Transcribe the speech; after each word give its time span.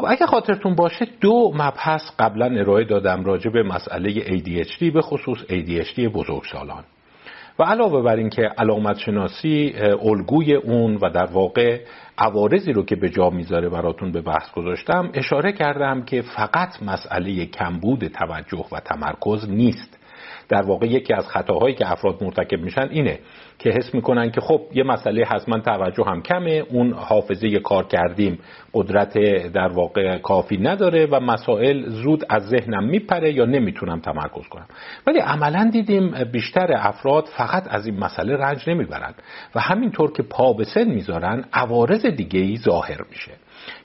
خب 0.00 0.06
اگه 0.08 0.26
خاطرتون 0.26 0.74
باشه 0.74 1.06
دو 1.20 1.52
مبحث 1.54 2.02
قبلا 2.18 2.60
ارائه 2.60 2.84
دادم 2.84 3.24
راجع 3.24 3.50
به 3.50 3.62
مسئله 3.62 4.10
ADHD 4.10 4.92
به 4.94 5.00
خصوص 5.00 5.38
ADHD 5.38 6.00
بزرگسالان. 6.00 6.84
و 7.58 7.62
علاوه 7.62 8.02
بر 8.02 8.16
اینکه 8.16 8.42
علامت 8.58 8.98
شناسی 8.98 9.74
الگوی 10.02 10.54
اون 10.54 10.96
و 10.96 11.10
در 11.10 11.26
واقع 11.26 11.80
عوارضی 12.18 12.72
رو 12.72 12.84
که 12.84 12.96
به 12.96 13.08
جا 13.08 13.30
می‌ذاره 13.30 13.68
براتون 13.68 14.12
به 14.12 14.20
بحث 14.20 14.52
گذاشتم 14.52 15.10
اشاره 15.14 15.52
کردم 15.52 16.02
که 16.02 16.22
فقط 16.22 16.82
مسئله 16.82 17.46
کمبود 17.46 18.06
توجه 18.06 18.64
و 18.72 18.80
تمرکز 18.80 19.50
نیست. 19.50 19.99
در 20.48 20.62
واقع 20.62 20.86
یکی 20.86 21.14
از 21.14 21.28
خطاهایی 21.28 21.74
که 21.74 21.92
افراد 21.92 22.24
مرتکب 22.24 22.60
میشن 22.60 22.88
اینه 22.90 23.18
که 23.58 23.70
حس 23.70 23.94
می‌کنن 23.94 24.30
که 24.30 24.40
خب 24.40 24.60
یه 24.72 24.82
مسئله 24.82 25.24
هست 25.26 25.48
من 25.48 25.62
توجه 25.62 26.04
هم 26.04 26.22
کمه 26.22 26.64
اون 26.70 26.92
حافظه 26.92 27.58
کار 27.58 27.86
کردیم 27.86 28.38
قدرت 28.74 29.18
در 29.52 29.68
واقع 29.68 30.18
کافی 30.18 30.56
نداره 30.56 31.06
و 31.06 31.20
مسائل 31.20 31.88
زود 31.88 32.24
از 32.28 32.48
ذهنم 32.48 32.84
میپره 32.84 33.32
یا 33.32 33.44
نمی‌تونم 33.44 34.00
تمرکز 34.00 34.48
کنم. 34.50 34.66
ولی 35.06 35.18
عملا 35.18 35.70
دیدیم 35.72 36.24
بیشتر 36.32 36.72
افراد 36.76 37.24
فقط 37.36 37.64
از 37.70 37.86
این 37.86 37.98
مسئله 37.98 38.36
رنج 38.36 38.70
نمی‌برند 38.70 39.14
و 39.54 39.60
همینطور 39.60 40.12
که 40.12 40.22
پا 40.22 40.52
به 40.52 40.64
سن 40.64 40.84
می‌ذارن 40.84 41.44
عوارض 41.52 42.06
دیگه 42.06 42.40
ای 42.40 42.56
ظاهر 42.56 43.00
میشه. 43.10 43.32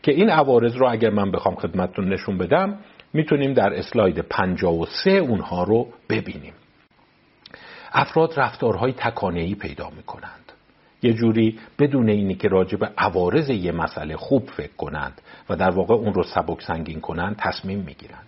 که 0.04 0.12
این 0.12 0.30
عوارض 0.30 0.76
رو 0.76 0.88
اگر 0.90 1.10
من 1.10 1.32
بخوام 1.32 1.56
خدمتتون 1.56 2.14
نشون 2.14 2.38
بدم 2.38 2.80
می‌تونیم 3.16 3.54
در 3.54 3.74
اسلاید 3.74 4.20
53 4.20 5.12
اونها 5.12 5.64
رو 5.64 5.88
ببینیم. 6.10 6.54
افراد 7.94 8.40
رفتارهای 8.40 8.94
تکانهی 8.94 9.56
پیدا 9.56 9.90
می‌کنند. 9.90 10.52
یه 11.02 11.14
جوری 11.14 11.60
بدون 11.80 12.10
اینی 12.10 12.36
که 12.36 12.48
راجع 12.48 12.78
به 12.78 12.90
عوارض 12.98 13.50
یه 13.50 13.72
مسئله 13.72 14.18
خوب 14.18 14.50
فکر 14.50 14.76
کنند 14.78 15.22
و 15.50 15.56
در 15.56 15.70
واقع 15.70 15.94
اون 15.94 16.14
رو 16.14 16.24
سبک 16.24 16.62
سنگین 16.62 17.02
کنند 17.02 17.36
تصمیم 17.40 17.80
می‌گیرند. 17.80 18.28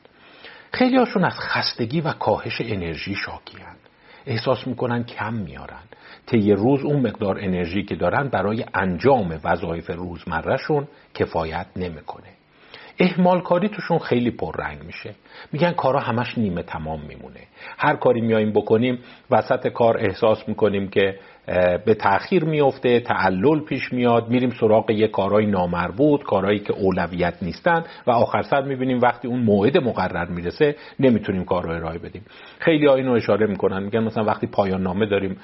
خیلی 0.73 0.97
هاشون 0.97 1.23
از 1.23 1.39
خستگی 1.39 2.01
و 2.01 2.11
کاهش 2.11 2.61
انرژی 2.61 3.15
شاکیند 3.15 3.77
احساس 4.25 4.67
می‌کنن 4.67 5.03
کم 5.03 5.33
میارن 5.33 5.83
طی 6.25 6.51
روز 6.51 6.83
اون 6.83 7.07
مقدار 7.07 7.37
انرژی 7.39 7.83
که 7.83 7.95
دارن 7.95 8.29
برای 8.29 8.65
انجام 8.73 9.39
وظایف 9.43 9.89
روزمرهشون 9.89 10.87
کفایت 11.13 11.67
نمی‌کنه. 11.75 12.36
اهمال 12.99 13.41
کاری 13.41 13.69
توشون 13.69 13.99
خیلی 13.99 14.31
پررنگ 14.31 14.83
میشه. 14.83 15.15
میگن 15.51 15.71
کارا 15.71 15.99
همش 15.99 16.37
نیمه 16.37 16.63
تمام 16.63 17.01
میمونه. 17.01 17.39
هر 17.77 17.95
کاری 17.95 18.21
میاییم 18.21 18.51
بکنیم 18.51 18.99
وسط 19.31 19.67
کار 19.67 19.97
احساس 19.97 20.47
می‌کنیم 20.47 20.87
که 20.87 21.19
به 21.85 21.93
تاخیر 21.93 22.43
میفته 22.43 22.99
تعلل 22.99 23.59
پیش 23.59 23.93
میاد 23.93 24.29
میریم 24.29 24.49
سراغ 24.59 24.91
یه 24.91 25.07
کارهای 25.07 25.45
نامربوط 25.45 26.23
کارهایی 26.23 26.59
که 26.59 26.73
اولویت 26.73 27.33
نیستن 27.41 27.83
و 28.07 28.11
آخر 28.11 28.41
سر 28.41 28.61
می‌بینیم 28.61 29.01
وقتی 29.01 29.27
اون 29.27 29.39
موعد 29.39 29.77
مقرر 29.77 30.25
می‌رسه 30.25 30.75
نمی‌تونیم 30.99 31.45
کار 31.45 31.63
رو 31.63 31.69
ارائه 31.69 31.99
بدیم. 31.99 32.21
خیلی 32.59 32.85
ها 32.85 32.95
اینو 32.95 33.11
اشاره 33.11 33.47
می‌کنن 33.47 33.83
میگن 33.83 33.99
مثلا 33.99 34.23
وقتی 34.23 34.47
پایان 34.47 34.81
نامه 34.81 35.05
داریم 35.05 35.37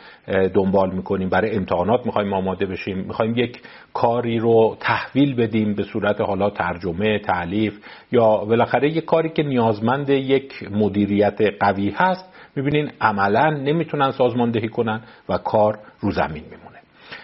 دنبال 0.54 0.92
می‌کنیم 0.92 1.30
برای 1.30 1.56
امتحانات 1.56 2.06
می‌خوایم 2.06 2.34
آماده 2.34 2.66
بشیم 2.66 2.98
می‌خوایم 2.98 3.38
یک 3.38 3.62
کاری 3.94 4.40
رو 4.40 4.78
تحویل 4.80 5.36
بدیم 5.36 5.73
به 5.73 5.84
صورت 5.84 6.22
حالا 6.22 6.50
ترجمه 6.50 7.20
تعلیف 7.20 7.80
یا 8.12 8.38
بالاخره 8.38 8.90
یک 8.90 9.06
کاری 9.06 9.30
که 9.30 9.44
نیازمند 9.44 10.10
یک 10.10 10.54
مدیریت 10.72 11.40
قوی 11.60 11.90
هست 11.90 12.33
می‌بینین 12.56 12.92
عملا 13.02 13.50
نمی‌تونن 13.50 14.12
سازماندهی 14.12 14.68
کنن 14.68 15.02
و 15.30 15.38
کار 15.38 15.80
رو 16.00 16.12
زمین 16.12 16.44
میمونه. 16.44 16.80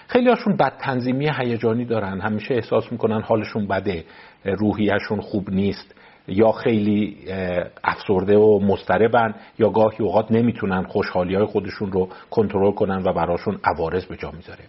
خیلی 0.08 0.30
هاشون 0.30 0.58
بد 0.58 0.74
تنظیمی 0.80 1.30
هیجانی 1.38 1.86
دارن. 1.86 2.22
همیشه 2.22 2.56
احساس 2.56 2.92
می‌کنن 2.92 3.22
حالشون 3.22 3.68
بده 3.68 4.06
روحیشون 4.46 5.22
خوب 5.22 5.50
نیست 5.50 5.96
یا 6.28 6.52
خیلی 6.52 7.18
افسرده 7.84 8.38
و 8.38 8.60
مضطربن 8.60 9.36
یا 9.60 9.70
گاهی 9.70 9.98
اوقات 10.00 10.32
نمی‌تونن 10.32 10.84
خوشحالی 10.84 11.36
های 11.36 11.46
خودشون 11.46 11.92
رو 11.92 12.10
کنترل 12.32 12.72
کنن 12.72 13.04
و 13.04 13.14
براشون 13.14 13.60
عوارض 13.64 14.06
به 14.06 14.16
جا 14.16 14.32
می‌ذاره. 14.32 14.64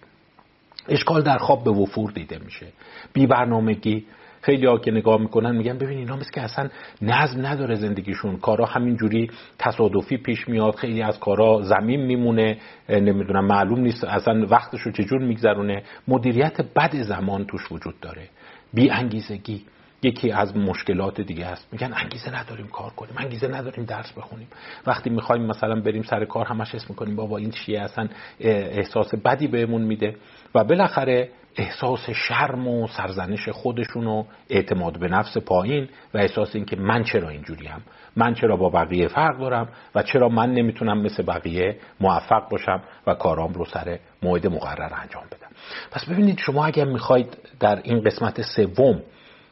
اشکال 0.88 1.22
در 1.22 1.38
خواب 1.38 1.64
به 1.64 1.70
وفور 1.70 2.10
دیده 2.10 2.38
میشه. 2.44 2.66
بی 3.12 3.26
برنامگی 3.26 4.06
خیلی 4.42 4.66
ها 4.66 4.78
که 4.78 4.90
نگاه 4.90 5.20
می‌کنن 5.20 5.56
میگن 5.56 5.78
ببین 5.78 5.98
اینا 5.98 6.16
مثل 6.16 6.30
که 6.30 6.40
اصلا 6.40 6.68
نظم 7.02 7.46
نداره 7.46 7.74
زندگیشون. 7.74 8.36
کارا 8.36 8.64
همینجوری 8.64 9.30
تصادفی 9.58 10.16
پیش 10.16 10.48
میاد 10.48 10.74
خیلی 10.74 11.02
از 11.02 11.20
کارا 11.20 11.62
زمین 11.62 12.00
میمونه 12.00 12.58
نمی‌دونم 12.88 13.46
معلوم 13.46 13.80
نیست 13.80 14.04
اصلا 14.04 14.46
وقتش 14.50 14.80
رو 14.80 14.92
چجور 14.92 15.18
میگذرونه. 15.18 15.82
مدیریت 16.08 16.60
بد 16.76 16.96
زمان 16.96 17.44
توش 17.44 17.72
وجود 17.72 18.00
داره. 18.00 18.28
بی 18.74 18.90
انگیزگی 18.90 19.64
یکی 20.02 20.30
از 20.30 20.56
مشکلات 20.56 21.20
دیگه 21.20 21.46
هست 21.46 21.68
میگن 21.72 21.92
انگیزه 21.96 22.40
نداریم 22.40 22.66
کار 22.66 22.90
کنیم 22.90 23.14
انگیزه 23.18 23.48
نداریم 23.48 23.84
درس 23.84 24.12
بخونیم. 24.12 24.48
وقتی 24.86 25.10
می‌خوایم 25.10 25.42
مثلا 25.42 25.80
بریم 25.80 26.02
سر 26.02 26.24
کار 26.24 26.46
همش 26.46 26.74
اسم 26.74 26.86
می‌کنیم 26.88 27.16
بابا 27.16 27.36
این 27.36 27.50
چیه؟ 27.50 27.80
اصلا 27.80 28.08
احساس 28.40 29.14
بدی 29.14 29.46
بهمون 29.46 29.82
میده. 29.82 30.16
و 30.54 30.64
بالاخره 30.64 31.28
احساس 31.56 32.10
شرم 32.10 32.68
و 32.68 32.88
سرزنش 32.88 33.48
خودشون 33.48 34.06
و 34.06 34.24
اعتماد 34.50 34.98
به 34.98 35.08
نفس 35.08 35.36
پایین 35.36 35.88
و 36.14 36.18
احساس 36.18 36.54
اینکه 36.54 36.76
من 36.76 37.04
چرا 37.04 37.28
اینجوریم؟ 37.28 37.84
من 38.16 38.34
چرا 38.34 38.56
با 38.56 38.68
بقیه 38.68 39.08
فرق 39.08 39.38
دارم؟ 39.38 39.68
و 39.94 40.02
چرا 40.02 40.28
من 40.28 40.52
نمی‌تونم 40.52 41.02
مثل 41.02 41.22
بقیه 41.22 41.76
موفق 42.00 42.48
باشم 42.50 42.82
و 43.06 43.14
کارام 43.14 43.52
رو 43.52 43.64
سر 43.64 43.98
موعد 44.22 44.46
مقرر 44.46 44.94
انجام 45.02 45.24
بدم؟ 45.26 45.48
پس 45.90 46.04
ببینید 46.04 46.38
شما 46.38 46.64
اگر 46.64 46.84
می‌خواید 46.84 47.38
در 47.60 47.80
این 47.82 48.00
قسمت 48.00 48.42
سوم 48.42 49.02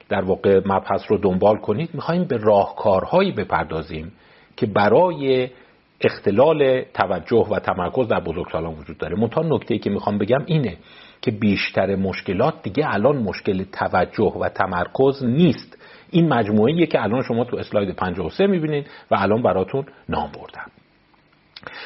در 0.09 0.21
واقع 0.21 0.61
مبحث 0.67 1.03
رو 1.09 1.19
دنبال 1.19 1.57
کنید 1.57 1.91
می‌خوایم 1.95 2.25
به 2.25 2.37
راهکارهایی 2.37 3.33
بپردازیم 3.33 4.13
که 4.57 4.67
برای 4.67 5.51
اختلال 6.01 6.83
توجه 6.95 7.47
و 7.51 7.59
تمرکز 7.59 8.09
در 8.09 8.21
بزرگسالان 8.21 8.75
وجود 8.75 8.99
داره. 8.99 9.17
منتها 9.17 9.43
نکته 9.43 9.79
که 9.79 9.91
می‌خوام 9.91 10.19
بگم 10.19 10.43
اینه 10.47 10.77
که 11.23 11.31
بیشتر 11.31 11.97
مشکلات 11.97 12.55
دیگه 12.63 12.95
الان 12.95 13.17
مشکل 13.17 13.65
توجه 13.73 14.33
و 14.41 14.49
تمرکز 14.49 15.25
نیست. 15.25 15.79
این 16.11 16.29
مجموعه 16.29 16.87
که 16.87 17.03
الان 17.03 17.23
شما 17.23 17.45
تو 17.45 17.57
اسلاید 17.57 17.97
53 17.97 18.47
می‌بینید 18.47 18.87
و 19.11 19.17
الان 19.19 19.43
براتون 19.43 19.85
نام 20.09 20.33
بردم. 20.33 20.71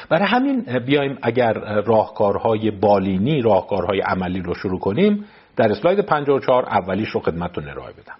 برای 0.09 0.27
همین 0.27 0.79
بیایم 0.85 1.17
اگر 1.21 1.53
راهکارهای 1.81 2.71
بالینی 2.71 3.41
راهکارهای 3.41 3.99
عملی 3.99 4.41
رو 4.41 4.53
شروع 4.53 4.79
کنیم 4.79 5.25
در 5.55 5.71
اسلاید 5.71 5.99
54 5.99 6.65
اولیش 6.65 7.09
رو 7.09 7.19
خدمتتون 7.19 7.69
ارائه 7.69 7.93
بدم. 7.93 8.15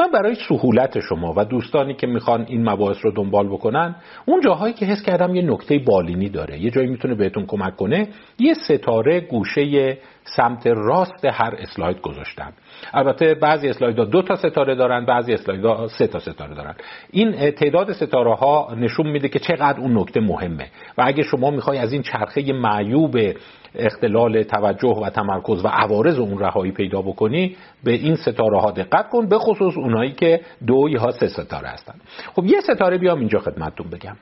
من 0.00 0.10
برای 0.10 0.36
سهولت 0.48 1.00
شما 1.00 1.34
و 1.36 1.44
دوستانی 1.44 1.94
که 1.94 2.06
می‌خوان 2.06 2.44
این 2.48 2.70
مباحث 2.70 2.96
رو 3.02 3.10
دنبال 3.10 3.48
بکنن 3.48 3.96
اون 4.26 4.40
جاهایی 4.40 4.74
که 4.74 4.86
حس 4.86 5.02
کردم 5.02 5.34
یه 5.34 5.42
نکته 5.42 5.78
بالینی 5.78 6.28
داره 6.28 6.58
یه 6.58 6.70
جایی 6.70 6.88
می‌تونه 6.88 7.14
بهتون 7.14 7.46
کمک 7.46 7.76
کنه 7.76 8.08
یه 8.38 8.54
ستاره 8.54 9.20
گوشه 9.20 9.98
سمت 10.24 10.66
راست 10.66 11.24
هر 11.24 11.54
اسلاید 11.58 12.00
گذاشتم 12.00 12.52
البته 12.94 13.34
بعضی 13.34 13.68
اسلاید 13.68 13.98
ها 13.98 14.04
دو 14.04 14.22
تا 14.22 14.36
ستاره 14.36 14.74
دارن 14.74 15.04
بعضی 15.04 15.34
اسلاید 15.34 15.64
ها 15.64 15.88
سه 15.88 16.06
تا 16.06 16.18
ستاره 16.18 16.54
دارن. 16.54 16.74
این 17.10 17.50
تعداد 17.50 17.92
ستاره 17.92 18.34
ها 18.34 18.74
نشون 18.76 19.06
میده 19.06 19.28
که 19.28 19.38
چقدر 19.38 19.80
اون 19.80 19.98
نکته 19.98 20.20
مهمه. 20.20 20.68
و 20.98 21.02
اگه 21.06 21.22
شما 21.22 21.50
می‌خوای 21.50 21.78
از 21.78 21.92
این 21.92 22.02
چرخه 22.02 22.52
معیوب 22.52 23.18
اختلال 23.74 24.42
توجه 24.42 24.88
و 25.02 25.10
تمرکز 25.10 25.64
و 25.64 25.68
عوارض 25.68 26.18
اون 26.18 26.38
رهایی 26.38 26.72
پیدا 26.72 27.02
بکنی 27.02 27.56
به 27.84 27.92
این 27.92 28.14
ستاره 28.14 28.60
ها 28.60 28.70
دقت 28.70 29.08
کن 29.08 29.28
به 29.28 29.38
خصوص 29.38 29.76
اونایی 29.76 30.12
که 30.12 30.40
دو 30.66 30.88
یا 30.88 31.10
سه 31.10 31.28
ستاره 31.28 31.68
هستن. 31.68 31.94
خب 32.36 32.44
یه 32.44 32.60
ستاره 32.60 32.98
بیام 32.98 33.18
اینجا 33.18 33.38
خدمتتون 33.38 33.90
بگم. 33.90 34.16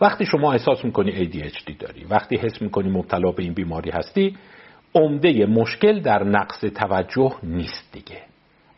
وقتی 0.00 0.26
شما 0.26 0.52
احساس 0.52 0.84
می‌کنی 0.84 1.12
ADHD 1.12 1.72
داری 1.78 2.04
وقتی 2.04 2.36
حس 2.36 2.62
می‌کنی 2.62 2.90
مبتلا 2.90 3.30
به 3.30 3.42
این 3.42 3.54
بیماری 3.54 3.90
هستی 3.90 4.36
عمده 4.94 5.46
مشکل 5.46 6.00
در 6.00 6.24
نقص 6.24 6.60
توجه 6.60 7.34
نیست 7.42 7.92
دیگه. 7.92 8.22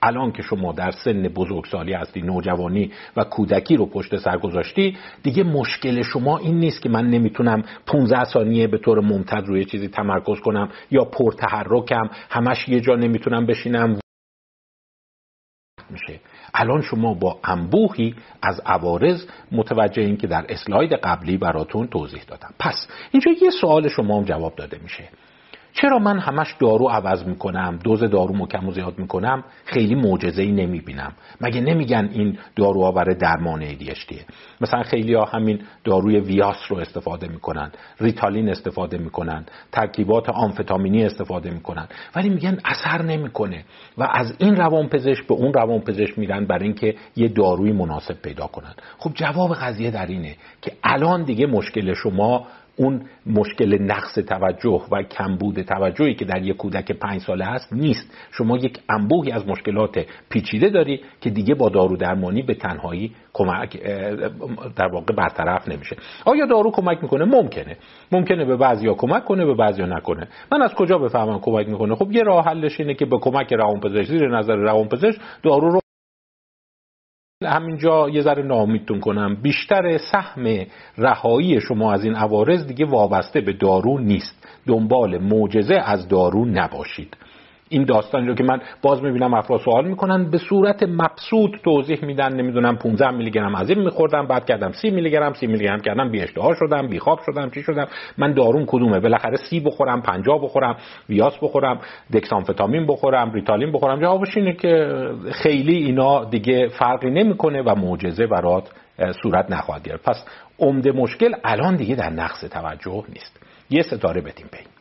الان 0.02 0.32
که 0.32 0.42
شما 0.42 0.72
در 0.72 0.90
سن 0.90 1.22
بزرگسالی 1.22 1.92
هستی 1.92 2.22
نوجوانی 2.22 2.92
و 3.16 3.24
کودکی 3.24 3.76
رو 3.76 3.86
پشت 3.86 4.16
سر 4.16 4.38
گذاشتی 4.38 4.96
دیگه 5.22 5.42
مشکل 5.42 6.02
شما 6.02 6.38
این 6.38 6.58
نیست 6.58 6.82
که 6.82 6.88
من 6.88 7.10
نمی‌تونم 7.10 7.62
15 7.86 8.24
ثانیه 8.24 8.66
به 8.66 8.78
طور 8.78 9.00
ممتد 9.00 9.44
روی 9.46 9.64
چیزی 9.64 9.88
تمرکز 9.88 10.40
کنم 10.40 10.68
یا 10.90 11.04
پرتحرکم 11.04 12.10
همش 12.30 12.68
یه 12.68 12.80
جا 12.80 12.94
نمی‌تونم 12.96 13.46
بشینم. 13.46 13.98
میشه. 15.90 16.20
الان 16.54 16.82
شما 16.82 17.14
با 17.14 17.38
انبوهی 17.44 18.14
از 18.42 18.60
عوارض 18.66 19.26
متوجه 19.52 20.02
این 20.02 20.16
که 20.16 20.26
در 20.26 20.46
اسلاید 20.48 20.92
قبلی 20.92 21.36
براتون 21.36 21.86
توضیح 21.86 22.22
دادم. 22.28 22.54
پس 22.58 22.88
اینجا 23.10 23.30
یه 23.42 23.50
سوال 23.60 23.88
شما 23.88 24.18
هم 24.18 24.24
جواب 24.24 24.54
داده 24.56 24.78
میشه. 24.82 25.08
چرا 25.80 25.98
من 25.98 26.18
همش 26.18 26.54
دارو 26.60 26.88
عوض 26.88 27.24
می‌کنم؟ 27.24 27.78
دوز 27.84 28.00
دارو 28.00 28.36
مکم 28.36 28.68
و 28.68 28.72
زیاد 28.72 28.98
می‌کنم؟ 28.98 29.44
خیلی 29.64 29.94
معجزه 29.94 30.42
ای 30.42 30.52
نمی‌بینم. 30.52 31.12
مگه 31.40 31.60
نمیگن 31.60 32.08
این 32.12 32.38
داروها 32.56 32.92
برای 32.92 33.14
درمان 33.14 33.62
ADHD 33.68 34.14
مثلا 34.60 34.82
خیلی 34.82 35.14
ها 35.14 35.24
همین 35.24 35.60
داروی 35.84 36.20
ویاس 36.20 36.56
رو 36.68 36.76
استفاده 36.76 37.28
می‌کنن 37.28 37.72
ریتالین 38.00 38.48
استفاده 38.48 38.98
می‌کنن 38.98 39.46
ترکیبات 39.72 40.28
آمفتامینی 40.28 41.04
استفاده 41.04 41.50
می‌کنن. 41.50 41.88
ولی 42.16 42.28
میگن 42.28 42.58
اثر 42.64 43.02
نمی‌کنه 43.02 43.64
و 43.98 44.08
از 44.12 44.34
این 44.38 44.56
روانپزشک 44.56 45.26
به 45.26 45.34
اون 45.34 45.52
روانپزشک 45.52 46.18
میرن 46.18 46.46
برای 46.46 46.64
اینکه 46.64 46.94
یه 47.16 47.28
داروی 47.28 47.72
مناسب 47.72 48.22
پیدا 48.22 48.46
کنن. 48.46 48.74
خب 48.98 49.10
جواب 49.14 49.54
قضیه 49.54 49.90
در 49.90 50.06
اینه 50.06 50.36
که 50.62 50.72
الان 50.84 51.22
دیگه 51.22 51.46
مشکل 51.46 51.94
شما 51.94 52.46
اون 52.76 53.02
مشکل 53.26 53.82
نقص 53.82 54.14
توجه 54.14 54.82
و 54.92 55.02
کمبود 55.02 55.62
توجهی 55.62 56.14
که 56.14 56.24
در 56.24 56.42
یک 56.42 56.56
کودک 56.56 56.92
پنج 56.92 57.20
ساله 57.20 57.44
هست 57.44 57.72
نیست. 57.72 58.14
شما 58.30 58.56
یک 58.56 58.78
انبوهی 58.88 59.32
از 59.32 59.48
مشکلات 59.48 60.06
پیچیده 60.30 60.68
داری 60.68 61.00
که 61.20 61.30
دیگه 61.30 61.54
با 61.54 61.68
دارو 61.68 61.96
درمانی 61.96 62.42
به 62.42 62.54
تنهایی 62.54 63.12
کمک 63.32 63.82
در 64.76 64.86
واقع 64.92 65.14
برطرف 65.14 65.68
نمیشه. 65.68 65.96
آیا 66.24 66.46
دارو 66.46 66.70
کمک 66.70 67.02
می‌کنه؟ 67.02 67.24
ممکنه. 67.24 67.76
ممکنه 68.12 68.44
به 68.44 68.56
بعضیا 68.56 68.94
کمک 68.94 69.24
کنه 69.24 69.44
به 69.44 69.54
بعضیا 69.54 69.86
نکنه. 69.86 70.28
من 70.52 70.62
از 70.62 70.74
کجا 70.74 70.98
بفهمم 70.98 71.38
کمک 71.40 71.68
می‌کنه؟ 71.68 71.94
خب 71.94 72.12
یه 72.12 72.22
راه 72.22 72.44
حلش 72.44 72.80
اینه 72.80 72.94
که 72.94 73.06
به 73.06 73.18
کمک 73.18 73.52
روانپزشک 73.52 74.08
زیر 74.08 74.38
نظر 74.38 74.56
روانپزشک 74.56 75.20
دارو 75.42 75.70
رو 75.70 75.80
همینجا 77.44 78.08
یه 78.08 78.22
ذره 78.22 78.42
ناامیدتون 78.42 79.00
کنم. 79.00 79.34
بیشتر 79.42 79.98
سهم 79.98 80.66
رهایی 80.98 81.60
شما 81.60 81.92
از 81.92 82.04
این 82.04 82.14
عوارض 82.14 82.66
دیگه 82.66 82.86
وابسته 82.86 83.40
به 83.40 83.52
دارو 83.52 83.98
نیست. 83.98 84.48
دنبال 84.66 85.18
معجزه 85.18 85.74
از 85.74 86.08
دارو 86.08 86.44
نباشید. 86.44 87.16
این 87.68 87.84
داستانی 87.84 88.26
رو 88.26 88.34
که 88.34 88.44
من 88.44 88.60
باز 88.82 89.02
می‌بینم 89.02 89.34
افراد 89.34 89.60
سوال 89.60 89.88
می‌کنن 89.88 90.30
به 90.30 90.38
صورت 90.38 90.82
مبسوط 90.82 91.50
توضیح 91.64 92.04
میدن 92.04 92.32
نمی‌دونم 92.32 92.76
15 92.76 93.10
میلی 93.10 93.30
گرم 93.30 93.54
از 93.54 93.70
این 93.70 93.78
میخوردم 93.78 94.26
بعد 94.26 94.44
کردم 94.44 94.72
30 94.72 94.90
میلی 94.90 95.10
گرم 95.10 95.32
30 95.32 95.46
میلی 95.46 95.64
گرم 95.64 95.80
کردم 95.80 96.10
بی 96.10 96.20
اشتها 96.20 96.54
شدم 96.54 96.88
بی 96.88 96.98
خواب 96.98 97.20
شدم 97.26 97.50
چی 97.50 97.62
شدم؟ 97.62 97.86
من 98.18 98.32
دارون 98.32 98.64
کدومه؟ 98.66 99.00
بالاخره 99.00 99.36
سی 99.36 99.60
بخورم 99.60 100.02
50 100.02 100.42
بخورم 100.42 100.76
ویاس 101.08 101.32
بخورم 101.42 101.80
دکسامفتامین 102.12 102.86
بخورم 102.86 103.32
ریتالین 103.32 103.72
بخورم. 103.72 104.00
جوابش 104.00 104.36
اینه 104.36 104.52
که 104.52 104.92
خیلی 105.32 105.76
اینا 105.76 106.24
دیگه 106.24 106.68
فرقی 106.68 107.10
نمی‌کنه 107.10 107.62
و 107.62 107.74
معجزه 107.74 108.26
برات 108.26 108.68
صورت 109.22 109.50
نخواهد 109.50 109.82
گرفت. 109.82 110.04
پس 110.04 110.24
عمده 110.58 110.92
مشکل 110.92 111.34
الان 111.44 111.76
دیگه 111.76 111.94
در 111.94 112.10
نقص 112.10 112.44
توجه 112.44 113.04
نیست. 113.08 113.40
یه 113.70 113.82
ستاره 113.82 114.20
بدیم 114.20 114.46
بین 114.52 114.75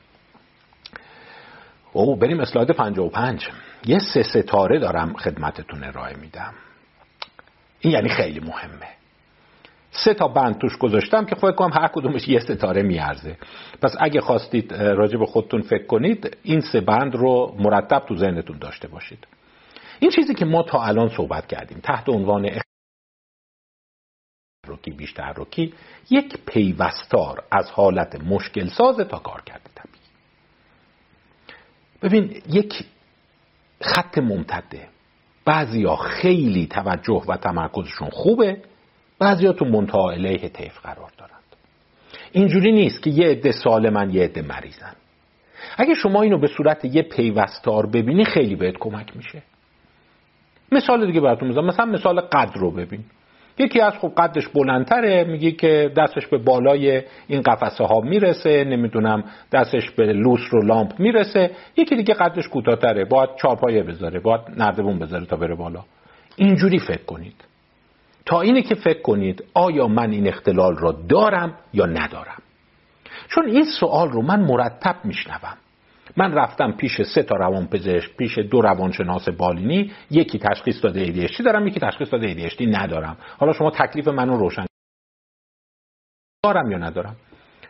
او 2.04 2.16
بریم 2.16 2.40
اسلاید 2.40 2.72
55 2.72 3.48
یه 3.86 4.00
سه 4.00 4.24
ستاره 4.24 4.80
دارم 4.80 5.14
خدمتتون 5.14 5.84
ارائه 5.84 6.16
میدم. 6.16 6.54
این 7.80 7.94
یعنی 7.94 8.10
خیلی 8.10 8.40
مهمه. 8.40 8.88
سه 9.92 10.14
تا 10.14 10.28
بند 10.28 10.58
توش 10.58 10.78
گذاشتم 10.78 11.26
که 11.26 11.36
کنم 11.36 11.74
هر 11.74 11.88
کدومش 11.88 12.28
یه 12.28 12.40
ستاره 12.40 12.82
میارزه. 12.82 13.38
پس 13.82 13.96
اگه 14.00 14.22
خواستید 14.22 14.74
راجع 14.74 15.18
به 15.18 15.26
خودتون 15.26 15.62
فکر 15.62 15.86
کنید 15.86 16.38
این 16.44 16.62
سه 16.62 16.82
بند 16.82 17.16
رو 17.16 17.56
مرتب 17.60 18.04
تو 18.08 18.16
ذهنتون 18.16 18.58
داشته 18.58 18.88
باشید. 18.88 19.28
این 20.00 20.12
چیزی 20.12 20.34
که 20.34 20.46
ما 20.46 20.64
تا 20.64 20.84
الان 20.84 21.10
صحبت 21.10 21.48
کردیم 21.48 21.80
تحت 21.84 22.10
عنوان 22.10 22.50
روکی 24.68 24.92
بیشتر 24.92 25.34
روکی 25.34 25.74
یک 26.10 26.38
پیوستار 26.46 27.44
از 27.52 27.72
حالت 27.72 28.24
مشکل 28.24 28.68
ساز 28.68 28.98
تا 28.98 29.20
کار 29.20 29.42
کرده. 29.42 29.95
ببین 32.02 32.42
یک 32.50 32.86
خط 33.82 34.18
ممتده. 34.18 34.88
بعضیا 35.46 35.96
خیلی 35.96 36.68
توجه 36.68 37.24
و 37.28 37.38
تمرکزشون 37.38 38.10
خوبه 38.10 38.58
بعضیا 39.20 39.54
تو 39.54 39.66
منتها 39.66 40.12
علیه 40.12 40.50
طیف 40.50 40.80
قرار 40.80 41.12
دارند. 41.18 41.36
اینجوری 42.32 42.72
نیست 42.72 43.04
که 43.04 43.10
یه 43.10 43.28
عده 43.28 43.52
سالمن 43.52 44.10
یه 44.10 44.24
عده 44.24 44.42
مریضن 44.42 44.96
اگه 45.78 45.94
شما 45.94 46.22
اینو 46.22 46.40
به 46.40 46.48
صورت 46.48 46.86
یه 46.86 47.02
پیوستار 47.02 47.86
ببینی 47.86 48.26
خیلی 48.26 48.56
بهت 48.56 48.78
کمک 48.80 49.18
میشه. 49.18 49.42
مثال 50.72 51.06
دیگه 51.06 51.22
براتون 51.22 51.48
می‌زنم. 51.48 51.66
مثلا 51.66 51.86
مثال 51.86 52.22
قدر 52.22 52.54
رو 52.54 52.72
ببین. 52.72 53.04
یکی 53.58 53.82
از 53.82 53.94
خب 53.94 54.12
قدش 54.18 54.48
بلندتره 54.48 55.24
میگه 55.24 55.52
که 55.52 55.92
دستش 55.98 56.28
به 56.28 56.38
بالای 56.38 57.02
این 57.28 57.42
قفسه 57.42 57.84
ها 57.84 58.00
می‌رسه 58.00 58.64
نمی‌دونم 58.64 59.24
دستش 59.52 59.92
به 59.92 60.14
لوس 60.14 60.40
رو 60.52 60.62
لامپ 60.66 61.00
می‌رسه. 61.00 61.52
یکی 61.78 61.96
دیگه 61.96 62.14
قدش 62.14 62.48
کوتاهتره 62.48 63.06
باید 63.06 63.30
چارپایه 63.42 63.84
بذاره 63.84 64.20
باید 64.20 64.42
نردبون 64.58 65.00
بذاره 65.00 65.26
تا 65.26 65.36
بره 65.36 65.56
بالا. 65.56 65.84
اینجوری 66.36 66.80
فکر 66.80 67.06
کنید. 67.06 67.36
تا 68.26 68.42
اینه 68.42 68.62
که 68.62 68.76
فکر 68.76 69.02
کنید 69.02 69.44
آیا 69.54 69.88
من 69.88 70.12
این 70.12 70.28
اختلال 70.28 70.78
را 70.78 70.92
دارم 71.10 71.54
یا 71.74 71.86
ندارم؟ 71.86 72.42
چون 73.28 73.48
این 73.48 73.66
سوال 73.80 74.10
رو 74.10 74.22
من 74.22 74.40
مرتب 74.40 74.96
میشنوم. 75.04 75.58
من 76.18 76.34
رفتم 76.34 76.72
پیش 76.72 77.02
سه 77.02 77.24
تا 77.24 77.36
روانپزشک 77.36 78.18
پیش 78.18 78.38
دو 78.38 78.62
روانشناس 78.62 79.30
بالینی 79.30 79.92
یکی 80.12 80.40
تشخیص 80.40 80.84
داده 80.84 81.06
ADHD 81.06 81.44
دارم 81.46 81.68
یکی 81.68 81.80
تشخیص 81.80 82.12
داده 82.12 82.50
ADHD 82.50 82.62
ندارم. 82.62 83.18
حالا 83.38 83.54
شما 83.54 83.72
تکلیف 83.72 84.08
منو 84.08 84.38
روشن 84.38 84.66
دارم 86.44 86.72
یا 86.72 86.78
ندارم؟ 86.78 87.16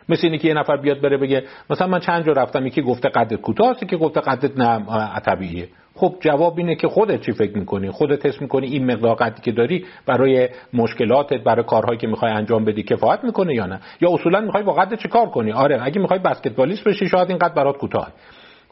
مثل 0.08 0.26
اینه 0.26 0.38
که 0.38 0.48
یه 0.48 0.54
نفر 0.54 0.76
بیاد 0.76 1.00
بره 1.00 1.16
بگه 1.16 1.44
مثلا 1.70 1.86
من 1.86 2.00
چند 2.00 2.26
جا 2.26 2.32
رفتم 2.32 2.66
یکی 2.66 2.82
گفته 2.82 3.08
قدت 3.08 3.34
کوتاه 3.34 3.76
که 3.76 3.96
گفته 3.96 4.20
قدت 4.20 4.58
نه 4.58 5.20
طبیعیه. 5.20 5.68
خب 5.94 6.14
جواب 6.20 6.58
اینه 6.58 6.74
که 6.74 6.88
خودت 6.88 7.20
چی 7.20 7.32
فکر 7.32 7.58
می‌کنی؟ 7.58 7.90
خودت 7.90 8.26
حس 8.26 8.42
می‌کنی 8.42 8.66
این 8.66 8.92
مقدار 8.92 9.14
قدی 9.14 9.42
که 9.42 9.52
داری 9.52 9.86
برای 10.06 10.48
مشکلاتت 10.72 11.44
برای 11.44 11.64
کارهایی 11.64 11.98
که 11.98 12.06
می‌خوای 12.06 12.32
انجام 12.32 12.64
بدی 12.64 12.82
کفایت 12.82 13.24
می‌کنه 13.24 13.54
یا 13.54 13.66
نه؟ 13.66 13.80
یا 14.00 14.10
اصولا 14.12 14.40
می‌خوای 14.40 14.62
با 14.62 14.72
قدت 14.72 14.98
چه 14.98 15.08
کار 15.08 15.26
کنی؟ 15.26 15.52
آره 15.52 15.78
اگه 15.82 16.00
می‌خوای 16.00 16.18
بسکتبالیست 16.20 16.84
بشی 16.84 17.08
شاید 17.08 17.28
این 17.28 17.38
قد 17.38 17.54
برات 17.54 17.76
کوتاه 17.76 18.12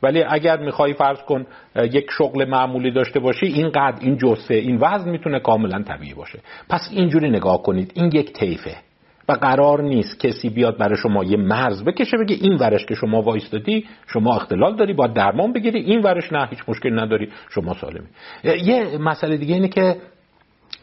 ولی 0.05 0.23
اگر 0.23 0.57
می‌خوای 0.57 0.95
فرض 0.95 1.19
کن 1.19 1.47
یک 1.77 2.07
شغل 2.19 2.45
معمولی 2.45 2.91
داشته 2.91 3.21
باشی 3.21 3.47
این 3.47 3.71
قد 3.71 3.99
این 4.01 4.19
جسه 4.19 4.55
این 4.55 4.79
وزن 4.81 5.11
می‌تونه 5.11 5.41
کاملا 5.41 5.83
طبیعی 5.83 6.15
باشه. 6.15 6.39
پس 6.69 6.89
اینجوری 6.93 7.31
نگاه 7.31 7.63
کنید. 7.63 7.93
این 7.95 8.11
یک 8.13 8.33
طیفه. 8.33 8.77
و 9.29 9.33
قرار 9.33 9.83
نیست 9.83 10.21
کسی 10.21 10.49
بیاد 10.49 10.79
برای 10.79 10.97
شما 10.97 11.25
یه 11.25 11.37
مرز 11.37 11.85
بکشه 11.85 12.17
بگه 12.17 12.37
این 12.41 12.55
ورش 12.55 12.87
که 12.87 12.95
شما 12.95 13.23
وایستادی 13.23 13.87
شما 14.07 14.37
اختلال 14.37 14.77
داری 14.77 14.93
با 14.93 15.07
درمان 15.07 15.53
بگیری 15.53 15.81
این 15.81 16.03
ورش 16.03 16.33
نه 16.33 16.47
هیچ 16.47 16.59
مشکل 16.69 16.99
نداری 16.99 17.29
شما 17.51 17.75
سالمی. 17.75 18.07
یه 18.45 18.99
مسئله 18.99 19.37
دیگه 19.37 19.55
اینه 19.55 19.69
که 19.69 19.97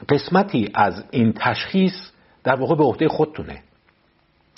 قسمتی 0.09 0.69
از 0.73 1.03
این 1.11 1.33
تشخیص 1.33 2.11
در 2.43 2.55
واقع 2.55 2.75
به 2.75 2.83
عهده 2.83 3.07
خودتونه. 3.07 3.61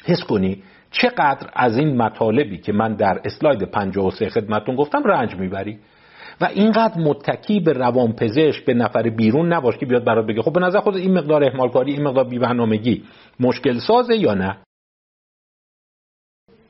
حس 0.05 0.23
کنی 0.23 0.63
چقدر 0.93 1.49
از 1.53 1.77
این 1.77 1.97
مطالبی 1.97 2.57
که 2.57 2.73
من 2.73 2.93
در 2.93 3.21
اسلاید 3.25 3.63
53 3.63 4.29
خدمتون 4.29 4.75
گفتم 4.75 5.03
رنج 5.03 5.35
می‌بری؟ 5.35 5.79
و 6.41 6.45
اینقدر 6.45 7.01
متکی 7.01 7.59
به 7.59 7.73
روانپزشک 7.73 8.65
به 8.65 8.73
نفر 8.73 9.09
بیرون 9.09 9.53
نباش 9.53 9.77
که 9.77 9.85
بیاد 9.85 10.03
برات 10.03 10.25
بگه 10.25 10.41
خب 10.41 10.53
به 10.53 10.59
نظر 10.59 10.79
خود 10.79 10.95
این 10.95 11.17
مقدار 11.17 11.43
اهمال 11.43 11.69
کاری 11.69 11.93
این 11.93 12.03
مقدار 12.03 12.23
بی‌برنامگی 12.23 13.03
مشکل 13.39 13.79
سازه 13.79 14.15
یا 14.15 14.33
نه؟ 14.33 14.57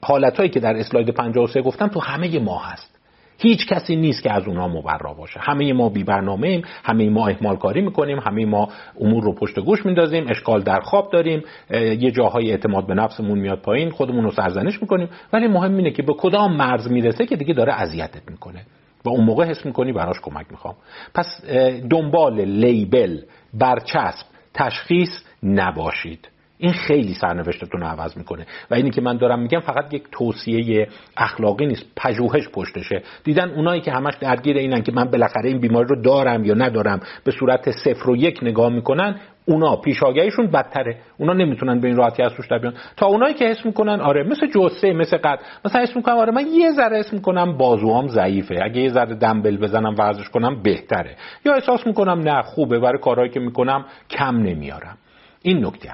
حالتهایی 0.03 0.49
که 0.49 0.59
در 0.59 0.75
اسلاید 0.75 1.09
53 1.09 1.61
گفتم 1.61 1.87
تو 1.87 1.99
همه 1.99 2.39
ما 2.39 2.59
هست. 2.59 2.92
هیچ 3.37 3.67
کسی 3.67 3.95
نیست 3.95 4.23
که 4.23 4.33
از 4.33 4.47
اونها 4.47 4.67
مبرا 4.67 5.13
باشه. 5.13 5.39
همه 5.39 5.73
ما 5.73 5.89
بی 5.89 6.03
برنامه 6.03 6.47
ایم 6.47 6.61
همه 6.83 7.09
ما 7.09 7.27
اهمال 7.27 7.55
کاری 7.55 7.81
می‌کنیم 7.81 8.19
همه 8.19 8.45
ما 8.45 8.69
امور 9.01 9.23
رو 9.23 9.35
پشت 9.35 9.59
گوش 9.59 9.85
میندازیم 9.85 10.25
اشکال 10.29 10.61
در 10.61 10.79
خواب 10.79 11.11
داریم 11.11 11.43
یه 11.71 12.11
جاهای 12.11 12.51
اعتماد 12.51 12.87
به 12.87 12.93
نفسمون 12.93 13.39
میاد 13.39 13.61
پایین 13.61 13.89
خودمون 13.89 14.23
رو 14.23 14.31
سرزنش 14.31 14.81
می‌کنیم. 14.81 15.09
ولی 15.33 15.47
مهم 15.47 15.77
اینه 15.77 15.91
که 15.91 16.03
به 16.03 16.13
کدام 16.13 16.55
مرز 16.55 16.91
می‌رسه 16.91 17.25
که 17.25 17.35
دیگه 17.35 17.53
داره 17.53 17.73
اذیتت 17.73 18.31
می‌کنه. 18.31 18.65
و 19.05 19.09
اون 19.09 19.25
موقع 19.25 19.45
حس 19.45 19.65
می‌کنی 19.65 19.93
براش 19.93 20.15
کمک 20.21 20.45
می‌خوام. 20.51 20.75
پس 21.15 21.45
دنبال 21.89 22.41
لیبل 22.41 23.21
برچسب 23.53 24.25
تشخیص 24.53 25.09
نباشید. 25.43 26.29
این 26.57 26.73
خیلی 26.73 27.13
سرنوشتتون 27.13 27.81
رو 27.81 27.87
عوض 27.87 28.17
می‌کنه. 28.17 28.45
و 28.71 28.75
اینی 28.75 28.89
که 28.89 29.01
من 29.01 29.17
دارم 29.17 29.39
میگم 29.39 29.59
فقط 29.59 29.93
یک 29.93 30.03
توصیه 30.11 30.87
اخلاقی 31.17 31.65
نیست 31.65 31.85
پژوهش 31.95 32.49
پشتشه. 32.49 33.03
دیدن 33.23 33.49
اونایی 33.49 33.81
که 33.81 33.91
همش 33.91 34.13
درگیر 34.19 34.57
اینن 34.57 34.81
که 34.81 34.91
من 34.91 35.03
بالاخره 35.03 35.49
این 35.49 35.59
بیماری 35.59 35.87
رو 35.87 36.01
دارم 36.01 36.45
یا 36.45 36.53
ندارم 36.53 36.99
به 37.23 37.31
صورت 37.31 37.71
صفر 37.71 38.09
و 38.09 38.15
یک 38.15 38.39
نگاه 38.41 38.69
می‌کنن 38.69 39.19
اونا 39.45 39.75
پیشاگهیشون 39.75 40.47
بدتره. 40.47 40.97
اونا 41.17 41.33
نمی‌تونن 41.33 41.79
به 41.79 41.87
این 41.87 41.97
راحتی 41.97 42.23
از 42.23 42.33
روش 42.37 42.47
بیان. 42.47 42.73
تا 42.97 43.05
اونایی 43.05 43.33
که 43.33 43.45
حس 43.45 43.65
می‌کنن 43.65 44.01
آره 44.01 44.23
مثل 44.23 44.47
جسه 44.47 44.93
مثل 44.93 45.17
قد. 45.17 45.39
مثلا 45.65 45.81
حس 45.81 45.95
می‌کنم 45.95 46.17
آره 46.17 46.31
من 46.31 46.47
یه 46.47 46.71
ذره 46.71 46.99
حس 46.99 47.13
می‌کنم 47.13 47.57
بازوام 47.57 48.07
ضعیفه. 48.07 48.59
اگه 48.63 48.81
یه 48.81 48.89
ذره 48.89 49.15
دمبل 49.15 49.57
بزنم 49.57 49.95
ورزش 49.97 50.29
کنم 50.29 50.61
بهتره. 50.63 51.15
یا 51.45 51.53
احساس 51.53 51.87
می‌کنم 51.87 52.19
نه 52.19 52.41
خوبه 52.41 52.79
برای 52.79 52.99
کارهایی 52.99 53.29
که 53.29 53.39
می‌کنم 53.39 53.85
کم 54.09 54.37
نمیارم. 54.37 54.97
این 55.41 55.65
نکته 55.65 55.89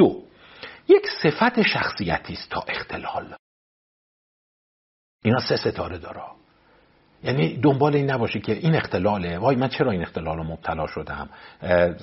دو. 0.00 0.22
یک 0.88 1.06
صفت 1.22 1.62
شخصیتی 1.62 2.32
است 2.32 2.50
تا 2.50 2.64
اختلال. 2.68 3.34
اینا 5.24 5.40
سه 5.40 5.56
ستاره 5.56 5.98
داره. 5.98 6.22
یعنی 7.22 7.56
دنبال 7.56 7.94
این 7.96 8.10
نباشه 8.10 8.40
که 8.40 8.52
این 8.52 8.74
اختلاله. 8.74 9.38
وای 9.38 9.56
من 9.56 9.68
چرا 9.68 9.90
این 9.90 10.02
اختلال 10.02 10.36
رو 10.36 10.44
مبتلا 10.44 10.86
شدم؟ 10.86 11.28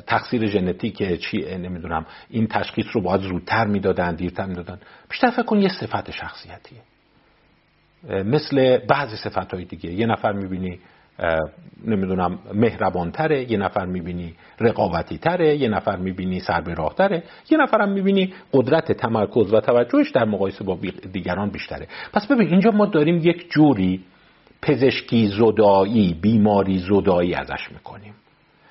تقصیر 0.07 0.47
ژنتیک 0.47 1.21
چی؟ 1.21 1.57
نمی‌دونم. 1.57 2.05
این 2.29 2.47
تشخیص 2.47 2.85
رو 2.93 3.01
باید 3.01 3.21
زودتر 3.21 3.65
می‌دادن 3.67 4.15
دیرتر 4.15 4.45
می‌دادن. 4.45 4.79
بیشتر 5.09 5.29
فکر 5.29 5.43
کن 5.43 5.61
یه 5.61 5.69
صفت 5.69 6.11
شخصیتیه. 6.11 6.81
مثل 8.03 8.77
بعضی 8.77 9.15
صفت 9.15 9.53
های 9.53 9.65
دیگه. 9.65 9.91
یه 9.91 10.05
نفر 10.05 10.31
می‌بینی 10.31 10.79
نمی‌دونم 11.85 12.39
مهربانتره 12.53 13.51
یه 13.51 13.57
نفر 13.57 13.85
می‌بینی 13.85 14.33
رقابتی 14.59 15.17
تره 15.17 15.55
یه 15.57 15.67
نفر 15.67 15.95
می‌بینی 15.95 16.39
سر 16.39 16.61
تره 16.97 17.23
یه 17.49 17.57
نفر 17.57 17.81
هم 17.81 17.89
می‌بینی 17.89 18.33
قدرت 18.53 18.91
تمرکز 18.91 19.53
و 19.53 19.59
توجهش 19.59 20.11
در 20.11 20.25
مقایسه 20.25 20.63
با 20.63 20.77
دیگران 21.13 21.49
بیشتره. 21.49 21.87
پس 22.13 22.27
ببین 22.27 22.47
اینجا 22.47 22.71
ما 22.71 22.85
داریم 22.85 23.17
یک 23.23 23.51
جوری 23.51 24.03
پزشکی 24.61 25.27
زدایی 25.27 26.13
بیماری 26.21 26.77
زدایی 26.77 27.33
ازش 27.33 27.71
می‌کنیم. 27.71 28.13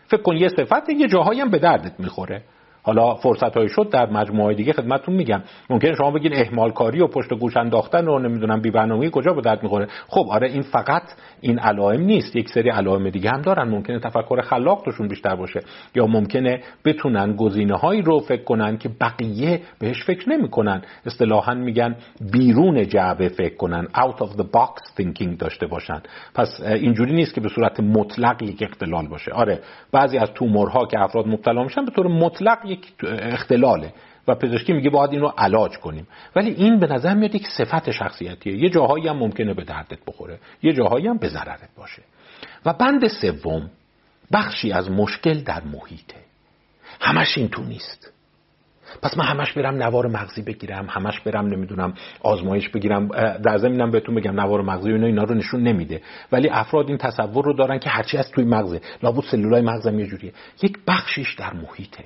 فکر 0.07 0.23
کن 0.23 0.37
یه 0.37 0.49
صفت 0.49 0.89
یه 0.89 1.09
جاهایی 1.09 1.41
هم 1.41 1.51
به 1.51 1.59
دردت 1.59 2.01
می‌خوره. 2.01 2.43
حالا 2.87 3.15
فرصت 3.15 3.57
های 3.57 3.69
شد 3.69 3.89
در 3.91 4.11
مجموعه 4.11 4.55
دیگه 4.55 4.73
خدمتتون 4.73 5.15
میگم. 5.15 5.43
ممکنه 5.71 5.95
شما 5.95 6.11
بگین 6.11 6.33
اهمال 6.35 6.71
کاری 6.71 7.01
و 7.01 7.07
پشت 7.07 7.35
گوش 7.35 7.57
انداختن 7.57 8.09
و 8.09 8.19
نمی‌دونم 8.19 8.61
بی 8.61 8.71
برنامه‌ای 8.71 9.11
کجا 9.13 9.33
به 9.33 9.41
درد 9.41 9.63
می‌خوره. 9.63 9.87
خب 10.09 10.27
آره 10.31 10.49
این 10.49 10.63
فقط 10.63 11.03
این 11.41 11.59
علائم 11.59 12.01
نیست. 12.01 12.37
یک 12.37 12.49
سری 12.49 12.71
علائم 12.71 13.11
دیگه 13.11 13.31
هم 13.31 13.43
دارن. 13.43 13.69
ممکنه 13.69 13.99
تفکر 13.99 14.41
خلاق 14.41 14.83
توشون 14.85 15.09
بیشتر 15.09 15.37
باشه 15.37 15.61
یا 15.95 16.07
ممکنه 16.07 16.61
بتونن 16.85 17.37
گزینه 17.37 17.75
هایی 17.75 18.03
رو 18.03 18.19
فکر 18.19 18.45
کنن 18.45 18.79
که 18.79 18.91
بقیه 19.01 19.61
بهش 19.79 20.05
فکر 20.05 20.29
نمی‌کنن. 20.29 20.83
اصطلاحا 21.07 21.55
میگن 21.55 21.97
بیرون 22.33 22.89
جعبه 22.89 23.29
فکر 23.29 23.57
کنن. 23.57 23.87
Out 23.97 24.19
of 24.19 24.31
the 24.37 24.45
box 24.45 25.03
thinking 25.03 25.37
داشته 25.39 25.67
باشن. 25.67 26.03
پس 26.35 26.61
اینجوری 26.67 27.15
نیست 27.15 27.35
که 27.35 27.41
به 27.41 27.49
صورت 27.49 27.81
مطلق 27.81 28.43
یک 28.43 28.63
اختلال 28.63 29.09
باشه. 29.09 29.33
آره 29.33 29.61
بعضی 29.93 30.19
از 30.19 30.31
تومورها 30.35 30.87
که 30.87 31.01
افراد 31.01 31.29
مبتلا 31.29 31.63
میشن 31.63 31.85
به 31.85 31.91
طور 31.91 32.07
مطلق 32.09 32.59
یک 32.77 32.93
اختلاله. 33.09 33.93
و 34.29 34.35
پزشکی 34.35 34.73
میگه 34.73 34.91
باید 34.91 35.11
این 35.11 35.21
رو 35.21 35.33
علاج 35.39 35.79
کنیم. 35.79 36.07
ولی 36.37 36.51
این 36.51 36.79
به 36.79 36.87
نظر 36.87 37.15
میاد 37.15 37.35
یک 37.35 37.47
صفت 37.49 37.91
شخصیتیه. 37.91 38.57
یه 38.57 38.71
جاهایی 38.71 39.09
هم 39.09 39.17
ممکنه 39.17 39.55
به 39.55 39.65
دردت 39.65 39.99
بخوره. 40.07 40.39
یه 40.63 40.73
جاهایی 40.73 41.07
هم 41.07 41.19
به 41.19 41.29
ضررت 41.29 41.69
باشه. 41.77 42.03
و 42.67 42.73
بند 42.73 43.07
سوم 43.07 43.71
بخشی 44.33 44.73
از 44.73 44.91
مشکل 44.91 45.41
در 45.41 45.63
محیطه. 45.65 46.17
همش 47.01 47.39
این 47.39 47.49
تو 47.49 47.63
نیست. 47.63 48.13
پس 49.03 49.19
من 49.19 49.25
همش 49.25 49.53
برم 49.53 49.83
نوار 49.83 50.07
مغزی 50.07 50.43
بگیرم 50.43 50.87
همش 50.91 51.21
برم 51.21 51.47
نمی‌دونم 51.47 51.95
آزمایش 52.21 52.69
بگیرم 52.69 53.09
در 53.39 53.59
زمینم 53.59 53.91
بهتون 53.91 54.15
بگم 54.15 54.41
نوار 54.41 54.63
مغزی 54.63 54.93
اینا 54.93 55.07
اینا 55.07 55.23
رو 55.23 55.35
نشون 55.35 55.63
نمیده. 55.63 56.03
ولی 56.33 56.49
افراد 56.49 56.89
این 56.89 56.99
تصور 56.99 57.45
رو 57.45 57.53
دارن 57.53 57.79
که 57.79 57.91
هرچی 57.91 58.19
از 58.19 58.31
توی 58.31 58.45
مغزه 58.45 58.81
لابد 59.03 59.25
سلولای 59.31 59.63
مغزم 59.63 59.99
یه 59.99 60.07
جوریه. 60.07 60.33
یک 60.63 60.79
بخشیش 60.87 61.35
در 61.35 61.53
محیطه. 61.53 62.05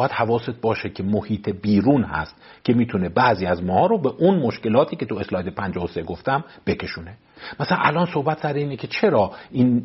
باید 0.00 0.12
حواست 0.12 0.60
باشه 0.60 0.88
که 0.88 1.02
محیط 1.02 1.48
بیرون 1.48 2.02
هست 2.02 2.34
که 2.64 2.72
می‌تونه 2.72 3.08
بعضی 3.08 3.46
از 3.46 3.62
ماها 3.62 3.86
رو 3.86 3.98
به 3.98 4.08
اون 4.08 4.38
مشکلاتی 4.38 4.96
که 4.96 5.06
تو 5.06 5.14
اسلاید 5.14 5.54
53 5.54 6.02
گفتم 6.02 6.44
بکشونه. 6.66 7.16
مثلا 7.60 7.78
الان 7.80 8.06
صحبت 8.06 8.38
سر 8.42 8.52
اینه 8.52 8.76
که 8.76 8.86
چرا 8.86 9.32
این 9.50 9.82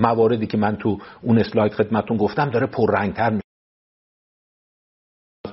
مواردی 0.00 0.46
که 0.46 0.58
من 0.58 0.76
تو 0.76 0.98
اون 1.22 1.38
اسلاید 1.38 1.72
خدمتون 1.72 2.16
گفتم 2.16 2.50
داره 2.50 2.66
پررنگتر 2.66 3.40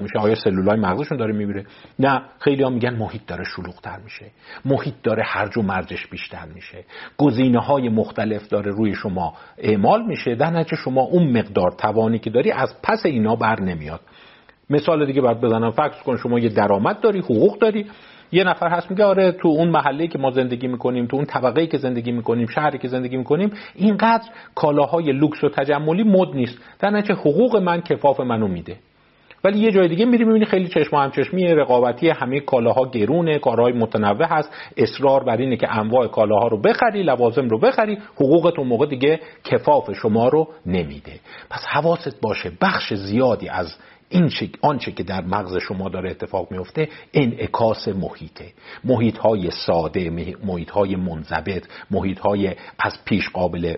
میشه 0.04 0.20
آیا 0.20 0.36
سلولای 0.36 0.80
مغزشون 0.80 1.18
داره 1.18 1.34
میمیره؟ 1.34 1.66
نه 2.00 2.22
خیلی 2.40 2.64
ها 2.64 2.70
میگن 2.70 2.96
محیط 2.96 3.22
داره 3.28 3.44
شلوغتر 3.56 4.00
میشه. 4.04 4.26
محیط 4.66 4.94
داره 5.04 5.24
هرج 5.26 5.58
و 5.58 5.62
مرجش 5.62 6.08
بیشتر 6.08 6.46
میشه. 6.56 6.84
گزینه 7.18 7.60
های 7.60 7.90
مختلف 7.90 8.48
داره 8.48 8.72
روی 8.72 8.96
شما 8.96 9.34
اعمال 9.58 10.06
میشه 10.06 10.36
در 10.36 10.50
نتیجه 10.50 10.76
شما 10.76 11.02
اون 11.02 11.38
مقدار 11.38 11.72
توانی 11.72 12.20
که 12.20 12.30
داری 12.30 12.52
از 12.52 12.76
پس 12.84 13.06
اینا 13.06 13.36
بر 13.36 13.60
نمیاد. 13.60 14.00
مثال 14.70 15.06
دیگه 15.06 15.22
باید 15.22 15.42
بزنم 15.42 15.72
فرض 15.72 16.02
کن 16.06 16.18
شما 16.18 16.40
یه 16.40 16.50
درآمد 16.50 17.00
داری 17.00 17.20
حقوق 17.20 17.60
داری. 17.60 17.86
یه 18.32 18.44
نفر 18.44 18.70
هست 18.70 18.92
میگه 18.92 19.04
آره 19.04 19.32
تو 19.32 19.48
اون 19.48 19.70
محله 19.70 20.08
که 20.08 20.20
ما 20.20 20.32
زندگی 20.32 20.68
می‌کنیم 20.68 21.06
تو 21.06 21.16
اون 21.16 21.26
طبقه 21.26 21.68
که 21.68 21.78
زندگی 21.78 22.12
می‌کنیم 22.12 22.48
شهری 22.48 22.78
که 22.78 22.88
زندگی 22.88 23.18
می‌کنیم 23.18 23.52
اینقدر 23.76 24.30
کالاهای 24.56 25.12
لوکس 25.12 25.44
و 25.44 25.50
تجملی 25.50 26.04
مد 26.04 26.36
نیست. 26.36 26.58
در 26.80 27.02
حقوق 27.12 27.56
من 27.56 27.82
کفاف 27.82 28.20
منو 28.20 28.48
میده. 28.48 28.78
ولی 29.44 29.60
یه 29.60 29.72
جای 29.72 29.88
دیگه 29.88 30.06
میری 30.06 30.24
می‌بینی 30.24 30.46
خیلی 30.46 30.68
چشم 30.68 30.96
همچشمی 30.96 31.48
رقابتی 31.48 32.10
همه 32.10 32.40
کالاها 32.40 32.86
گرونه 32.86 33.40
کارهای 33.40 33.74
متنوع 33.74 34.26
هست. 34.26 34.50
اصرار 34.78 35.24
بر 35.24 35.38
اینه 35.38 35.58
که 35.58 35.78
انواع 35.78 36.08
کالاها 36.08 36.48
رو 36.48 36.62
بخری 36.62 37.04
لوازم 37.04 37.50
رو 37.50 37.60
بخری 37.60 37.98
حقوقت 38.16 38.60
اون 38.60 38.68
موقع 38.68 38.86
دیگه 38.86 39.20
کفاف 39.44 39.92
شما 39.92 40.28
رو 40.28 40.48
نمیده. 40.66 41.20
پس 41.50 41.66
حواست 41.66 42.22
باشه 42.22 42.52
بخش 42.62 42.94
زیادی 42.94 43.50
از 43.50 43.76
این 44.10 44.32
آنچه 44.62 44.92
که 44.92 45.04
در 45.04 45.22
مغز 45.22 45.58
شما 45.58 45.90
داره 45.90 46.12
اتفاق 46.12 46.52
میفته 46.52 46.90
انعکاس 47.14 47.88
محیطه. 47.88 48.46
محیط 48.84 49.18
های 49.18 49.52
ساده 49.52 50.10
محیط 50.44 50.70
های 50.70 50.96
منضبط 50.96 51.68
محیط 51.92 52.20
های 52.20 52.56
از 52.80 52.98
پیش 53.06 53.30
قابل 53.30 53.76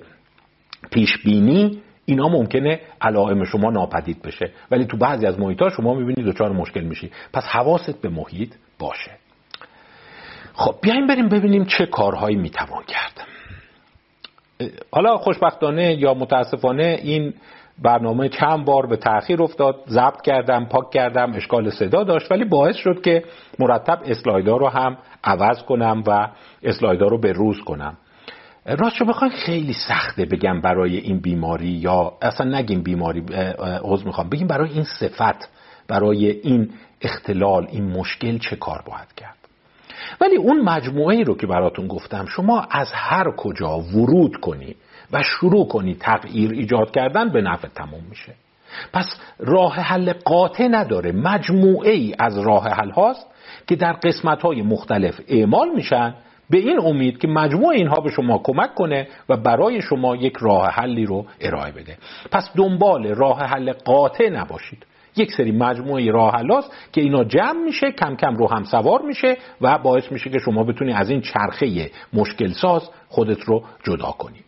پیش 0.92 1.18
بینی 1.24 1.82
اینا 2.06 2.28
ممکنه 2.28 2.80
علائم 3.02 3.44
شما 3.44 3.72
ناپدید 3.72 4.22
بشه. 4.22 4.52
ولی 4.72 4.86
تو 4.86 4.98
بعضی 4.98 5.26
از 5.26 5.40
محیط 5.40 5.62
ها 5.62 5.70
شما 5.70 5.94
می‌بینید 5.94 6.34
دچار 6.34 6.52
مشکل 6.52 6.82
میشی. 6.82 7.12
پس 7.34 7.44
حواست 7.44 8.02
به 8.02 8.10
محیط 8.10 8.54
باشه. 8.80 9.12
خب 10.54 10.76
بیایم 10.82 11.08
بریم 11.08 11.30
ببینیم 11.30 11.66
چه 11.66 11.86
کارهایی 11.86 12.36
می‌توان 12.36 12.84
کرد. 12.84 13.28
حالا 14.92 15.18
خوشبختانه 15.18 15.94
یا 15.94 16.14
متاسفانه 16.14 17.00
این 17.04 17.34
برنامه 17.82 18.30
چند 18.30 18.66
بار 18.66 18.86
به 18.86 18.98
تاخیر 18.98 19.44
افتاد. 19.44 19.76
ضبط 19.88 20.22
کردم 20.22 20.66
پاک 20.66 20.90
کردم 20.90 21.34
اشکال 21.34 21.70
صدا 21.70 22.04
داشت. 22.04 22.32
ولی 22.32 22.44
باعث 22.46 22.76
شد 22.76 23.02
که 23.02 23.24
مرتب 23.60 24.00
اسلایدار 24.06 24.60
رو 24.60 24.68
هم 24.68 24.98
عوض 25.24 25.64
کنم 25.64 26.04
و 26.08 26.28
اسلایدار 26.64 27.10
رو 27.10 27.18
به 27.20 27.32
روز 27.32 27.62
کنم. 27.62 27.98
راست 28.66 28.98
رو 28.98 29.06
بخواین 29.06 29.34
خیلی 29.34 29.74
سخته 29.74 30.26
بگم 30.26 30.62
برای 30.62 30.98
این 30.98 31.20
بیماری 31.20 31.68
یا 31.68 32.14
اصلا 32.22 32.58
نگیم 32.58 32.84
بیماری 32.84 33.24
عوض 33.60 34.06
می‌خوام. 34.06 34.30
بگیم 34.30 34.48
برای 34.48 34.70
این 34.70 34.84
صفت 34.84 35.50
برای 35.88 36.28
این 36.28 36.70
اختلال 37.02 37.68
این 37.72 37.84
مشکل 37.84 38.38
چه 38.38 38.56
کار 38.56 38.84
باید 38.86 39.14
کرد؟ 39.18 39.36
ولی 40.22 40.36
اون 40.36 40.62
مجموعه 40.62 41.24
رو 41.24 41.38
که 41.38 41.48
براتون 41.48 41.88
گفتم 41.88 42.26
شما 42.26 42.68
از 42.72 42.88
هر 42.94 43.32
کجا 43.32 43.80
ورود 43.80 44.36
کنی 44.36 44.76
و 45.12 45.24
شروع 45.24 45.68
کنی 45.68 45.96
تغییر 45.96 46.52
ایجاد 46.52 46.92
کردن 46.92 47.30
به 47.30 47.42
نفع 47.42 47.68
تموم 47.68 48.04
میشه. 48.10 48.34
پس 48.94 49.06
راه 49.40 49.76
حل 49.76 50.14
قاطع 50.14 50.68
نداره. 50.68 51.12
مجموعه 51.12 51.92
ای 51.92 52.16
از 52.20 52.38
راه 52.38 52.68
حل 52.68 52.92
هاست 52.92 53.28
که 53.68 53.76
در 53.76 53.94
قسمت 53.94 54.42
های 54.42 54.62
مختلف 54.62 55.22
اعمال 55.28 55.70
میشن 55.76 56.16
به 56.50 56.58
این 56.58 56.80
امید 56.80 57.18
که 57.18 57.28
مجموع 57.28 57.74
اینها 57.74 58.02
به 58.02 58.10
شما 58.10 58.42
کمک 58.44 58.76
کنه 58.76 59.08
و 59.30 59.38
برای 59.38 59.82
شما 59.82 60.16
یک 60.16 60.38
راه 60.38 60.68
حلی 60.68 61.06
رو 61.06 61.26
ارائه 61.42 61.72
بده. 61.72 61.98
پس 62.32 62.50
دنبال 62.56 63.08
راه 63.08 63.40
حل 63.40 63.72
قاطع 63.72 64.30
نباشید. 64.30 64.86
یک 65.18 65.32
سری 65.32 65.52
مجموعه 65.52 66.12
راه 66.12 66.36
حلاست 66.36 66.72
که 66.94 67.02
اینا 67.02 67.24
جمع 67.24 67.64
میشه 67.66 67.92
کم 67.92 68.16
کم 68.16 68.36
رو 68.36 68.48
هم 68.48 68.64
سوار 68.64 69.02
میشه 69.02 69.38
و 69.62 69.78
باعث 69.78 70.12
میشه 70.12 70.30
که 70.30 70.40
شما 70.40 70.64
بتونی 70.64 70.94
از 70.94 71.10
این 71.10 71.22
چرخه 71.22 71.92
مشکل 72.14 72.52
ساز 72.52 72.90
خودت 73.08 73.42
رو 73.42 73.64
جدا 73.84 74.12
کنی. 74.12 74.40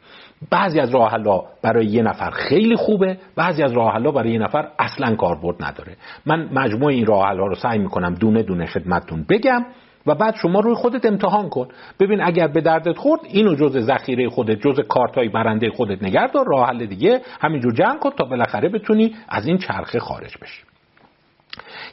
بعضی 0.50 0.80
از 0.80 0.90
راه 0.90 1.18
برای 1.62 1.86
یه 1.86 2.02
نفر 2.02 2.30
خیلی 2.30 2.76
خوبه 2.76 3.18
بعضی 3.36 3.64
از 3.64 3.72
راه 3.72 4.00
برای 4.00 4.32
یه 4.32 4.40
نفر 4.40 4.68
اصلا 4.80 5.16
کاربرد 5.16 5.64
نداره. 5.64 5.96
من 6.26 6.50
مجموعه 6.54 6.94
این 6.96 7.06
راه 7.06 7.34
رو 7.34 7.56
سعی 7.56 7.80
می‌کنم 7.80 8.14
دونه 8.14 8.44
دونه 8.44 8.66
خدمتتون 8.66 9.26
بگم. 9.30 9.66
و 10.08 10.16
بعد 10.16 10.36
شما 10.36 10.60
روی 10.60 10.76
خودت 10.76 11.06
امتحان 11.06 11.50
کن. 11.50 11.68
ببین 12.00 12.22
اگر 12.22 12.48
به 12.48 12.62
دردت 12.62 12.98
خورد 12.98 13.22
اینو 13.24 13.56
جز 13.56 13.78
ذخیره 13.78 14.30
خودت 14.30 14.68
جز 14.68 14.80
کارتای 14.80 15.30
برنده 15.30 15.70
خودت 15.70 16.04
نگردار 16.04 16.46
راه 16.48 16.68
حل 16.68 16.86
دیگه. 16.86 17.22
همینجور 17.42 17.74
جمع 17.74 18.00
کن 18.00 18.10
تا 18.10 18.26
بالاخره 18.26 18.70
بتونی 18.70 19.16
از 19.30 19.48
این 19.48 19.58
چرخه 19.58 20.00
خارج 20.00 20.38
بشی. 20.42 20.64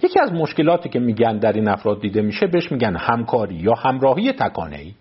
یکی 0.02 0.20
از 0.20 0.32
مشکلاتی 0.32 0.88
که 0.88 0.98
میگن 0.98 1.38
در 1.38 1.52
این 1.52 1.68
افراد 1.68 2.00
دیده 2.00 2.22
میشه 2.22 2.46
بهش 2.46 2.72
میگن 2.72 2.96
همکاری 2.96 3.54
یا 3.54 3.74
همراهی 3.74 4.32
تکانه 4.32 4.76
ای 4.76 4.94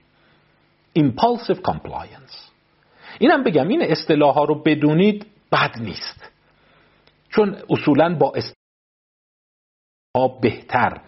impulsive 1.00 1.72
compliance. 1.72 2.54
اینم 3.20 3.44
بگم 3.44 3.68
این 3.68 3.82
اصطلاح 3.82 4.36
ها 4.36 4.44
رو 4.44 4.64
بدونید 4.64 5.26
بد 5.52 5.80
نیست. 5.80 6.32
چون 7.30 7.58
اصولا 7.70 8.16
با 8.16 8.34
اصطلاح 8.36 8.54
بهتر 10.42 11.02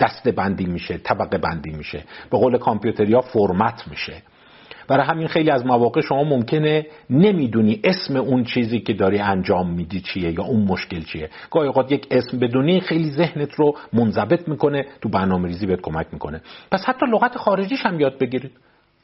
دسته 0.00 0.32
بندی 0.32 0.66
میشه 0.66 0.98
طبقه 0.98 1.38
بندی 1.38 1.70
میشه. 1.70 2.04
به 2.30 2.38
قول 2.38 2.58
کامپیوتریا 2.58 3.20
فرمت 3.20 3.88
میشه. 3.90 4.22
برای 4.88 5.06
همین 5.06 5.28
خیلی 5.28 5.50
از 5.50 5.66
مواقع 5.66 6.00
شما 6.00 6.24
ممکنه 6.24 6.86
نمی‌دونی 7.10 7.80
اسم 7.84 8.16
اون 8.16 8.44
چیزی 8.44 8.80
که 8.80 8.92
داری 8.92 9.18
انجام 9.18 9.70
میدی 9.70 10.00
چیه 10.00 10.32
یا 10.32 10.44
اون 10.44 10.62
مشکل 10.64 11.00
چیه. 11.00 11.30
گاهی 11.50 11.66
اوقات 11.66 11.92
یک 11.92 12.06
اسم 12.10 12.38
بدونی 12.38 12.80
خیلی 12.80 13.10
ذهنت 13.10 13.54
رو 13.54 13.74
منضبط 13.92 14.48
می‌کنه 14.48 14.86
تو 15.00 15.08
برنامه 15.08 15.48
ریزی 15.48 15.66
بهت 15.66 15.80
کمک 15.80 16.06
می‌کنه. 16.12 16.40
پس 16.70 16.84
حتی 16.84 17.06
لغت 17.06 17.38
خارجیش 17.38 17.86
هم 17.86 18.00
یاد 18.00 18.18
بگیرید. 18.18 18.52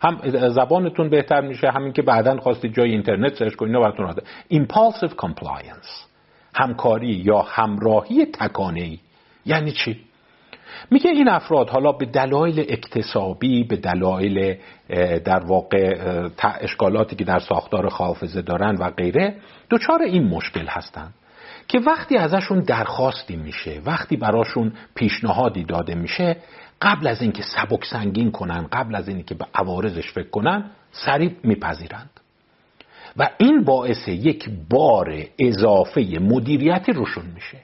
هم 0.01 0.49
زبانتون 0.49 1.11
بهتر 1.11 1.41
میشه 1.41 1.71
همین 1.71 1.93
که 1.93 2.03
بعدا 2.03 2.37
خواستید 2.41 2.75
جای 2.75 2.91
اینترنت 2.91 3.35
سرچ 3.35 3.55
کنید 3.55 3.75
اینا 3.75 3.81
براتون 3.81 4.07
راحته. 4.07 4.23
Impulsive 4.53 5.13
compliance 5.27 6.09
همکاری 6.55 7.13
یا 7.13 7.39
همراهی 7.43 8.27
تکانه 8.27 8.99
یعنی 9.47 9.73
چی؟ 9.73 10.08
میگه 10.91 11.11
این 11.11 11.29
افراد 11.29 11.71
حالا 11.71 11.93
به 11.93 12.07
دلایل 12.07 12.61
اکتسابی 12.61 13.65
به 13.65 13.77
دلایل 13.77 14.57
در 15.25 15.45
واقع 15.47 15.99
اشکالاتی 16.61 17.17
که 17.17 17.25
در 17.25 17.39
ساختار 17.39 17.89
حافظه 17.89 18.43
دارن 18.43 18.77
و 18.77 18.91
غیره 18.91 19.35
دچار 19.71 20.03
این 20.03 20.25
مشکل 20.25 20.67
هستند 20.67 21.15
که 21.69 21.79
وقتی 21.79 22.17
ازشون 22.17 22.61
درخواستی 22.61 23.37
میشه 23.37 23.81
وقتی 23.87 24.17
براشون 24.17 24.73
پیشنهادی 24.95 25.65
داده 25.65 25.95
میشه 25.95 26.37
قبل 26.83 27.07
از 27.07 27.23
اینکه 27.23 27.43
سبک 27.43 27.85
سنگین 27.85 28.31
کنن 28.31 28.67
قبل 28.73 28.95
از 28.95 29.09
اینکه 29.09 29.35
به 29.35 29.47
عوارضش 29.55 30.13
فکر 30.13 30.31
کنن 30.31 30.71
سریع 30.93 31.33
میپذیرند. 31.45 32.11
و 33.17 33.31
این 33.39 33.65
باعث 33.65 34.09
یک 34.09 34.51
بار 34.71 35.25
اضافه 35.39 36.19
مدیریتی 36.21 36.93
روشون 36.93 37.25
میشه. 37.35 37.59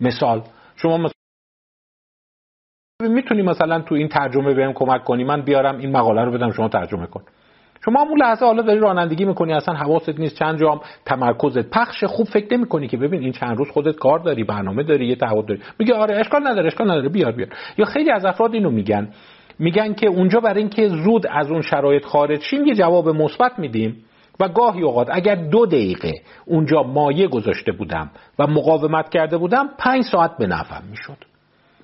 مثال 0.00 0.42
شما 0.76 1.10
می‌تونی 3.02 3.42
مثلا 3.42 3.80
تو 3.80 3.94
این 3.94 4.08
ترجمه 4.08 4.54
بهم 4.54 4.72
کمک 4.72 5.04
کنی 5.04 5.24
من 5.24 5.42
بیارم 5.42 5.78
این 5.78 5.92
مقاله 5.92 6.24
رو 6.24 6.32
بدم 6.32 6.50
شما 6.50 6.68
ترجمه 6.68 7.06
کن. 7.06 7.22
شما 7.84 8.00
اون 8.02 8.18
لحظه 8.22 8.46
حالا 8.46 8.62
داری 8.62 8.78
رانندگی 8.78 9.24
می‌کنی 9.24 9.52
اصلا 9.52 9.74
حواست 9.74 10.18
نیست 10.18 10.38
چند 10.38 10.60
جام 10.60 10.80
تمرکزت. 11.04 11.70
پخش 11.70 12.04
خوب 12.04 12.26
فکر 12.26 12.56
نمی‌کنی 12.56 12.88
که 12.88 12.96
ببین 12.96 13.22
این 13.22 13.32
چند 13.32 13.56
روز 13.56 13.70
خودت 13.70 13.96
کار 13.96 14.18
داری 14.18 14.44
برنامه 14.44 14.82
داری 14.82 15.06
یه 15.06 15.16
تعهد 15.16 15.46
داری. 15.46 15.60
میگه 15.78 15.94
آره 15.94 16.16
اشکال 16.16 16.46
نداره 16.46 16.66
اشکال 16.66 16.90
نداره 16.90 17.08
بیار 17.08 17.32
بیار. 17.32 17.48
یا 17.78 17.84
خیلی 17.84 18.10
از 18.10 18.24
افراد 18.24 18.54
اینو 18.54 18.70
میگن. 18.70 19.08
میگن 19.58 19.94
که 19.94 20.06
اونجا 20.06 20.40
برای 20.40 20.60
اینکه 20.60 20.88
زود 20.88 21.26
از 21.26 21.50
اون 21.50 21.62
شرایط 21.62 22.04
خارج 22.04 22.40
شیم 22.40 22.66
یه 22.66 22.74
جواب 22.74 23.08
مثبت 23.08 23.58
میدیم 23.58 24.04
و 24.40 24.48
گاهی 24.48 24.82
اوقات 24.82 25.08
اگر 25.10 25.34
دو 25.34 25.66
دقیقه 25.66 26.12
اونجا 26.46 26.82
مایه 26.82 27.28
گذاشته 27.28 27.72
بودم 27.72 28.10
و 28.38 28.46
مقاومت 28.46 29.08
کرده 29.08 29.38
بودم 29.38 29.68
پنج 29.78 30.02
ساعت 30.12 30.30
به 30.38 30.46
نفعم 30.46 30.82
می‌شد. 30.90 31.27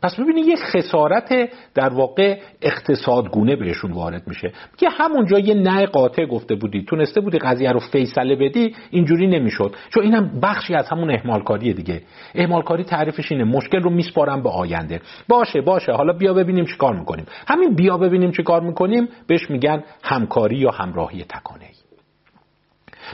پس 0.05 0.21
ببینید 0.21 0.47
یه 0.47 0.57
خسارت 0.57 1.51
در 1.75 1.89
واقع 1.89 2.39
اقتصادگونه 2.63 3.57
بهشون 3.57 3.93
وارد 3.93 4.29
میشه. 4.29 4.53
که 4.77 4.89
همونجا 4.89 5.39
یه 5.39 5.55
نه 5.55 5.87
قاطع 5.87 6.27
گفته 6.27 6.55
بودی 6.55 6.85
تونسته 6.85 7.21
بودی 7.21 7.39
قضیه 7.39 7.73
رو 7.73 7.81
فیصله 7.81 8.37
بدی 8.37 8.75
اینجوری 8.91 9.27
نمی‌شد. 9.27 9.75
چون 9.91 10.03
اینم 10.03 10.41
بخشی 10.43 10.75
از 10.75 10.89
همون 10.89 11.11
اهمالکاری 11.11 11.73
دیگه. 11.73 12.03
اهمالکاری 12.35 12.85
تعریفش 12.85 13.33
اینه 13.33 13.45
مشکل 13.45 13.83
رو 13.83 13.91
میسپارم 13.91 14.43
به 14.43 14.51
آینده. 14.51 15.01
باشه 15.29 15.61
باشه 15.61 15.93
حالا 15.93 16.13
بیا 16.13 16.35
ببینیم 16.35 16.65
چی 16.65 16.77
کار 16.77 16.97
می‌کنیم. 16.97 17.27
همین 17.49 17.75
بیا 17.75 17.99
ببینیم 17.99 18.31
چی 18.31 18.43
کار 18.43 18.61
می‌کنیم 18.61 19.09
بهش 19.27 19.51
میگن 19.51 19.85
همکاری 20.03 20.57
یا 20.57 20.71
همراهی 20.71 21.25
تکانه 21.25 21.65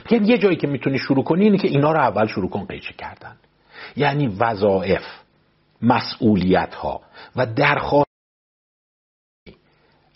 ای 0.09 0.19
یه 0.25 0.37
جایی 0.37 0.55
که 0.55 0.67
می‌تونی 0.67 0.97
شروع 0.97 1.23
کنی 1.23 1.43
اینه 1.43 1.57
که 1.57 1.67
اینا 1.67 1.91
رو 1.91 1.99
اول 1.99 2.27
شروع 2.27 2.49
کن 2.49 2.65
قیچی 2.65 2.93
کردن. 2.93 3.35
یعنی 3.97 4.27
وظایف. 4.39 5.20
مسئولیت 5.81 6.75
ها 6.75 7.01
و 7.35 7.45
درخواست 7.45 8.11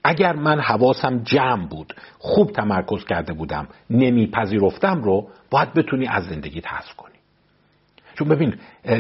اگر 0.04 0.36
من 0.36 0.60
حواسم 0.60 1.24
جمع 1.24 1.68
بود 1.68 1.96
خوب 2.20 2.52
تمرکز 2.52 3.06
کرده 3.06 3.34
بودم 3.34 3.68
نمیپذیرفتم 3.90 5.04
رو 5.04 5.28
باید 5.50 5.74
بتونی 5.74 6.08
از 6.08 6.24
زندگیت 6.24 6.68
حذف 6.68 6.96
کنی. 6.96 7.16
چون 8.16 8.28
ببین 8.28 8.56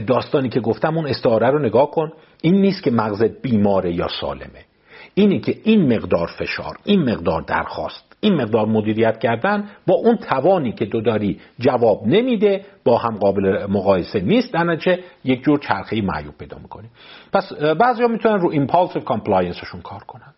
داستانی 0.08 0.50
که 0.50 0.60
گفتم 0.60 0.98
اون 0.98 1.08
استعاره 1.08 1.50
رو 1.50 1.60
نگاه 1.60 1.92
کن. 1.92 2.14
این 2.42 2.62
نیست 2.62 2.84
که 2.84 2.92
مغزت 2.92 3.42
بیماره 3.42 3.94
یا 3.94 4.08
سالمه. 4.22 4.66
اینه 5.14 5.40
که 5.40 5.60
این 5.64 5.96
مقدار 5.96 6.28
فشار 6.28 6.78
این 6.84 7.10
مقدار 7.10 7.42
درخواست 7.42 8.05
این 8.20 8.36
مقدار 8.42 8.66
مدیریت 8.66 9.20
کردن 9.20 9.70
با 9.88 9.96
اون 9.96 10.18
توانی 10.18 10.72
که 10.72 10.86
تو 10.86 11.02
داری 11.02 11.40
جواب 11.60 12.08
نمیده 12.08 12.66
با 12.84 12.98
هم 12.98 13.18
قابل 13.18 13.66
مقایسه 13.70 14.20
نیست 14.20 14.54
در 14.54 14.80
یک 15.24 15.44
جور 15.44 15.60
چرخه 15.60 16.02
معیوب 16.02 16.38
پیدا 16.38 16.58
می‌کنی 16.58 16.88
پس 17.34 17.54
بعضیا 17.54 18.08
می‌تونن 18.08 18.40
رو 18.40 18.50
impulsive 18.50 19.02
compliance 19.02 19.59
شون 19.59 19.82
کار 19.82 20.04
کنند. 20.04 20.36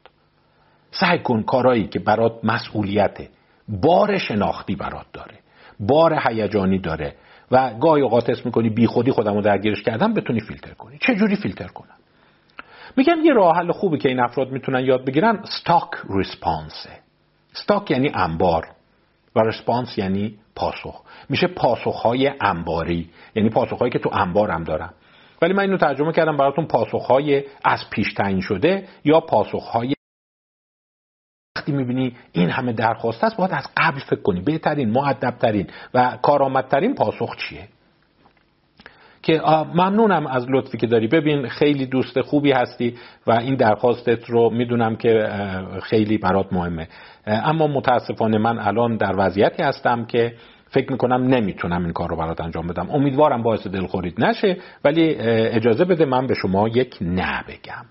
سعی 0.91 1.19
کن 1.19 1.43
کارایی 1.43 1.87
که 1.87 1.99
برات 1.99 2.33
مسئولیت 2.43 3.17
بار 3.69 4.17
شناختی 4.17 4.75
برات 4.75 5.05
داره 5.13 5.35
بار 5.79 6.19
هیجانی 6.23 6.79
داره 6.79 7.15
و 7.51 7.73
گاهی 7.73 8.01
اوقات 8.01 8.29
اسم 8.29 8.41
می‌کنی 8.45 8.69
بی 8.69 8.87
خودی 8.87 9.11
خودم 9.11 9.33
رو 9.33 9.41
درگیرش 9.41 9.83
کردم 9.83 10.13
بتونی 10.13 10.39
فیلتر 10.39 10.73
کنی. 10.73 10.97
چه 11.01 11.15
جوری 11.15 11.35
فیلتر 11.35 11.67
کنم؟ 11.67 11.95
میگن 12.97 13.17
یه 13.23 13.33
راه 13.33 13.55
حل 13.55 13.71
خوبی 13.71 13.97
که 13.97 14.09
این 14.09 14.19
افراد 14.19 14.51
می‌تونن 14.51 14.85
یاد 14.85 15.05
بگیرن 15.05 15.39
ستاک 15.43 15.89
ریسپانسه 16.09 16.89
ستاک 17.63 17.91
یعنی 17.91 18.11
انبار 18.13 18.67
و 19.35 19.39
رسپانس 19.39 19.97
یعنی 19.97 20.39
پاسخ. 20.55 21.01
میشه 21.29 21.47
پاسخهای 21.47 22.31
انباری 22.41 23.09
یعنی 23.35 23.49
پاسخهایی 23.49 23.91
که 23.91 23.99
تو 23.99 24.09
انبارم 24.13 24.63
دارم 24.63 24.93
ولی 25.41 25.53
من 25.53 25.59
اینو 25.59 25.77
ترجمه 25.77 26.11
کردم 26.11 26.37
براتون 26.37 26.65
پاسخهای 26.65 27.43
از 27.65 27.79
پیش 27.89 28.13
تعیین 28.13 28.41
شده 28.41 28.87
یا 29.03 29.19
پاسخهای 29.19 29.93
وقتی 31.57 31.71
می‌بینی 31.71 32.15
این 32.31 32.49
همه 32.49 32.73
درخواست 32.73 33.23
است 33.23 33.37
باید 33.37 33.51
از 33.51 33.67
قبل 33.77 33.99
فکر 33.99 34.21
کنی. 34.21 34.41
بهترین 34.41 34.89
معدبترین 34.89 35.67
و 35.93 36.17
کارآمدترین 36.21 36.95
پاسخ 36.95 37.35
چیه؟ 37.35 37.67
که 39.27 39.41
ممنونم 39.73 40.27
از 40.27 40.45
لطفی 40.49 40.77
که 40.77 40.87
داری. 40.87 41.07
ببین 41.07 41.47
خیلی 41.47 41.85
دوست 41.85 42.21
خوبی 42.21 42.51
هستی 42.51 42.95
و 43.27 43.31
این 43.31 43.55
درخواستت 43.55 44.29
رو 44.29 44.49
می‌دونم 44.49 44.95
که 44.95 45.29
خیلی 45.83 46.17
برات 46.17 46.53
مهمه. 46.53 46.87
اما 47.25 47.67
متاسفانه 47.67 48.37
من 48.37 48.59
الان 48.59 48.97
در 48.97 49.13
وضعیتی 49.17 49.63
هستم 49.63 50.05
که 50.05 50.33
فکر 50.69 50.91
می‌کنم 50.91 51.23
نمی‌تونم 51.23 51.83
این 51.83 51.93
کار 51.93 52.09
رو 52.09 52.15
برات 52.15 52.41
انجام 52.41 52.67
بدم. 52.67 52.89
امیدوارم 52.91 53.43
باعث 53.43 53.67
دلخورید 53.67 54.23
نشه 54.23 54.57
ولی 54.83 55.15
اجازه 55.19 55.85
بده 55.85 56.05
من 56.05 56.27
به 56.27 56.33
شما 56.33 56.67
یک 56.67 56.97
نه 57.01 57.43
بگم. 57.47 57.85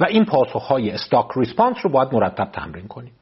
و 0.00 0.04
این 0.04 0.24
پاسخهای 0.24 0.90
استاک 0.90 1.26
ریسپانس 1.36 1.76
رو 1.82 1.90
باید 1.90 2.08
مرتب 2.12 2.48
تمرین 2.52 2.88
کنیم. 2.88 3.12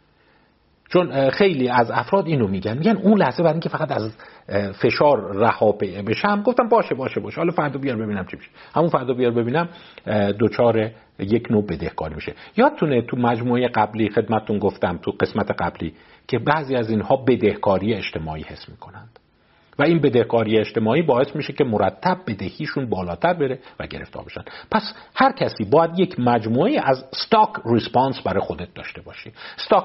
چون 0.88 1.30
خیلی 1.30 1.68
از 1.68 1.90
افراد 1.90 2.26
اینو 2.26 2.46
میگن. 2.46 2.78
میگن 2.78 2.96
اون 2.96 3.18
لحظه 3.18 3.42
برای 3.42 3.52
اینکه 3.52 3.68
فقط 3.68 3.92
از 3.92 4.16
فشار 4.82 5.36
رها 5.36 5.72
بشم 6.06 6.42
گفتم 6.42 6.68
باشه 6.68 6.94
باشه 6.94 7.20
باشه. 7.20 7.36
حالا 7.36 7.52
فردا 7.52 7.78
بیار 7.78 7.96
ببینم 7.96 8.26
چی 8.26 8.36
میشه. 8.36 8.50
همون 8.74 8.88
فردا 8.88 9.14
بیار 9.14 9.30
ببینم 9.30 9.68
دوچار 10.38 10.90
یک 11.18 11.50
نوع 11.50 11.66
بدهکاری 11.66 12.14
میشه. 12.14 12.34
یادتونه 12.56 13.02
تو 13.02 13.16
مجموعه 13.16 13.68
قبلی 13.68 14.08
خدمتتون 14.08 14.58
گفتم 14.58 14.98
تو 15.02 15.10
قسمت 15.10 15.50
قبلی 15.50 15.94
که 16.28 16.38
بعضی 16.38 16.76
از 16.76 16.90
اینها 16.90 17.16
بدهکاری 17.16 17.94
اجتماعی 17.94 18.42
حس 18.42 18.68
می‌کنند. 18.68 19.18
و 19.78 19.82
این 19.82 20.00
بدهکاری 20.00 20.58
اجتماعی 20.58 21.02
باعث 21.02 21.36
میشه 21.36 21.52
که 21.52 21.64
مرتب 21.64 22.18
بدهیشون 22.26 22.86
بالاتر 22.86 23.34
بره 23.34 23.58
و 23.80 23.86
گرفتار 23.86 24.24
بشن. 24.24 24.44
پس 24.70 24.82
هر 25.14 25.32
کسی 25.32 25.64
باید 25.64 25.98
یک 25.98 26.20
مجموعه 26.20 26.80
از 26.84 27.04
stock 27.14 27.50
response 27.64 28.20
برای 28.22 28.40
خودت 28.40 28.74
داشته 28.74 29.00
باشی. 29.00 29.32
stock 29.56 29.84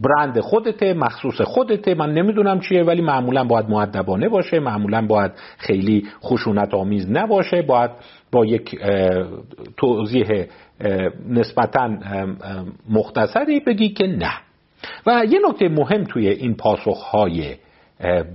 brand 0.00 0.40
خودته 0.40 0.94
مخصوص 0.94 1.40
خودته. 1.40 1.94
من 1.94 2.14
نمی‌دونم 2.14 2.60
چیه 2.60 2.82
ولی 2.82 3.02
معمولا 3.02 3.44
باید 3.44 3.70
مؤدبانه 3.70 4.28
باشه. 4.28 4.60
معمولا 4.60 5.06
باید 5.06 5.32
خیلی 5.58 6.06
خشونت 6.22 6.74
آمیز 6.74 7.10
نباشه. 7.10 7.62
باید 7.62 7.90
با 8.32 8.46
یک 8.46 8.80
توضیح 9.76 10.46
نسبتا 11.28 11.90
مختصری 12.90 13.60
بگی 13.60 13.88
که 13.88 14.06
نه. 14.06 14.32
و 15.06 15.24
یه 15.30 15.40
نکته 15.48 15.68
مهم 15.68 16.04
توی 16.04 16.28
این 16.28 16.54
پاسخهای 16.54 17.56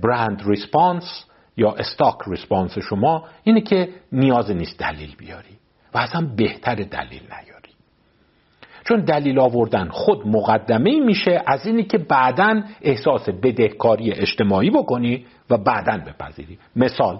brand 0.02 0.42
response 0.46 1.24
یا 1.56 1.72
stock 1.72 2.16
response 2.26 2.78
شما 2.78 3.24
اینه 3.44 3.60
که 3.60 3.88
نیاز 4.12 4.50
نیست 4.50 4.78
دلیل 4.78 5.14
بیاری 5.18 5.58
و 5.94 5.98
اصلا 5.98 6.28
بهتره 6.36 6.74
دلیل 6.74 7.22
نیاری 7.22 7.49
چون 8.90 9.00
دلیل 9.00 9.38
آوردن 9.38 9.88
خود 9.88 10.26
مقدمه 10.26 11.00
میشه 11.00 11.42
از 11.46 11.66
اینی 11.66 11.82
که 11.82 11.98
بعدا 11.98 12.62
احساس 12.82 13.28
بدهکاری 13.28 14.12
اجتماعی 14.12 14.70
بکنی 14.70 15.24
و 15.50 15.58
بعدا 15.58 15.98
بپذیری. 16.06 16.58
مثال 16.76 17.18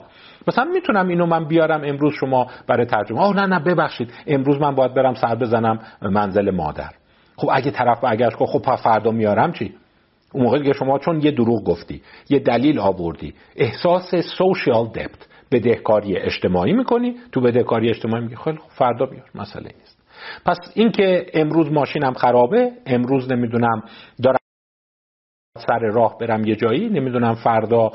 مثلا 0.48 0.64
می‌تونم 0.64 1.08
اینو 1.08 1.26
من 1.26 1.44
بیارم 1.44 1.80
امروز 1.84 2.14
شما 2.14 2.46
برای 2.66 2.86
ترجمه. 2.86 3.20
آه 3.20 3.36
نه 3.36 3.46
نه 3.46 3.58
ببخشید. 3.58 4.12
امروز 4.26 4.60
من 4.60 4.74
باید 4.74 4.94
برم 4.94 5.14
سر 5.14 5.34
بزنم 5.34 5.78
منزل 6.02 6.50
مادر. 6.50 6.90
خب 7.36 7.48
اگه 7.52 7.70
طرف 7.70 8.00
برگشت 8.00 8.36
خب 8.36 8.76
فردا 8.76 9.10
میارم 9.10 9.52
چی؟ 9.52 9.74
اون 10.32 10.44
موقع 10.44 10.62
که 10.62 10.72
شما 10.72 10.98
چون 10.98 11.20
یه 11.20 11.30
دروغ 11.30 11.64
گفتی 11.64 12.02
یه 12.30 12.38
دلیل 12.38 12.78
آوردی 12.78 13.34
احساس 13.56 14.14
سوشیال 14.14 14.86
دپت 14.86 15.28
بدهکاری 15.52 16.16
اجتماعی 16.16 16.72
می‌کنی 16.72 17.14
تو 17.32 17.40
بدهکاری 17.40 17.90
اجتماعی 17.90 18.22
میگی 18.22 18.36
خیلی 18.36 18.58
فردا 18.68 19.06
بیار 19.06 19.26
مسئله 19.34 19.70
نیست. 19.78 19.99
پس 20.44 20.58
اینکه 20.74 21.26
امروز 21.34 21.72
ماشینم 21.72 22.12
خرابه 22.12 22.72
امروز 22.86 23.32
نمی‌دونم 23.32 23.82
دارم 24.22 24.36
سر 25.68 25.78
راه 25.78 26.18
برم 26.18 26.44
یه 26.44 26.56
جایی 26.56 26.88
نمی‌دونم 26.88 27.34
فردا 27.34 27.92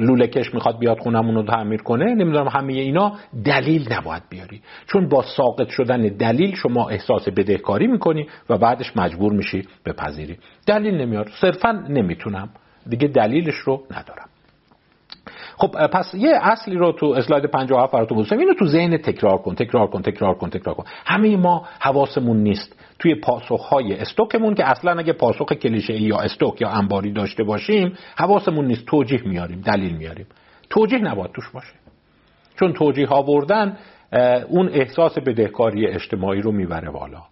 لوله 0.00 0.26
کش 0.26 0.54
می‌خواد 0.54 0.78
بیاد 0.78 0.98
خونمون 0.98 1.34
رو 1.34 1.42
تعمیر 1.42 1.82
کنه 1.82 2.04
نمی‌دونم 2.04 2.48
همه 2.48 2.72
اینا 2.72 3.12
دلیل 3.44 3.92
نباید 3.92 4.22
بیاری. 4.30 4.62
چون 4.86 5.08
با 5.08 5.24
ساقط 5.36 5.68
شدن 5.68 6.02
دلیل 6.02 6.54
شما 6.54 6.88
احساس 6.88 7.28
بدهکاری 7.28 7.86
می‌کنی 7.86 8.26
و 8.50 8.58
بعدش 8.58 8.96
مجبور 8.96 9.32
میشی 9.32 9.68
بپذیری. 9.86 10.38
دلیل 10.66 10.94
نمیار 10.94 11.30
صرفا 11.40 11.72
نمی‌تونم. 11.88 12.48
دیگه 12.88 13.08
دلیلش 13.08 13.54
رو 13.54 13.82
ندارم. 13.90 14.28
خب 15.60 15.86
پس 15.86 16.14
یه 16.14 16.38
اصلی 16.42 16.76
رو 16.76 16.92
تو 16.92 17.06
اسلاید 17.06 17.44
57 17.44 17.92
براتون 17.92 18.18
گذاشتم. 18.18 18.38
اینو 18.38 18.54
تو 18.54 18.66
ذهن 18.66 18.96
تکرار 18.96 19.38
کن 19.38 19.54
تکرار 19.54 19.86
کن 19.86 20.02
تکرار 20.02 20.34
کن 20.34 20.50
تکرار 20.50 20.74
کن. 20.74 20.84
همه 21.06 21.36
ما 21.36 21.66
حواسمون 21.80 22.36
نیست. 22.36 22.76
توی 22.98 23.14
پاسخهای 23.14 23.94
استوکمون 23.94 24.54
که 24.54 24.70
اصلا 24.70 24.98
اگه 24.98 25.12
پاسخ 25.12 25.52
کلیشه 25.52 26.02
یا 26.02 26.18
استوک 26.18 26.60
یا 26.60 26.68
انباری 26.68 27.12
داشته 27.12 27.44
باشیم 27.44 27.92
حواسمون 28.16 28.66
نیست. 28.66 28.86
توجیه 28.86 29.22
میاریم 29.28 29.60
دلیل 29.60 29.96
میاریم. 29.96 30.26
توجیه 30.70 30.98
نباید 30.98 31.32
توش 31.32 31.50
باشه. 31.50 31.74
چون 32.60 32.72
توجیه 32.72 33.08
آوردن 33.08 33.76
اون 34.48 34.68
احساس 34.68 35.18
بدهکاری 35.18 35.86
اجتماعی 35.86 36.40
رو 36.40 36.52
می‌بره 36.52 36.90
بالا. 36.90 37.22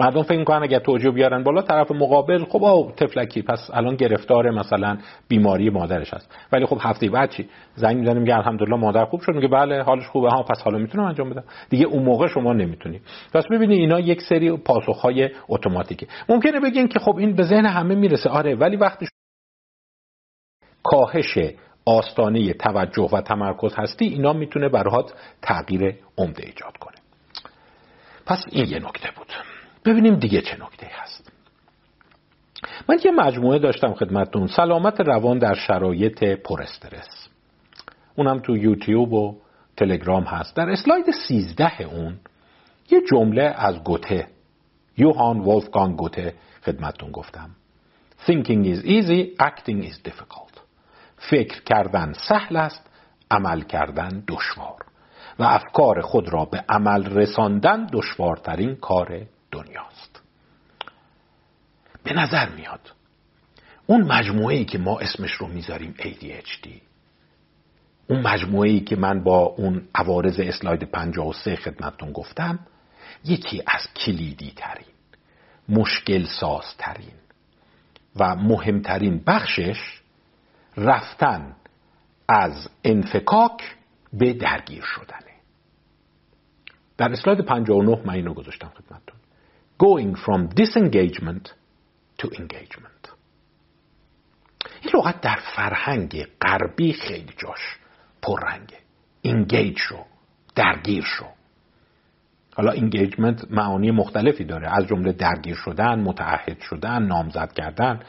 مردم 0.00 0.22
فکر 0.22 0.38
می‌کنن 0.38 0.62
اگر 0.62 0.78
توجیه 0.78 1.10
بیارن 1.10 1.42
بالا 1.42 1.62
طرف 1.62 1.90
مقابل 1.90 2.44
خب 2.44 2.64
آو 2.64 2.92
تفلکی 2.92 3.42
پس 3.42 3.70
الان 3.72 3.96
گرفتار 3.96 4.50
مثلا 4.50 4.98
بیماری 5.28 5.70
مادرش 5.70 6.14
هست. 6.14 6.34
ولی 6.52 6.66
خب 6.66 6.78
هفته 6.80 7.10
بعد 7.10 7.30
چی؟ 7.30 7.48
زنگ 7.74 7.96
می‌زنه 7.96 8.20
میگه 8.20 8.36
الحمدلله 8.36 8.76
مادر 8.76 9.04
خوب 9.04 9.20
شد. 9.20 9.32
میگه 9.32 9.48
بله 9.48 9.82
حالش 9.82 10.06
خوبه. 10.06 10.30
ها 10.30 10.42
پس 10.42 10.62
حالا 10.62 10.78
می‌تونم 10.78 11.04
انجام 11.04 11.30
بدم. 11.30 11.44
دیگه 11.70 11.86
اون 11.86 12.02
موقع 12.02 12.26
شما 12.26 12.52
نمی‌تونی. 12.52 13.00
پس 13.34 13.46
ببینید 13.46 13.78
اینا 13.78 14.00
یک 14.00 14.22
سری 14.22 14.56
پاسخهای 14.56 15.30
اتوماتیکه. 15.48 16.06
ممکنه 16.28 16.60
بگین 16.60 16.88
که 16.88 16.98
خب 16.98 17.16
این 17.16 17.36
به 17.36 17.42
ذهن 17.42 17.66
همه 17.66 17.94
می‌رسه. 17.94 18.30
آره 18.30 18.54
ولی 18.54 18.76
وقتی 18.76 19.06
کاهش 20.82 21.38
آستانه 21.86 22.52
توجه 22.52 23.08
و 23.12 23.20
تمرکز 23.20 23.74
هستی 23.78 24.04
اینا 24.04 24.32
می‌تونه 24.32 24.68
برات 24.68 25.14
تغییر 25.42 25.96
عمده 26.18 26.46
ایجاد 26.46 26.76
کنه. 26.76 26.96
پس 28.26 28.44
این 28.50 28.66
یه 28.66 28.78
نکته 28.78 29.08
بود. 29.16 29.26
ببینیم 29.84 30.14
دیگه 30.14 30.40
چه 30.40 30.56
نکته 30.62 30.90
هست. 30.90 31.32
من 32.88 32.98
یه 33.04 33.10
مجموعه 33.10 33.58
داشتم 33.58 33.94
خدمتتون. 33.94 34.46
سلامت 34.46 35.00
روان 35.00 35.38
در 35.38 35.54
شرایط 35.54 36.24
پر 36.24 36.62
استرس. 36.62 37.28
اونم 38.16 38.38
تو 38.38 38.56
یوتیوب 38.56 39.12
و 39.12 39.36
تلگرام 39.76 40.24
هست. 40.24 40.56
در 40.56 40.70
اسلاید 40.70 41.10
سیزده 41.28 41.82
اون 41.82 42.18
یه 42.90 43.00
جمله 43.10 43.42
از 43.42 43.84
گوته 43.84 44.26
یوهان 44.98 45.38
ولفگان 45.38 45.96
گوته 45.96 46.34
خدمتتون 46.64 47.10
گفتم. 47.10 47.50
Thinking 48.26 48.64
is 48.64 48.84
easy, 48.84 49.36
acting 49.42 49.82
is 49.84 50.10
difficult. 50.10 50.60
فکر 51.16 51.62
کردن 51.62 52.12
سهل 52.28 52.56
است 52.56 52.90
عمل 53.30 53.60
کردن 53.60 54.24
دشوار. 54.28 54.76
و 55.38 55.42
افکار 55.42 56.00
خود 56.00 56.28
را 56.28 56.44
به 56.44 56.64
عمل 56.68 57.04
رساندن 57.04 57.86
دشوارترین 57.92 58.76
کار 58.76 59.26
دنیاست. 59.52 60.22
به 62.02 62.12
نظر 62.12 62.48
میاد 62.48 62.92
اون 63.86 64.02
مجموعه 64.02 64.56
ای 64.56 64.64
که 64.64 64.78
ما 64.78 64.98
اسمش 64.98 65.32
رو 65.32 65.46
می‌ذاریم 65.46 65.94
ADHD 65.98 66.68
اون 68.08 68.20
مجموعه 68.20 68.70
ای 68.70 68.80
که 68.80 68.96
من 68.96 69.22
با 69.22 69.38
اون 69.38 69.88
عوارض 69.94 70.40
اسلاید 70.40 70.82
53 70.82 71.56
خدمتتون 71.56 72.12
گفتم 72.12 72.58
یکی 73.24 73.62
از 73.66 73.86
کلیدی 73.96 74.52
ترین 74.56 74.86
مشکل 75.68 76.24
ساز 76.24 76.76
ترین 76.78 77.14
و 78.16 78.36
مهمترین 78.36 79.22
بخشش 79.26 80.00
رفتن 80.76 81.56
از 82.28 82.68
انفکاک 82.84 83.76
به 84.12 84.32
درگیر 84.32 84.82
شدنه. 84.82 85.34
در 86.96 87.12
اسلاید 87.12 87.40
59 87.40 88.02
من 88.04 88.14
اینو 88.14 88.34
گذاشتم 88.34 88.68
خدمتتون. 88.68 89.19
Going 89.84 90.14
from 90.24 90.40
disengagement 90.60 91.44
to 92.18 92.26
engagement. 92.40 93.08
این 94.82 94.92
لغت 94.94 95.20
در 95.20 95.38
فرهنگ 95.56 96.26
غربی 96.42 96.92
خیلی 96.92 97.32
جاش 97.38 97.78
پررنگه. 98.22 98.76
Engage 99.26 99.78
شو 99.78 100.04
درگیر 100.54 101.04
شو. 101.04 101.24
حالا 102.54 102.72
انگیجمنت 102.72 103.50
معانی 103.50 103.90
مختلفی 103.90 104.44
داره. 104.44 104.76
از 104.76 104.86
جمله 104.86 105.12
درگیر 105.12 105.54
شدن 105.54 106.00
متعهد 106.00 106.60
شدن 106.60 107.02
نامزد 107.02 107.52
کردن. 107.52 108.00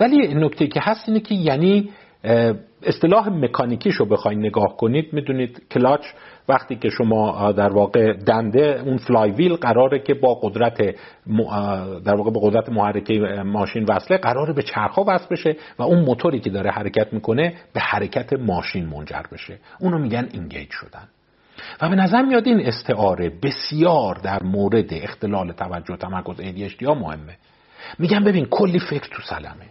ولی 0.00 0.34
نکته 0.34 0.66
که 0.66 0.80
هست 0.82 1.08
اینه 1.08 1.20
که 1.20 1.34
یعنی 1.34 1.90
اصطلاح 2.82 3.28
مکانیکیش 3.28 3.94
رو 3.94 4.06
بخواید 4.06 4.38
نگاه 4.38 4.76
کنید 4.76 5.12
می‌دونید 5.12 5.62
کلاچ 5.70 6.06
وقتی 6.48 6.76
که 6.76 6.88
شما 6.90 7.52
در 7.52 7.72
واقع 7.72 8.12
دنده 8.12 8.82
اون 8.86 8.96
flywheel 8.96 9.56
قراره 9.56 9.98
که 9.98 10.14
با 10.14 10.34
قدرت 10.34 10.78
در 12.04 12.14
واقع 12.14 12.30
با 12.30 12.40
قدرت 12.40 12.68
محرکه 12.68 13.18
ماشین 13.44 13.84
وصله 13.84 14.16
قراره 14.16 14.52
به 14.52 14.62
چرخها 14.62 15.04
وصل 15.08 15.26
بشه 15.30 15.56
و 15.78 15.82
اون 15.82 16.04
موتوری 16.04 16.40
که 16.40 16.50
داره 16.50 16.70
حرکت 16.70 17.12
می‌کنه 17.12 17.54
به 17.72 17.80
حرکت 17.80 18.32
ماشین 18.32 18.86
منجر 18.86 19.22
بشه. 19.32 19.58
اونو 19.80 19.98
میگن 19.98 20.28
engage 20.32 20.68
شدن. 20.70 21.08
و 21.82 21.88
به 21.88 21.94
نظر 21.94 22.22
میاد 22.22 22.46
این 22.46 22.66
استعاره 22.66 23.32
بسیار 23.42 24.14
در 24.14 24.42
مورد 24.42 24.88
اختلال 24.90 25.52
توجه 25.52 25.96
تمرکز 25.96 26.36
ADHD 26.40 26.82
ها 26.82 26.94
مهمه. 26.94 27.36
میگن 27.98 28.24
ببین 28.24 28.44
کلی 28.44 28.78
فکر 28.78 29.08
تو 29.10 29.22
سرمه. 29.22 29.66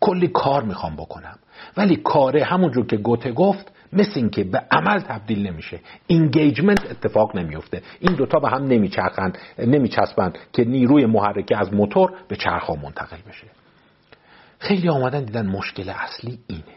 کلی 0.00 0.28
کار 0.28 0.62
می‌خوام 0.62 0.96
بکنم. 0.96 1.38
ولی 1.76 1.96
کاره 1.96 2.44
همونجور 2.44 2.86
که 2.86 2.96
گوته 2.96 3.32
گفت 3.32 3.72
مثل 3.96 4.12
این 4.14 4.30
که 4.30 4.44
به 4.44 4.62
عمل 4.70 5.00
تبدیل 5.00 5.46
نمیشه. 5.46 5.80
engagement 6.06 6.90
اتفاق 6.90 7.36
نمیفته. 7.36 7.82
این 8.00 8.14
دوتا 8.14 8.38
به 8.38 8.48
هم 8.48 8.64
نمیچرخند 8.64 9.38
نمیچسبند 9.58 10.38
که 10.52 10.64
نیروی 10.64 11.06
محرکه 11.06 11.56
از 11.56 11.74
موتور 11.74 12.12
به 12.28 12.36
چرخها 12.36 12.74
منتقل 12.74 13.16
بشه. 13.28 13.46
خیلی 14.58 14.88
آمدن 14.88 15.24
دیدن 15.24 15.46
مشکل 15.46 15.88
اصلی 15.88 16.38
اینه. 16.46 16.76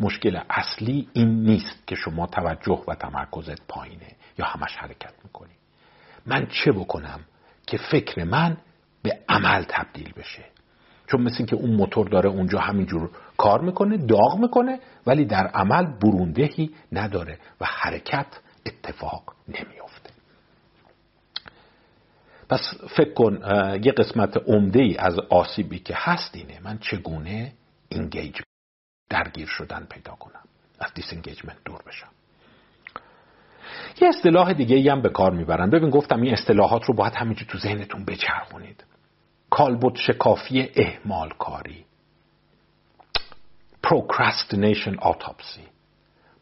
مشکل 0.00 0.40
اصلی 0.50 1.08
این 1.12 1.42
نیست 1.42 1.86
که 1.86 1.94
شما 1.94 2.26
توجه 2.26 2.82
و 2.88 2.94
تمرکزت 2.94 3.66
پایینه 3.68 4.06
یا 4.38 4.46
همش 4.46 4.76
حرکت 4.76 5.12
می‌کنی. 5.24 5.52
من 6.26 6.46
چه 6.46 6.72
بکنم 6.72 7.20
که 7.66 7.76
فکر 7.76 8.24
من 8.24 8.56
به 9.02 9.18
عمل 9.28 9.64
تبدیل 9.68 10.12
بشه؟ 10.12 10.44
چون 11.06 11.22
مثل 11.22 11.44
که 11.44 11.56
اون 11.56 11.70
موتور 11.70 12.08
داره 12.08 12.30
اونجا 12.30 12.58
همینجور 12.58 13.10
کار 13.38 13.60
می‌کنه 13.60 13.96
داغ 13.96 14.38
می‌کنه 14.38 14.80
ولی 15.06 15.24
در 15.24 15.46
عمل 15.46 15.86
بروندهی 16.00 16.74
نداره 16.92 17.38
و 17.60 17.64
حرکت 17.64 18.26
اتفاق 18.66 19.34
نمیافته. 19.48 20.10
پس 22.48 22.60
فکر 22.96 23.14
کن 23.14 23.40
یه 23.84 23.92
قسمت 23.92 24.36
عمده 24.36 24.80
ای 24.80 24.96
از 24.96 25.18
آسیبی 25.18 25.78
که 25.78 25.94
هست 25.96 26.34
اینه. 26.34 26.60
من 26.64 26.78
چگونه 26.78 27.52
انگیج 27.90 28.40
درگیر 29.10 29.46
شدن 29.46 29.86
پیدا 29.90 30.12
کنم؟ 30.12 30.42
از 30.80 30.94
دیسنگیجمنت 30.94 31.56
دور 31.64 31.82
بشم. 31.86 32.08
یه 34.00 34.08
اصطلاح 34.08 34.52
دیگه 34.52 34.76
ای 34.76 34.88
هم 34.88 35.02
به 35.02 35.08
کار 35.08 35.32
می‌برن. 35.32 35.70
ببین 35.70 35.90
گفتم 35.90 36.22
این 36.22 36.32
اصطلاحات 36.32 36.84
رو 36.84 36.94
باید 36.94 37.14
همینجور 37.14 37.48
تو 37.48 37.58
ذهنتون 37.58 38.04
بچرخونید. 38.04 38.84
کالبد 39.50 39.96
شکافی 39.96 40.68
اهمال 40.76 41.28
کاری 41.38 41.86
procrastination 43.86 44.94
autopsy. 45.00 45.64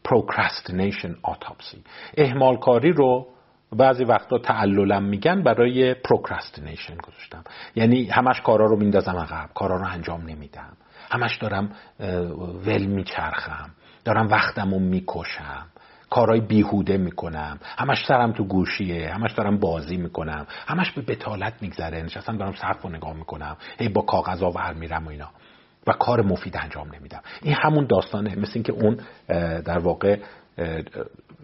Procrastination 0.07 1.11
autopsy. 1.23 1.77
اهمال 2.17 2.57
کاری 2.57 2.91
رو 2.91 3.27
بعضی 3.71 4.03
وقتا 4.03 4.37
تعللم 4.37 5.03
میگن 5.03 5.43
برای 5.43 5.93
پروکرستینیشن 5.93 6.97
گذاشتم. 6.97 7.43
یعنی 7.75 8.05
همش 8.05 8.41
کارا 8.41 8.65
رو 8.65 8.75
میندازم 8.75 9.17
عقب 9.17 9.49
کارا 9.53 9.75
رو 9.77 9.85
انجام 9.87 10.21
نمیدم. 10.21 10.77
همش 11.11 11.37
دارم 11.37 11.71
ول 12.65 12.85
میچرخم. 12.85 13.69
دارم 14.05 14.27
وقتم 14.27 14.73
رو 14.73 14.79
می‌کشم. 14.79 15.67
کارهای 16.15 16.41
بیهوده 16.41 16.97
می‌کنم. 16.97 17.59
همش 17.77 18.05
سرم 18.07 18.31
تو 18.31 18.43
گوشیه 18.43 19.13
همش 19.13 19.31
دارم 19.31 19.57
بازی 19.57 19.97
می‌کنم. 19.97 20.47
همش 20.67 20.91
به 20.91 21.01
بطالت 21.01 21.53
میگذره. 21.61 22.03
نشستم 22.03 22.37
دارم 22.37 22.53
سقف 22.61 22.81
رو 22.81 22.89
نگاه 22.89 23.13
می‌کنم. 23.13 23.57
هی 23.79 23.89
با 23.89 24.01
کاغذا 24.01 24.51
ور 24.51 24.73
میرم 24.73 25.05
و 25.05 25.09
اینا. 25.09 25.29
و 25.87 25.91
کار 25.91 26.21
مفید 26.21 26.57
انجام 26.57 26.95
نمیدم. 26.95 27.21
این 27.41 27.55
همون 27.63 27.85
داستانه. 27.85 28.35
مثل 28.35 28.51
اینکه 28.53 28.73
اون 28.73 28.99
در 29.61 29.77
واقع 29.77 30.19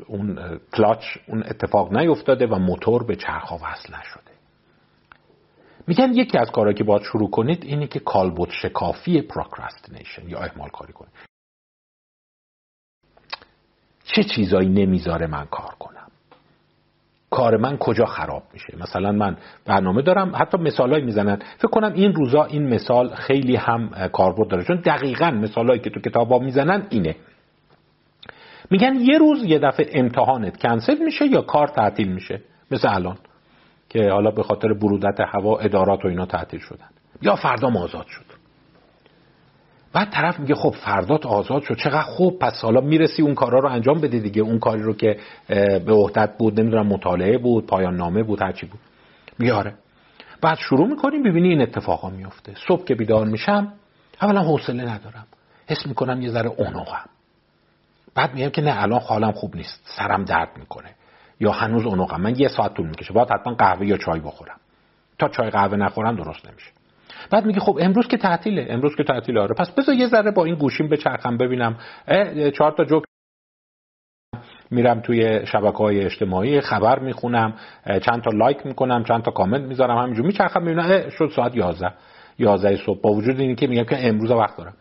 اون 0.07 0.59
کلاچ 0.73 1.03
اون 1.27 1.43
اتفاق 1.43 1.97
نیفتاده 1.97 2.47
و 2.47 2.55
موتور 2.55 3.03
به 3.03 3.15
چرخها 3.15 3.55
وصل 3.55 3.93
نشده. 3.99 4.31
میگن 5.87 6.13
یکی 6.13 6.37
از 6.37 6.51
کارهایی 6.51 6.77
که 6.77 6.83
باید 6.83 7.03
شروع 7.03 7.29
کنید 7.29 7.63
اینه 7.63 7.87
که 7.87 7.99
کالبدشکافی 7.99 9.21
procrastination 9.21 10.29
یا 10.29 10.39
اهمال 10.39 10.69
کاری 10.69 10.93
کنید. 10.93 11.30
چه 14.15 14.23
چیزایی 14.23 14.69
نمی‌ذاره 14.69 15.27
من 15.27 15.45
کار 15.45 15.75
کنم؟ 15.79 16.07
کار 17.29 17.57
من 17.57 17.77
کجا 17.77 18.05
خراب 18.05 18.43
میشه؟ 18.53 18.77
مثلا 18.79 19.11
من 19.11 19.37
برنامه 19.65 20.01
دارم 20.01 20.31
حتی 20.35 20.57
مثالایی 20.57 21.05
می‌زنن. 21.05 21.39
فکر 21.57 21.67
کنم 21.67 21.93
این 21.93 22.13
روزا 22.13 22.43
این 22.43 22.67
مثال 22.67 23.15
خیلی 23.15 23.55
هم 23.55 23.89
کاربرد 24.13 24.49
داره. 24.49 24.63
چون 24.63 24.75
دقیقا 24.75 25.31
مثالایی 25.31 25.79
که 25.79 25.89
تو 25.89 25.99
کتابا 25.99 26.39
می‌زنن 26.39 26.87
اینه. 26.89 27.15
میگن 28.69 28.95
یه 28.95 29.17
روز 29.17 29.43
یه 29.43 29.59
دفعه 29.59 29.99
امتحانت 29.99 30.57
کنسل 30.57 31.03
میشه 31.03 31.25
یا 31.25 31.41
کار 31.41 31.67
تعطیل 31.67 32.11
میشه؟ 32.11 32.41
مثل 32.71 32.87
الان 32.95 33.17
که 33.89 34.09
حالا 34.11 34.31
به 34.31 34.43
خاطر 34.43 34.73
برودت 34.73 35.19
هوا 35.19 35.59
ادارات 35.59 36.05
و 36.05 36.07
اینا 36.07 36.25
تعطیل 36.25 36.59
شدن. 36.59 36.89
یا 37.21 37.35
فردا 37.35 37.79
آزاد 37.79 38.05
شد. 38.07 38.30
بعد 39.93 40.09
طرف 40.09 40.39
میگه 40.39 40.55
خب 40.55 40.69
فردات 40.69 41.25
آزاد 41.25 41.63
شد 41.63 41.75
چقدر 41.75 42.01
خوب 42.01 42.39
پس 42.39 42.61
حالا 42.61 42.81
می‌رسی 42.81 43.21
اون 43.21 43.35
کارا 43.35 43.59
رو 43.59 43.69
انجام 43.69 44.01
بده 44.01 44.19
دیگه. 44.19 44.41
اون 44.41 44.59
کاری 44.59 44.81
رو 44.81 44.93
که 44.93 45.19
به 45.85 45.93
وحدت 45.93 46.37
بود 46.37 46.59
نمی‌دونم 46.59 46.87
مطالعه 46.87 47.37
بود 47.37 47.65
پایان 47.65 47.95
نامه 47.95 48.23
بود 48.23 48.41
هرچی 48.41 48.65
بود. 48.65 48.79
میگه 49.39 49.53
آره. 49.53 49.73
بعد 50.41 50.57
شروع 50.57 50.87
می‌کنیم 50.87 51.23
ببینی 51.23 51.49
این 51.49 51.61
اتفاقا 51.61 52.09
میفته 52.09 52.53
صبح 52.67 52.85
که 52.85 52.95
بیدار 52.95 53.25
میشم 53.25 53.73
اولا 54.21 54.41
حوصله 54.41 54.83
ندارم. 54.83 55.27
حس 55.67 55.85
می‌کنم 55.85 56.21
یه 56.21 56.29
ذره 56.29 56.49
اونوقم 56.49 57.05
بعد 58.15 58.33
میگم 58.33 58.49
که 58.49 58.61
نه 58.61 58.83
الان 58.83 58.99
حالم 58.99 59.31
خوب 59.31 59.55
نیست. 59.55 59.81
سرم 59.97 60.25
درد 60.25 60.49
می‌کنه. 60.57 60.89
یا 61.39 61.51
هنوز 61.51 61.85
اونوقم 61.85 62.21
من 62.21 62.39
یه 62.39 62.47
ساعت 62.47 62.73
طول 62.73 62.87
می‌کشه. 62.87 63.13
باید 63.13 63.29
حتما 63.31 63.53
قهوه 63.53 63.85
یا 63.87 63.97
چای 63.97 64.19
بخورم. 64.19 64.57
تا 65.19 65.29
چای 65.29 65.49
قهوه 65.49 65.77
نخورم 65.77 66.15
درست 66.15 66.47
نمیشه. 66.49 66.71
بعد 67.31 67.45
میگه 67.45 67.59
خب 67.59 67.77
امروز 67.81 68.07
که 68.07 68.17
تعطیله 68.17 68.67
امروز 68.69 68.95
که 68.95 69.03
تعطیله 69.03 69.41
آره. 69.41 69.55
پس 69.55 69.71
بذار 69.71 69.95
یه 69.95 70.07
ذره 70.07 70.31
با 70.31 70.45
این 70.45 70.55
گوشیم 70.55 70.89
بچرخم 70.89 71.37
ببینم. 71.37 71.77
چهار 72.57 72.71
تا 72.71 72.83
جوک 72.83 73.03
میرم 74.71 74.99
توی 74.99 75.45
شبکه 75.45 75.77
های 75.77 76.05
اجتماعی 76.05 76.61
خبر 76.61 76.99
می‌خونم 76.99 77.53
چند 78.05 78.21
تا 78.23 78.31
لایک 78.31 78.65
می‌کنم 78.65 79.03
چند 79.03 79.23
تا 79.23 79.31
کامنت 79.31 79.61
می‌ذارم 79.61 79.97
همینجور 79.97 80.25
میچرخم 80.25 80.65
ببینم 80.65 81.09
شد 81.09 81.31
ساعت 81.35 81.55
11 81.55 81.93
11 82.39 82.77
صبح. 82.85 83.01
با 83.01 83.09
وجود 83.09 83.39
اینی 83.39 83.55
که 83.55 83.67
میگم 83.67 83.83
که 83.83 84.07
امروز 84.07 84.31
وقت 84.31 84.57
دارم. 84.57 84.73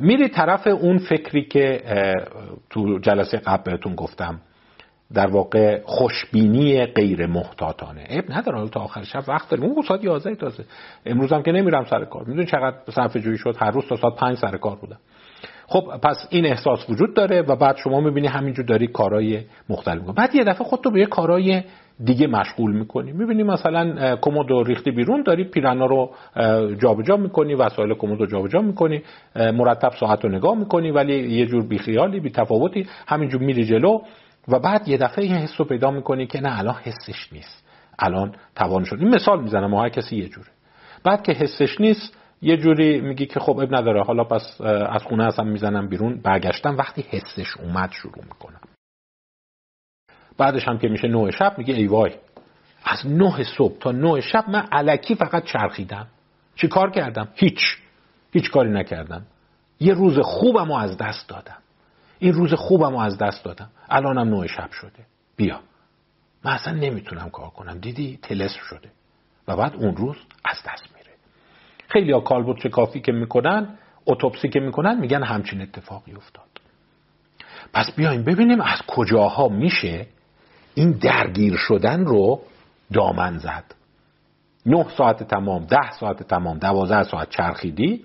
میری 0.00 0.28
طرف 0.28 0.66
اون 0.66 0.98
فکری 0.98 1.44
که 1.44 1.82
تو 2.70 2.98
جلسه 2.98 3.38
قبل 3.38 3.70
بهتون 3.70 3.94
گفتم. 3.94 4.40
در 5.14 5.26
واقع 5.26 5.80
خوشبینی 5.84 6.86
غیر 6.86 7.26
محتاطانه. 7.26 8.04
عیب 8.04 8.24
نداره 8.28 8.68
تا 8.68 8.80
آخر 8.80 9.02
شب 9.02 9.24
وقت 9.28 9.50
داریم. 9.50 9.64
اون 9.64 9.82
ساعت 9.88 10.04
11 10.04 10.34
تازه. 10.34 10.64
امروز 11.06 11.32
هم 11.32 11.42
که 11.42 11.52
نمیرم 11.52 11.84
سر 11.84 12.04
کار. 12.04 12.24
می‌دونی 12.24 12.46
چقدر 12.46 12.76
صرف 12.94 13.16
جویی 13.16 13.38
شد؟ 13.38 13.56
هر 13.58 13.70
روز 13.70 13.88
تا 13.88 13.96
ساعت 13.96 14.14
5 14.14 14.36
سر 14.36 14.56
کار 14.56 14.76
بودم. 14.76 14.98
خب 15.66 15.84
پس 16.02 16.26
این 16.30 16.46
احساس 16.46 16.90
وجود 16.90 17.14
داره 17.14 17.42
و 17.42 17.56
بعد 17.56 17.76
شما 17.76 18.00
می‌بینی 18.00 18.26
همینجور 18.26 18.64
داری 18.64 18.86
کارهای 18.86 19.40
مختلف 19.68 19.98
می‌کنی. 19.98 20.14
بعد 20.14 20.34
یه 20.34 20.44
دفعه 20.44 20.64
خودتو 20.64 20.90
به 20.90 21.00
یه 21.00 21.06
کارهای 21.06 21.62
دیگه 22.04 22.26
مشغول 22.26 22.72
می‌کنی. 22.72 23.12
می‌بینی 23.12 23.42
مثلا 23.42 24.16
کمد 24.16 24.46
ریختی 24.66 24.90
بیرون 24.90 25.22
داری 25.22 25.44
پیرانا 25.44 25.86
رو 25.86 26.10
جابجا 26.82 27.16
می‌کنی 27.16 27.54
وسایل 27.54 27.94
کمد 27.94 28.20
رو 28.20 28.26
جابجا 28.26 28.60
می‌کنی 28.60 29.02
مرتب 29.36 29.90
ساعت 30.00 30.24
رو 30.24 30.30
نگاه 30.30 30.58
می‌کنی 30.58 30.90
ولی 30.90 31.28
یه 31.28 31.46
جور 31.46 31.66
بیخیالی 31.66 32.20
بی 32.20 32.30
تفاوتی 32.30 32.86
همینجور 33.06 33.40
میری 33.40 33.64
جلو. 33.64 34.00
و 34.48 34.58
بعد 34.58 34.88
یه 34.88 34.96
دفعه 34.96 35.24
این 35.24 35.36
حس 35.36 35.52
رو 35.58 35.64
پیدا 35.64 35.90
می‌کنی 35.90 36.26
که 36.26 36.40
نه 36.40 36.58
الان 36.58 36.74
حسش 36.74 37.32
نیست. 37.32 37.64
الان 37.98 38.34
توان 38.54 38.84
شد. 38.84 38.96
این 38.98 39.14
مثال 39.14 39.42
می‌زنم 39.42 39.74
هر 39.74 39.88
کسی 39.88 40.16
یه 40.16 40.28
جوره. 40.28 40.48
بعد 41.04 41.22
که 41.22 41.32
حسش 41.32 41.80
نیست 41.80 42.16
یه 42.42 42.56
جوری 42.56 43.00
میگی 43.00 43.26
که 43.26 43.40
خب 43.40 43.58
اب 43.58 43.74
نداره 43.74 44.02
حالا 44.02 44.24
پس 44.24 44.60
از 44.90 45.02
خونه 45.02 45.26
هستم 45.26 45.46
می‌زنم 45.46 45.88
بیرون. 45.88 46.20
برگشتم 46.20 46.76
وقتی 46.76 47.04
حسش 47.08 47.56
اومد 47.56 47.90
شروع 47.92 48.24
می‌کنم. 48.24 48.60
بعدش 50.38 50.68
هم 50.68 50.78
که 50.78 50.88
میشه 50.88 51.08
نه 51.08 51.30
شب 51.30 51.54
میگه 51.58 51.74
ای 51.74 51.86
وای 51.86 52.12
از 52.84 53.06
نه 53.06 53.44
صبح 53.56 53.78
تا 53.78 53.92
نه 53.92 54.20
شب 54.20 54.44
من 54.48 54.66
علکی 54.72 55.14
فقط 55.14 55.44
چرخیدم. 55.44 56.06
چی 56.56 56.68
کار 56.68 56.90
کردم؟ 56.90 57.28
هیچ. 57.34 57.60
هیچ 58.32 58.50
کاری 58.50 58.70
نکردم. 58.70 59.26
یه 59.80 59.94
روز 59.94 60.18
خوبم 60.18 60.68
رو 60.68 60.74
از 60.74 60.96
دست 60.96 61.28
دادم. 61.28 61.58
این 62.20 62.32
روز 62.32 62.54
خوبم 62.54 62.92
رو 62.92 62.98
از 62.98 63.18
دست 63.18 63.44
دادم. 63.44 63.70
الانم 63.88 64.34
نه 64.34 64.46
شب 64.46 64.70
شده. 64.70 65.06
بیا. 65.36 65.60
من 66.44 66.52
اصلا 66.52 66.74
نمی‌تونم 66.74 67.30
کار 67.30 67.50
کنم. 67.50 67.78
دیدی؟ 67.78 68.18
تلس 68.22 68.54
شده. 68.54 68.90
و 69.48 69.56
بعد 69.56 69.74
اون 69.76 69.96
روز 69.96 70.16
از 70.44 70.56
دست 70.66 70.94
میره. 70.96 71.10
خیلی 71.88 72.12
ها 72.12 72.20
کالبوت 72.20 72.66
کافی 72.66 73.00
که 73.00 73.12
می‌کنن 73.12 73.78
اتوپسی 74.06 74.48
که 74.48 74.60
می‌کنن 74.60 75.00
میگن 75.00 75.22
همچین 75.22 75.62
اتفاقی 75.62 76.12
افتاد. 76.12 76.44
پس 77.72 77.94
بیایم 77.96 78.24
ببینیم 78.24 78.60
از 78.60 78.78
کجاها 78.86 79.48
میشه 79.48 80.06
این 80.74 80.90
درگیر 80.90 81.56
شدن 81.56 82.04
رو 82.04 82.42
دامن 82.92 83.38
زد. 83.38 83.64
نه 84.66 84.86
ساعت 84.96 85.22
تمام 85.22 85.64
ده 85.64 85.90
ساعت 86.00 86.22
تمام 86.22 86.58
دوازده 86.58 87.02
ساعت 87.02 87.30
چرخیدی 87.30 88.04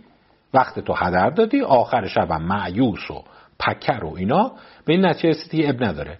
وقت 0.54 0.80
تو 0.80 0.93
هدر 0.93 1.30
دادی 1.30 1.62
آخر 1.62 2.08
شبم 2.08 2.41
معیوس 2.41 3.12
و 3.12 3.23
پکر 3.60 4.04
و 4.04 4.15
اینا 4.18 4.52
به 4.86 4.94
این 4.94 5.06
نتیجه 5.06 5.30
رسیدی 5.30 5.68
اب 5.68 5.84
نداره. 5.84 6.20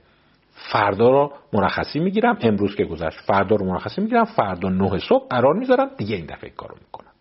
فردا 0.72 1.10
رو 1.10 1.34
مرخصی 1.54 2.00
می‌گیرم 2.00 2.38
امروز 2.42 2.76
که 2.76 2.86
گذشت 2.86 3.20
فردا 3.20 3.56
رو 3.56 3.66
مرخصی 3.66 4.02
می‌گیرم 4.02 4.26
فردا 4.26 4.70
نه 4.70 5.00
صبح 5.00 5.28
قرار 5.28 5.54
می‌ذارم 5.54 5.90
دیگه 5.98 6.16
این 6.16 6.26
دفعه 6.26 6.50
کارو 6.50 6.76
می‌کنم. 6.76 7.12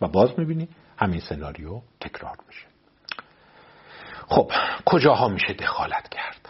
و 0.00 0.08
باز 0.08 0.38
می‌بینی 0.38 0.68
همین 0.98 1.20
سناریو 1.20 1.80
تکرار 2.00 2.36
میشه. 2.48 2.66
خب 4.28 4.52
کجاها 4.86 5.28
میشه 5.28 5.52
دخالت 5.52 6.08
کرد؟ 6.08 6.48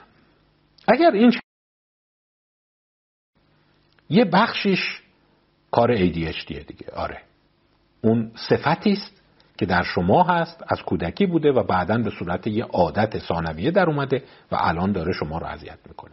اگر 0.88 1.10
این 1.10 1.32
یه 4.08 4.24
بخشیش 4.24 5.02
کار 5.70 5.96
ADHD 5.96 6.46
دیگه. 6.46 6.90
آره. 6.96 7.22
اون 8.00 8.32
صفتی 8.48 8.92
است 8.92 9.19
که 9.60 9.66
در 9.66 9.82
شما 9.82 10.22
هست 10.22 10.64
از 10.68 10.82
کودکی 10.82 11.26
بوده 11.26 11.52
و 11.52 11.62
بعدا 11.62 11.98
به 11.98 12.10
صورت 12.10 12.46
یه 12.46 12.64
عادت 12.64 13.18
ثانویه 13.18 13.70
در 13.70 13.86
اومده 13.86 14.22
و 14.52 14.56
الان 14.60 14.92
داره 14.92 15.12
شما 15.12 15.38
رو 15.38 15.46
اذیت 15.46 15.78
می‌کنه. 15.88 16.12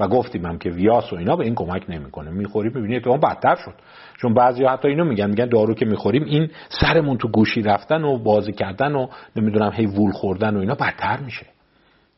و 0.00 0.08
گفتیم 0.08 0.46
هم 0.46 0.58
که 0.58 0.70
ویاس 0.70 1.12
و 1.12 1.16
اینا 1.16 1.36
به 1.36 1.44
این 1.44 1.54
کمک 1.54 1.82
نمی‌کنه. 1.88 2.30
می‌خوری 2.30 2.70
ببینید 2.70 3.02
تو 3.02 3.18
بدتر 3.18 3.56
شد. 3.64 3.74
چون 4.20 4.34
بعضی 4.34 4.64
حتی 4.64 4.88
اینو 4.88 5.04
میگن 5.04 5.30
میگن 5.30 5.46
دارو 5.46 5.74
که 5.74 5.86
می‌خوریم 5.86 6.24
این 6.24 6.50
سرمون 6.68 7.18
تو 7.18 7.28
گوشی 7.28 7.62
رفتن 7.62 8.04
و 8.04 8.18
بازی 8.18 8.52
کردن 8.52 8.94
و 8.94 9.08
نمی‌دونم 9.36 9.72
هی 9.74 9.86
وول 9.86 10.12
خوردن 10.12 10.56
و 10.56 10.60
اینا 10.60 10.74
بدتر 10.74 11.20
میشه. 11.20 11.46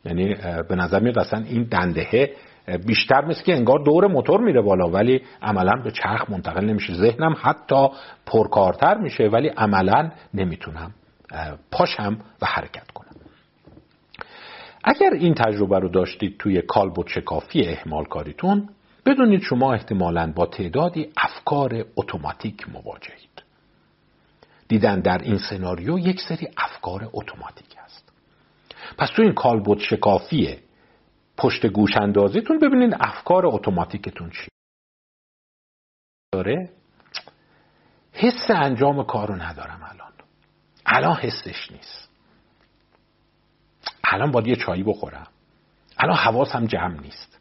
یعنی 0.05 0.35
به 0.69 0.75
نظر 0.75 0.99
میاد 0.99 1.19
اصلا 1.19 1.43
این 1.43 1.63
دندهه 1.63 2.29
بیشتر 2.85 3.25
مثل 3.25 3.43
که 3.43 3.55
انگار 3.55 3.79
دور 3.79 4.07
موتور 4.07 4.41
میره 4.41 4.61
بالا 4.61 4.89
ولی 4.89 5.21
عملا 5.41 5.81
به 5.83 5.91
چرخ 5.91 6.29
منتقل 6.29 6.65
نمیشه. 6.65 6.93
ذهنم 6.93 7.35
حتی 7.41 7.87
پرکارتر 8.25 8.97
میشه 8.97 9.23
ولی 9.23 9.47
عملا 9.47 10.11
نمی‌تونم 10.33 10.93
پاشم 11.71 12.17
و 12.41 12.45
حرکت 12.45 12.91
کنم. 12.91 13.11
اگر 14.83 15.13
این 15.13 15.33
تجربه 15.33 15.79
رو 15.79 15.89
داشتید 15.89 16.37
توی 16.39 16.61
کالبوت 16.61 17.07
شکافی 17.07 17.61
احمال 17.61 18.05
کاریتون 18.05 18.69
بدونید 19.05 19.41
شما 19.41 19.73
احتمالا 19.73 20.31
با 20.35 20.45
تعدادی 20.45 21.09
افکار 21.17 21.85
اتوماتیک 21.95 22.69
مواجهید. 22.69 23.43
دیدن 24.67 24.99
در 24.99 25.17
این 25.17 25.37
سناریو 25.37 25.99
یک 25.99 26.21
سری 26.21 26.47
افکار 26.57 27.09
اتوماتیک 27.13 27.75
است. 27.83 28.13
پس 28.97 29.09
تو 29.15 29.21
این 29.21 29.33
کالبوت 29.33 29.79
شکافی 29.79 30.57
پشت 31.41 31.65
گوش 31.65 31.97
اندازیتون 31.97 32.59
ببینید 32.59 32.95
افکار 32.99 33.45
اتوماتیکتون 33.45 34.29
چی. 34.29 34.47
داره. 36.33 36.69
حس 38.13 38.49
انجام 38.49 39.03
کار 39.03 39.27
رو 39.27 39.35
ندارم 39.35 39.83
الان. 39.83 40.11
الان 40.85 41.15
حسش 41.15 41.71
نیست. 41.71 42.09
الان 44.03 44.31
باید 44.31 44.47
یه 44.47 44.55
چایی 44.55 44.83
بخورم. 44.83 45.27
الان 45.97 46.17
حواسم 46.17 46.65
جمع 46.65 46.99
نیست. 47.01 47.39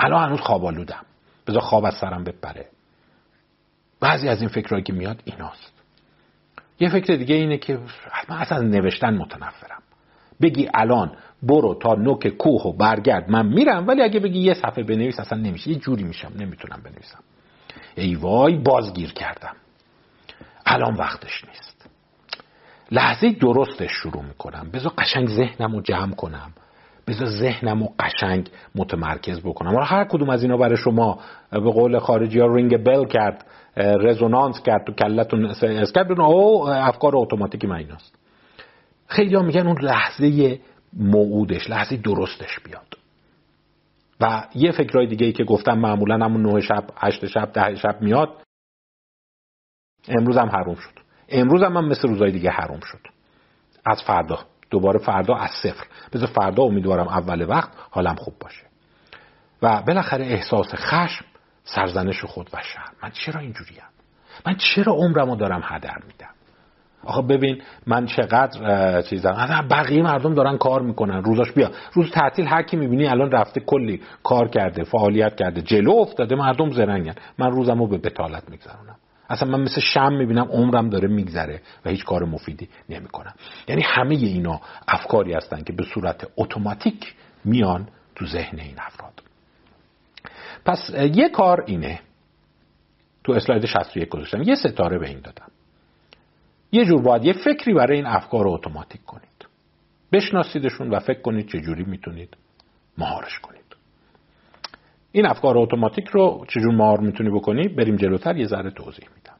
الان 0.00 0.28
هنوز 0.28 0.40
خواب 0.40 0.64
آلودم. 0.64 1.04
بذار 1.46 1.60
خواب 1.60 1.84
از 1.84 1.94
سرم 1.94 2.24
بپره. 2.24 2.68
بعضی 4.00 4.28
از 4.28 4.40
این 4.40 4.48
فکرهایی 4.48 4.82
که 4.82 4.92
میاد 4.92 5.22
ایناست. 5.24 5.72
یه 6.80 6.88
فکر 6.88 7.16
دیگه 7.16 7.34
اینه 7.34 7.58
که 7.58 7.78
من 8.28 8.36
اصلا 8.36 8.58
نوشتن 8.58 9.16
متنفرم. 9.16 9.82
بگی 10.42 10.70
الان 10.74 11.16
برو 11.42 11.74
تا 11.74 11.94
نوک 11.94 12.28
کوه 12.28 12.62
و 12.62 12.72
برگرد. 12.72 13.30
من 13.30 13.46
میرم 13.46 13.88
ولی 13.88 14.02
اگه 14.02 14.20
بگی 14.20 14.38
یه 14.38 14.54
صفحه 14.54 14.84
بنویس 14.84 15.20
اصلا 15.20 15.38
نمیشه. 15.38 15.70
یه 15.70 15.76
جوری 15.76 16.04
میشم. 16.04 16.32
نمی‌تونم 16.36 16.80
بنویسم. 16.84 17.20
ای 17.96 18.14
وای 18.14 18.56
بازگیر 18.56 19.12
کردم. 19.12 19.56
الان 20.66 20.94
وقتش 20.94 21.44
نیست. 21.44 21.90
لحظه 22.90 23.30
درستش 23.30 23.90
شروع 23.90 24.22
می‌کنم. 24.22 24.70
بذار 24.72 24.92
قشنگ 24.98 25.28
ذهنم 25.28 25.74
رو 25.74 25.82
جمع 25.82 26.14
کنم. 26.14 26.52
بذار 27.06 27.28
ذهنم 27.28 27.82
رو 27.82 27.88
قشنگ 27.98 28.50
متمرکز 28.74 29.40
بکنم. 29.40 29.70
حالا 29.70 29.84
هر 29.84 30.04
کدوم 30.04 30.30
از 30.30 30.42
اینا 30.42 30.56
برای 30.56 30.76
شما 30.76 31.18
به 31.50 31.70
قول 31.70 31.98
خارجی 31.98 32.40
ها 32.40 32.54
رینگ 32.54 32.84
بل 32.84 33.04
کرد 33.04 33.46
رزونانس 33.76 34.62
کرد 34.62 34.84
تو 34.86 34.92
کلتون 34.92 35.46
اس 35.46 35.92
کرد. 35.92 36.20
او 36.20 36.68
افکار 36.68 37.12
اتوماتیکی 37.16 37.66
من 37.66 37.76
ایناست. 37.76 38.14
خیلی 39.06 39.34
ها 39.34 39.42
میگن 39.42 39.66
اون 39.66 39.80
لحظه 39.82 40.58
موعودش 40.92 41.70
لحظه 41.70 41.96
درستش 41.96 42.60
بیاد. 42.64 42.98
و 44.20 44.46
یه 44.54 44.72
فکرهای 44.72 45.06
دیگه 45.06 45.26
ای 45.26 45.32
که 45.32 45.44
گفتم 45.44 45.78
معمولا 45.78 46.24
همون 46.24 46.46
نه 46.46 46.60
شب 46.60 46.84
هشت 46.96 47.26
شب 47.26 47.52
ده 47.52 47.74
شب 47.76 48.00
میاد 48.00 48.42
امروز 50.08 50.36
هم 50.36 50.48
حروم 50.48 50.74
شد. 50.74 51.00
امروز 51.28 51.62
هم, 51.62 51.76
هم 51.76 51.88
مثل 51.88 52.08
روزهای 52.08 52.32
دیگه 52.32 52.50
حروم 52.50 52.80
شد. 52.80 53.00
از 53.86 54.02
فردا. 54.02 54.38
دوباره 54.70 54.98
فردا 54.98 55.34
از 55.34 55.50
صفر. 55.62 55.86
بذار 56.12 56.28
فردا 56.28 56.62
امیدوارم 56.62 57.08
اول 57.08 57.48
وقت 57.48 57.70
حالم 57.90 58.14
خوب 58.14 58.34
باشه. 58.40 58.66
و 59.62 59.82
بالاخره 59.82 60.24
احساس 60.24 60.74
خشم 60.74 61.24
سرزنش 61.64 62.24
خود 62.24 62.50
و 62.52 62.62
شهر 62.62 62.92
من 63.02 63.10
چرا 63.10 63.40
اینجوریم؟ 63.40 63.82
من 64.46 64.56
چرا 64.56 64.92
عمرمو 64.92 65.36
دارم 65.36 65.62
هدر 65.64 65.98
میدم؟ 66.06 66.34
آخه 67.04 67.22
ببین 67.22 67.62
من 67.86 68.06
چقدر 68.06 69.02
چیزم 69.02 69.66
بقیه 69.70 70.02
مردم 70.02 70.34
دارن 70.34 70.58
کار 70.58 70.82
می‌کنن. 70.82 71.22
روزاش 71.22 71.52
بیا. 71.52 71.70
روز 71.92 72.10
تعطیل 72.10 72.46
هر 72.46 72.62
کی 72.62 72.76
می‌بینی 72.76 73.06
الان 73.06 73.30
رفته 73.30 73.60
کلی 73.60 74.00
کار 74.22 74.48
کرده 74.48 74.84
فعالیت 74.84 75.36
کرده. 75.36 75.62
جلو 75.62 75.92
افتاده 75.92 76.34
مردم 76.34 76.70
زرنگن. 76.70 77.14
من 77.38 77.50
روزمو 77.50 77.86
به 77.86 77.98
بتالت 77.98 78.50
میگذرونم. 78.50 78.96
اصلا 79.30 79.48
من 79.48 79.60
مثل 79.60 79.80
شم 79.80 80.12
می‌بینم 80.12 80.48
عمرم 80.50 80.90
داره 80.90 81.08
میگذره 81.08 81.60
و 81.84 81.90
هیچ 81.90 82.04
کار 82.04 82.24
مفیدی 82.24 82.68
نمی‌کنم. 82.88 83.34
یعنی 83.68 83.82
همه 83.84 84.14
اینا 84.14 84.60
افکاری 84.88 85.32
هستن 85.32 85.62
که 85.62 85.72
به 85.72 85.84
صورت 85.94 86.26
اتوماتیک 86.36 87.14
میان 87.44 87.88
تو 88.14 88.26
ذهن 88.26 88.58
این 88.58 88.76
افراد. 88.78 89.22
پس 90.64 90.90
یه 91.14 91.28
کار 91.28 91.64
اینه. 91.66 92.00
تو 93.24 93.32
اسلاید 93.32 93.64
61 93.66 94.08
گذاشتم. 94.08 94.42
یه 94.42 94.54
ستاره 94.54 94.98
به 94.98 95.08
این 95.08 95.20
دادم. 95.20 95.46
یه 96.72 96.84
جور 96.84 97.02
باید 97.02 97.24
یه 97.24 97.32
فکری 97.32 97.74
برای 97.74 97.96
این 97.96 98.06
افکار 98.06 98.48
اتوماتیک 98.48 99.04
کنید. 99.04 99.46
بشناسیدشون 100.12 100.90
و 100.90 100.98
فکر 100.98 101.20
کنید 101.20 101.48
چجوری 101.48 101.84
می‌تونید 101.84 102.36
مهارش 102.98 103.38
کنید. 103.38 103.60
این 105.12 105.26
افکار 105.26 105.58
اتوماتیک 105.58 106.08
رو 106.08 106.46
چجور 106.48 106.74
مهار 106.74 107.00
می‌تونی 107.00 107.30
بکنی؟ 107.30 107.68
بریم 107.68 107.96
جلوتر 107.96 108.36
یه 108.36 108.46
ذره 108.46 108.70
توضیح 108.70 109.08
میدم. 109.16 109.36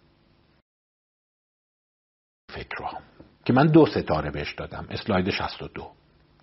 فکر 2.50 2.76
رو 2.78 2.86
که 3.44 3.52
من 3.52 3.66
دو 3.66 3.86
ستاره 3.86 4.30
بهش 4.30 4.54
دادم. 4.54 4.86
اسلاید 4.90 5.30
62 5.30 5.90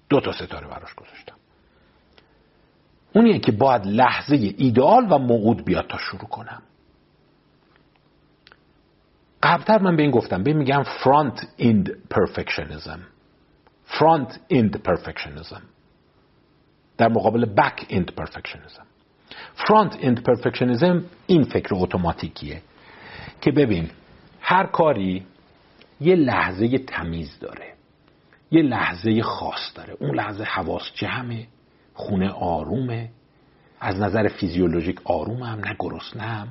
دو. 0.09 0.19
تا 0.19 0.31
ستاره 0.31 0.67
براش 0.67 0.95
گذاشتم. 0.95 1.35
اونیه 3.13 3.39
که 3.39 3.51
باید 3.51 3.85
لحظه 3.85 4.35
ایدئال 4.35 5.07
و 5.11 5.17
موعود 5.17 5.65
بیاد 5.65 5.87
تا 5.87 5.97
شروع 5.97 6.29
کنم. 6.29 6.61
قبلتر 9.43 9.81
من 9.81 9.95
به 9.95 10.03
این 10.03 10.11
گفتم 10.11 10.43
به 10.43 10.53
میگم 10.53 10.83
front 10.83 11.45
end 11.59 11.89
perfectionism. 12.13 12.99
Front 13.89 14.31
end 14.53 14.77
perfectionism. 14.87 15.61
در 16.97 17.07
مقابل 17.07 17.45
back 17.55 17.81
end 17.81 18.21
perfectionism. 18.21 18.83
Front 19.57 19.93
end 19.93 20.17
perfectionism 20.29 21.01
این 21.27 21.43
فکر 21.43 21.69
اتوماتیکیه 21.71 22.61
که 23.41 23.51
ببین 23.51 23.89
هر 24.41 24.65
کاری 24.65 25.25
یه 26.01 26.15
لحظه 26.15 26.77
تمیز 26.77 27.39
داره 27.39 27.73
یه 28.51 28.61
لحظه 28.61 29.21
خاص 29.21 29.71
داره. 29.75 29.97
اون 29.99 30.15
لحظه 30.15 30.43
حواس 30.43 30.91
جمعه 30.95 31.47
خونه 31.93 32.29
آرومه 32.29 33.09
از 33.79 33.99
نظر 33.99 34.27
فیزیولوژیک 34.27 34.99
آرومم 35.03 35.61
نه 35.65 35.75
گرسنم 35.79 36.47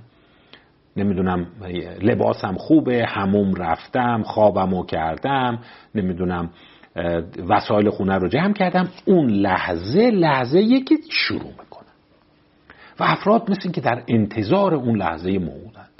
نمی‌دونم 0.97 1.47
لباسم 2.03 2.55
خوبه 2.55 3.07
هموم 3.09 3.55
رفتم 3.55 4.23
خوابمو 4.23 4.85
کردم 4.87 5.59
نمی‌دونم 5.95 6.51
وسایل 7.49 7.91
خونه 7.91 8.15
رو 8.15 8.29
جمع 8.29 8.53
کردم. 8.53 8.89
اون 9.05 9.31
لحظه 9.31 10.11
لحظه 10.11 10.61
یکی 10.61 10.95
شروع 11.11 11.51
می‌کنم 11.51 11.87
و 13.01 13.05
افراد 13.05 13.51
مثل 13.51 13.71
که 13.71 13.81
در 13.81 14.03
انتظار 14.09 14.75
اون 14.75 14.97
لحظه 14.97 15.39
موعودند 15.39 15.91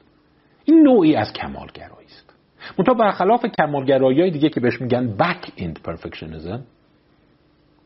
این 0.65 0.83
نوعی 0.83 1.17
از 1.17 1.33
کمالگرایی 1.33 2.07
است. 2.07 2.35
منتها 2.79 2.95
برخلاف 2.95 3.47
کمالگرایی 3.59 4.31
دیگه 4.31 4.49
که 4.49 4.61
بهش 4.61 4.81
میگن 4.81 5.17
back 5.17 5.61
end 5.61 5.91
perfectionism 5.91 6.61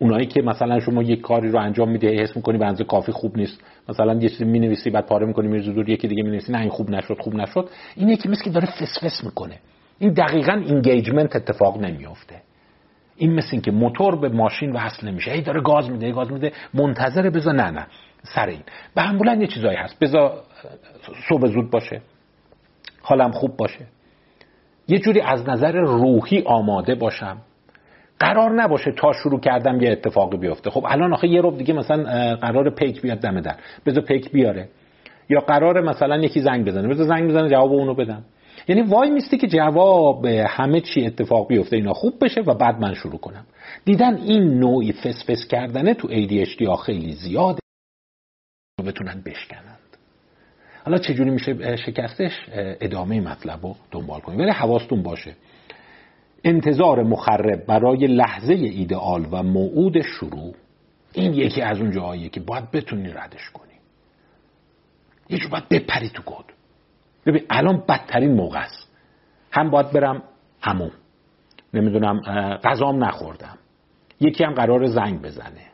اونایی 0.02 0.26
که 0.26 0.42
مثلا 0.42 0.80
شما 0.80 1.02
یک 1.02 1.20
کاری 1.20 1.50
رو 1.50 1.58
انجام 1.58 1.88
میده 1.88 2.22
حس 2.22 2.36
می‌کنی 2.36 2.58
به 2.58 2.84
کافی 2.84 3.12
خوب 3.12 3.36
نیست. 3.36 3.60
مثلا 3.88 4.14
یه 4.14 4.28
چیزی 4.28 4.44
می‌نویسی 4.44 4.90
بعد 4.90 5.06
پاره 5.06 5.26
می‌کنی 5.26 5.48
میریزی 5.48 5.72
دور 5.72 5.88
یکی 5.88 6.08
دیگه 6.08 6.22
می‌نویسی 6.22 6.52
نه 6.52 6.60
این 6.60 6.70
خوب 6.70 6.90
نشد 6.90 7.18
خوب 7.20 7.34
نشد. 7.34 7.68
این 7.96 8.08
یکی 8.08 8.28
مثل 8.28 8.44
که 8.44 8.50
داره 8.50 8.66
فسفس 8.66 9.24
می‌کنه. 9.24 9.58
این 9.98 10.12
دقیقا 10.12 10.52
engagement 10.52 11.36
اتفاق 11.36 11.78
نمیافته. 11.80 12.34
این 13.16 13.34
مثل 13.34 13.48
این 13.52 13.60
که 13.60 13.70
موتور 13.70 14.16
به 14.16 14.28
ماشین 14.28 14.72
وصل 14.72 15.08
نمیشه. 15.08 15.30
هی 15.30 15.40
داره 15.40 15.60
گاز 15.60 15.90
میده 15.90 16.12
گاز 16.12 16.32
میده. 16.32 16.52
منتظر 16.74 17.30
بذار 17.30 17.54
نه 17.54 17.70
نه 17.70 17.86
سر 18.22 18.46
این. 18.46 18.62
به 18.94 19.02
هم 19.02 19.40
یه 19.40 19.46
چیزایی 19.46 19.76
هست. 19.76 19.98
بذار 19.98 20.42
صبح 21.28 21.46
زود 21.46 21.70
باشه. 21.70 22.00
حالم 23.02 23.30
خوب 23.30 23.56
باشه. 23.56 23.86
یه 24.88 24.98
جوری 24.98 25.20
از 25.20 25.48
نظر 25.48 25.72
روحی 25.72 26.42
آماده 26.46 26.94
باشم. 26.94 27.36
قرار 28.20 28.62
نباشه 28.62 28.92
تا 28.92 29.12
شروع 29.12 29.40
کردم 29.40 29.80
یه 29.80 29.90
اتفاقی 29.90 30.36
بیفته. 30.36 30.70
خب 30.70 30.84
الان 30.88 31.12
آخه 31.12 31.28
یه 31.28 31.40
روب 31.40 31.58
دیگه 31.58 31.74
مثلا 31.74 32.36
قرار 32.36 32.70
پیک 32.70 33.02
بیاد 33.02 33.18
دم 33.18 33.40
در. 33.40 33.56
بذار 33.86 34.04
پیک 34.04 34.30
بیاره. 34.30 34.68
یا 35.28 35.40
قرار 35.40 35.80
مثلا 35.80 36.16
یکی 36.16 36.40
زنگ 36.40 36.66
بزنه. 36.66 36.88
بذار 36.88 37.06
زنگ 37.06 37.28
بزنه 37.28 37.48
جواب 37.48 37.72
اونو 37.72 37.94
بدم. 37.94 38.24
یعنی 38.68 38.82
وای 38.82 39.10
میستی 39.10 39.38
که 39.38 39.46
جواب 39.46 40.26
همه 40.26 40.80
چی 40.80 41.06
اتفاق 41.06 41.48
بیفته 41.48 41.76
اینا 41.76 41.92
خوب 41.92 42.24
بشه 42.24 42.40
و 42.40 42.54
بعد 42.54 42.80
من 42.80 42.94
شروع 42.94 43.18
کنم. 43.18 43.46
دیدن 43.84 44.16
این 44.16 44.58
نوعی 44.58 44.92
فسفس 44.92 45.46
کردنه 45.46 45.94
تو 45.94 46.08
ADHD 46.08 46.62
ها 46.66 46.76
خیلی 46.76 47.12
زیاده. 47.12 47.60
رو 48.80 48.86
بتونن 48.86 49.22
بشکنند. 49.26 49.78
حالا 50.84 50.98
چجوری 50.98 51.30
میشه 51.30 51.76
شکستش؟ 51.76 52.32
ادامه 52.54 53.20
مطلب 53.20 53.58
رو 53.62 53.76
دنبال 53.90 54.20
کنیم. 54.20 54.38
ولی 54.38 54.50
حواستون 54.50 55.02
باشه. 55.02 55.34
انتظار 56.44 57.02
مخرب 57.02 57.66
برای 57.66 58.06
لحظه 58.06 58.54
ایدئال 58.54 59.26
و 59.32 59.42
موعود 59.42 60.00
شروع. 60.00 60.54
این 61.12 61.34
یکی 61.34 61.62
از 61.62 61.80
اون 61.80 61.90
جاهاییه 61.90 62.28
که 62.28 62.40
باید 62.40 62.70
بتونی 62.70 63.08
ردش 63.08 63.50
کنی. 63.50 63.70
جو 65.38 65.48
باید 65.48 65.68
بپری 65.68 66.08
تو 66.08 66.22
گود. 66.22 66.44
ببین 67.26 67.42
الان 67.50 67.84
بدترین 67.88 68.34
موقع 68.34 68.58
است. 68.58 68.88
هم 69.52 69.70
باید 69.70 69.92
برم 69.92 70.22
همون 70.60 70.90
نمی‌دونم 71.74 72.20
غذام 72.64 73.04
نخوردم. 73.04 73.58
یکی 74.20 74.44
هم 74.44 74.54
قرار 74.54 74.86
زنگ 74.86 75.22
بزنه. 75.22 75.66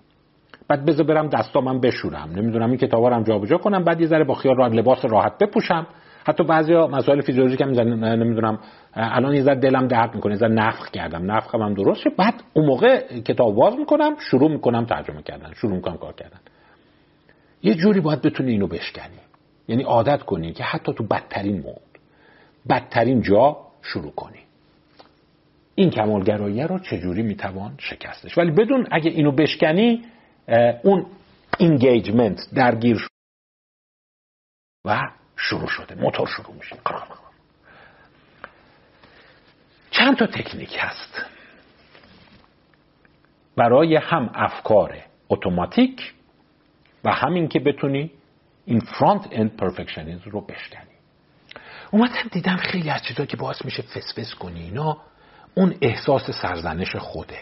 بعد 0.68 0.85
بذار 0.85 1.07
برم 1.07 1.29
دستامم 1.29 1.81
بشورم. 1.81 2.31
نمی‌دونم 2.31 2.68
این 2.68 2.79
کتابا 2.79 3.09
رو 3.09 3.22
جابجا 3.22 3.59
کنم. 3.59 3.85
بعد 3.85 4.00
یه 4.00 4.07
ذره 4.07 4.24
با 4.24 4.35
خیال 4.35 4.57
راحت 4.57 4.72
لباس 4.72 5.05
راحت 5.05 5.38
بپوشم. 5.38 5.87
حتی 6.26 6.44
بعضیا 6.44 6.86
مسائل 6.86 7.20
فیزیولوژیک 7.20 7.60
هم 7.60 7.68
نمی‌دونم. 8.04 8.58
الان 8.94 9.34
یه 9.34 9.42
ذره 9.42 9.54
دلم 9.54 9.88
درد 9.88 10.14
می‌کنه 10.14 10.38
یه 10.42 10.48
نفخ 10.48 10.90
کردم. 10.90 11.32
نفخم 11.32 11.62
هم 11.62 11.74
درست 11.74 12.00
شه 12.00 12.10
بعد 12.10 12.34
اون 12.52 12.66
موقع 12.66 13.20
کتاب 13.20 13.54
باز 13.54 13.76
می‌کنم 13.76 14.16
شروع 14.30 14.50
می‌کنم 14.50 14.84
ترجمه 14.84 15.22
کردن. 15.22 15.52
شروع 15.54 15.72
می‌کنم 15.72 15.96
کار 15.96 16.12
کردن. 16.12 16.40
یه 17.62 17.74
جوری 17.74 18.00
باید 18.00 18.22
بتونی 18.22 18.52
اینو 18.52 18.66
بشکنی. 18.66 19.18
یعنی 19.68 19.82
عادت 19.82 20.22
کنی 20.22 20.52
که 20.52 20.64
حتی 20.64 20.92
تو 20.92 21.04
بدترین 21.04 21.60
مود 21.60 21.98
بدترین 22.68 23.22
جا 23.22 23.56
شروع 23.82 24.12
کنی. 24.12 24.40
این 25.74 25.90
کمالگرایی 25.90 26.62
رو 26.62 26.78
چجوری 26.78 27.22
می‌توان 27.22 27.74
شکستش؟ 27.78 28.38
ولی 28.38 28.50
بدون 28.50 28.86
اگه 28.90 29.10
اینو 29.10 29.32
بشکنی 29.32 30.04
اون 30.82 31.06
اینگیجمنت 31.58 32.40
درگیر 32.54 33.08
و 34.84 35.00
شروع 35.37 35.68
شده 35.68 35.94
موتور 35.94 36.27
شروع 36.27 36.55
میشه 36.55 36.77
چند 39.90 40.16
تا 40.16 40.27
تکنیک 40.27 40.77
هست؟ 40.81 41.25
برای 43.57 43.96
هم 43.96 44.31
افکار 44.35 44.96
اتوماتیک 45.29 46.12
و 47.05 47.12
همین 47.12 47.49
که 47.49 47.61
بتونی 47.61 48.11
این 48.64 48.81
فرانت 48.81 49.29
اند 49.31 49.57
پرفکشنیزم 49.57 50.31
رو 50.31 50.40
بشکنی. 50.40 50.96
اومدم 51.90 52.29
دیدم 52.33 52.57
خیلی 52.57 52.90
از 52.90 53.03
چیزا 53.03 53.27
که 53.27 53.37
باعث 53.37 53.64
میشه 53.64 53.83
فسفس 53.83 54.35
کنی 54.35 54.61
اینا 54.61 54.96
اون 55.55 55.75
احساس 55.81 56.31
سرزنش 56.31 56.96
خوده. 56.96 57.40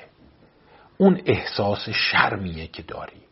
اون 0.98 1.22
احساس 1.26 1.88
شرمیه 1.88 2.66
که 2.66 2.82
داری. 2.82 3.22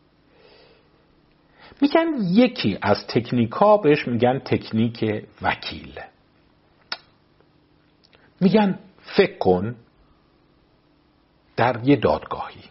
میگن 1.81 2.07
یکی 2.31 2.77
از 2.81 3.07
تکنیک 3.07 3.51
ها 3.51 3.77
بهش 3.77 4.07
میگن 4.07 4.39
تکنیک 4.39 5.25
وکیل. 5.41 5.99
میگن 8.41 8.79
فکر 9.17 9.37
کن 9.37 9.75
در 11.55 11.79
یه 11.83 11.95
دادگاهی. 11.95 12.61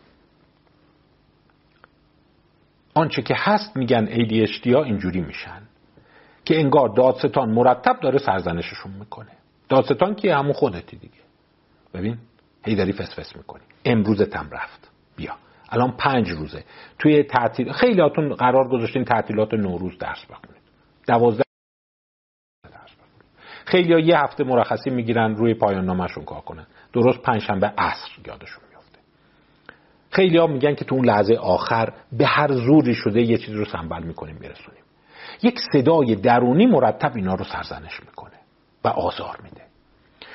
آنچه 2.94 3.22
که 3.22 3.34
هست 3.38 3.76
میگن 3.76 4.06
ADHD 4.06 4.66
ها 4.66 4.82
اینجوری 4.84 5.20
میشن 5.20 5.62
که 6.44 6.60
انگار 6.60 6.88
دادستان 6.88 7.50
مرتب 7.50 8.00
داره 8.00 8.18
سرزنششون 8.18 8.92
می‌کنه. 8.92 9.32
دادستان 9.68 10.14
که 10.14 10.34
همون 10.34 10.52
خودتی 10.52 10.96
دیگه. 10.96 11.22
ببین 11.94 12.18
هی 12.64 12.74
داری 12.74 12.92
فسفس 12.92 13.36
می‌کنی. 13.36 13.62
امروزت 13.84 14.36
هم 14.36 14.50
رفت. 14.50 14.90
بیا. 15.16 15.36
الان 15.72 15.96
پنج 15.96 16.30
روزه. 16.30 16.64
توی 16.98 17.22
تعطیل 17.22 17.72
خیلی 17.72 18.00
هاتون 18.00 18.34
قرار 18.34 18.68
گذاشتین 18.68 19.04
تعطیلات 19.04 19.54
نوروز 19.54 19.98
درس 19.98 20.26
بخونید. 20.30 20.62
دوازده 21.06 21.42
خیلی 23.64 23.92
ها 23.92 23.98
یه 23.98 24.18
هفته 24.18 24.44
مرخصی 24.44 24.90
می‌گیرن 24.90 25.34
روی 25.34 25.54
پایان 25.54 25.84
نامشون 25.84 26.24
کار 26.24 26.40
کنن. 26.40 26.66
درست 26.92 27.22
پنجشنبه 27.22 27.66
عصر 27.78 28.10
یادشون 28.26 28.64
میفته 28.70 28.98
خیلی 30.10 30.38
ها 30.38 30.46
میگن 30.46 30.74
که 30.74 30.84
تو 30.84 30.94
اون 30.94 31.04
لحظه 31.04 31.34
آخر 31.34 31.92
به 32.12 32.26
هر 32.26 32.52
زوری 32.52 32.94
شده 32.94 33.22
یه 33.22 33.38
چیز 33.38 33.54
رو 33.54 33.64
سنبل 33.64 34.02
می‌کنیم 34.02 34.38
برسونیم 34.38 34.82
یک 35.42 35.58
صدای 35.72 36.14
درونی 36.14 36.66
مرتب 36.66 37.12
اینا 37.16 37.34
رو 37.34 37.44
سرزنش 37.44 38.00
می‌کنه 38.00 38.36
و 38.84 38.88
آزار 38.88 39.38
میده. 39.42 39.62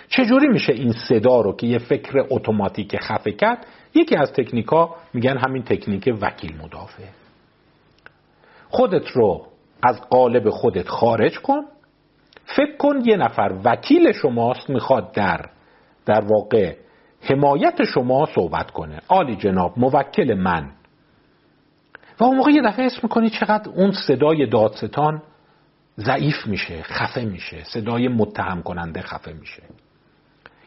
چجوری 0.10 0.48
میشه 0.48 0.74
این 0.74 0.92
صدا 0.92 1.42
رو 1.42 1.56
که 1.56 1.68
یه 1.68 1.78
فکر 1.78 2.26
اتوماتیک 2.30 2.96
خفه 3.00 3.32
کرد 3.32 3.66
یکی 3.96 4.16
از 4.16 4.34
تکنیکا 4.34 4.96
میگن 5.14 5.38
همین 5.38 5.64
تکنیک 5.64 6.18
وکیل 6.22 6.58
مدافع. 6.58 7.04
خودت 8.70 9.08
رو 9.08 9.48
از 9.84 10.02
قالب 10.02 10.50
خودت 10.50 10.90
خارج 10.90 11.40
کن. 11.40 11.62
فکر 12.46 12.78
کن 12.78 13.02
یه 13.06 13.18
نفر 13.18 13.60
وکیل 13.64 14.12
شماست 14.12 14.70
می‌خواد 14.70 15.12
در 15.12 15.50
در 16.06 16.22
واقع 16.22 16.76
حمایت 17.22 17.84
شما 17.84 18.28
صحبت 18.36 18.72
کنه. 18.72 19.00
عالی 19.10 19.36
جناب 19.36 19.80
موکل 19.80 20.34
من. 20.34 20.72
و 22.20 22.24
اون 22.24 22.38
موقع 22.38 22.52
یه 22.52 22.62
دفعه 22.62 22.86
اسم 22.86 23.00
می‌کنی 23.04 23.30
چقدر 23.30 23.70
اون 23.70 23.92
صدای 23.92 24.46
دادستان 24.46 25.22
ضعیف 25.98 26.48
میشه 26.48 26.82
خفه 26.84 27.26
میشه. 27.26 27.64
صدای 27.64 28.08
متهم 28.08 28.62
کننده 28.62 29.02
خفه 29.02 29.34
میشه. 29.34 29.64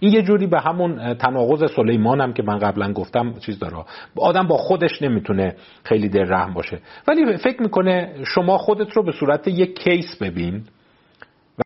این 0.00 0.12
یه 0.12 0.22
جوری 0.22 0.46
به 0.46 0.60
همون 0.60 1.14
تناقض 1.14 1.72
سلیمان 1.76 2.20
هم 2.20 2.32
که 2.32 2.42
من 2.42 2.58
قبلا 2.58 2.92
گفتم 2.92 3.38
چیز 3.38 3.58
داره. 3.58 3.84
آدم 4.16 4.46
با 4.46 4.56
خودش 4.56 5.02
نمی‌تونه 5.02 5.56
خیلی 5.84 6.08
در 6.08 6.24
رحم 6.24 6.54
باشه. 6.54 6.80
ولی 7.08 7.36
فکر 7.36 7.62
می‌کنه 7.62 8.24
شما 8.26 8.58
خودت 8.58 8.92
رو 8.92 9.02
به 9.02 9.12
صورت 9.12 9.48
یک 9.48 9.78
کیس 9.78 10.16
ببین 10.16 10.64
و 11.58 11.62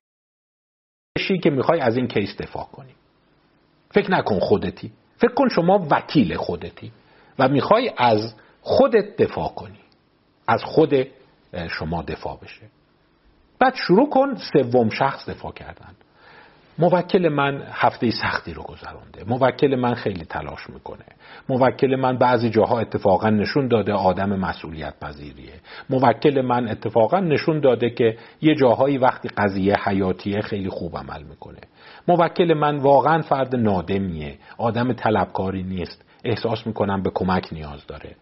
که 1.43 1.51
می‌خوای 1.51 1.80
از 1.80 1.97
این 1.97 2.09
کیس 2.09 2.37
دفاع 2.41 2.64
کنی. 2.64 2.95
فکر 3.91 4.11
نکن 4.11 4.39
خودتی. 4.39 4.93
فکر 5.16 5.35
کن 5.35 5.49
شما 5.49 5.87
وکیل 5.91 6.37
خودتی 6.37 6.93
و 7.39 7.49
می‌خوای 7.49 7.91
از 7.97 8.35
خودت 8.61 9.16
دفاع 9.16 9.49
کنی. 9.49 9.78
از 10.49 10.64
خود 10.64 11.07
شما 11.70 12.03
دفاع 12.03 12.39
بشه. 12.43 12.62
بعد 13.59 13.74
شروع 13.74 14.11
کن 14.11 14.35
سوم 14.53 14.91
شخص 14.91 15.28
دفاع 15.28 15.53
کردن. 15.53 15.95
موکل 16.79 17.29
من 17.29 17.62
هفته 17.72 18.11
سختی 18.11 18.53
رو 18.53 18.62
گذرانده 18.62 19.25
موکل 19.27 19.75
من 19.75 19.95
خیلی 19.95 20.25
تلاش 20.25 20.70
می‌کنه. 20.70 21.05
موکل 21.49 21.97
من 21.97 22.18
بعضی 22.18 22.51
جاها 22.51 22.81
اتفاقا 22.81 23.31
نشون 23.31 23.68
داده 23.68 23.93
آدم 23.93 24.29
مسئولیت 24.29 24.95
پذیریه 25.01 25.53
موکل 25.91 26.41
من 26.41 26.68
اتفاقا 26.68 27.20
نشون 27.20 27.61
داده 27.61 27.91
که 27.91 28.16
یه 28.43 28.55
جاهایی 28.55 28.99
وقتی 28.99 29.29
قضیه 29.29 29.77
حیاتیه 29.89 30.41
خیلی 30.41 30.68
خوب 30.68 30.97
عمل 30.97 31.22
می‌کنه. 31.22 31.61
موکل 32.09 32.55
من 32.55 32.77
واقعا 32.79 33.22
فرد 33.22 33.57
نادمیه. 33.57 34.39
آدم 34.59 34.93
طلبکاری 34.93 35.62
نیست. 35.62 36.05
احساس 36.25 36.66
می‌کنم 36.66 37.03
به 37.03 37.11
کمک 37.14 37.49
نیاز 37.53 37.87
داره. 37.87 38.16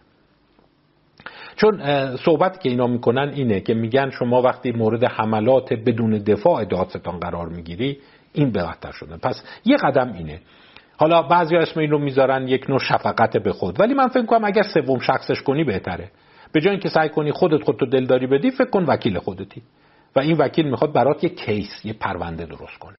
چون 1.57 1.81
صحبت 2.17 2.61
که 2.61 2.69
اینا 2.69 2.87
می‌کنن 2.87 3.29
اینه 3.29 3.61
که 3.61 3.75
میگن 3.75 4.11
شما 4.11 4.43
وقتی 4.43 4.73
مورد 4.73 5.05
حملات 5.05 5.73
بدون 5.73 6.11
دفاع 6.11 6.65
دادستان 6.65 7.21
قرار 7.21 7.49
می‌گیری 7.49 7.99
این 8.33 8.51
بهتر 8.51 8.93
شدن 8.93 9.17
پس 9.17 9.43
یه 9.65 9.77
قدم 9.77 10.13
اینه. 10.13 10.41
حالا 10.97 11.23
بعضی 11.23 11.57
اسم 11.57 11.81
این 11.81 11.91
رو 11.91 11.99
می‌ذارن 11.99 12.49
یک 12.49 12.71
نوع 12.71 12.79
شفقت 12.79 13.37
به 13.37 13.53
خود. 13.53 13.81
ولی 13.81 13.95
من 13.95 14.09
فکر 14.09 14.27
کنم 14.27 14.45
اگر 14.45 14.63
سوم 14.63 14.99
شخصش 14.99 15.43
کنی 15.43 15.65
بهتره. 15.65 16.11
به 16.53 16.61
جای 16.61 16.71
اینکه 16.71 16.89
سعی 16.89 17.09
کنی 17.09 17.33
خودت 17.33 17.65
خودتو 17.65 17.87
دلداری 17.87 18.27
بدی 18.27 18.51
فکر 18.51 18.71
کن 18.71 18.85
وکیل 18.85 19.19
خودتی. 19.19 19.63
و 20.17 20.21
این 20.21 20.37
وکیل 20.37 20.69
می‌خواد 20.71 20.93
برات 20.93 21.25
یه 21.25 21.31
کیس 21.31 21.85
یه 21.85 21.93
پرونده 21.93 22.47
درست 22.47 22.79
کنه. 22.79 22.97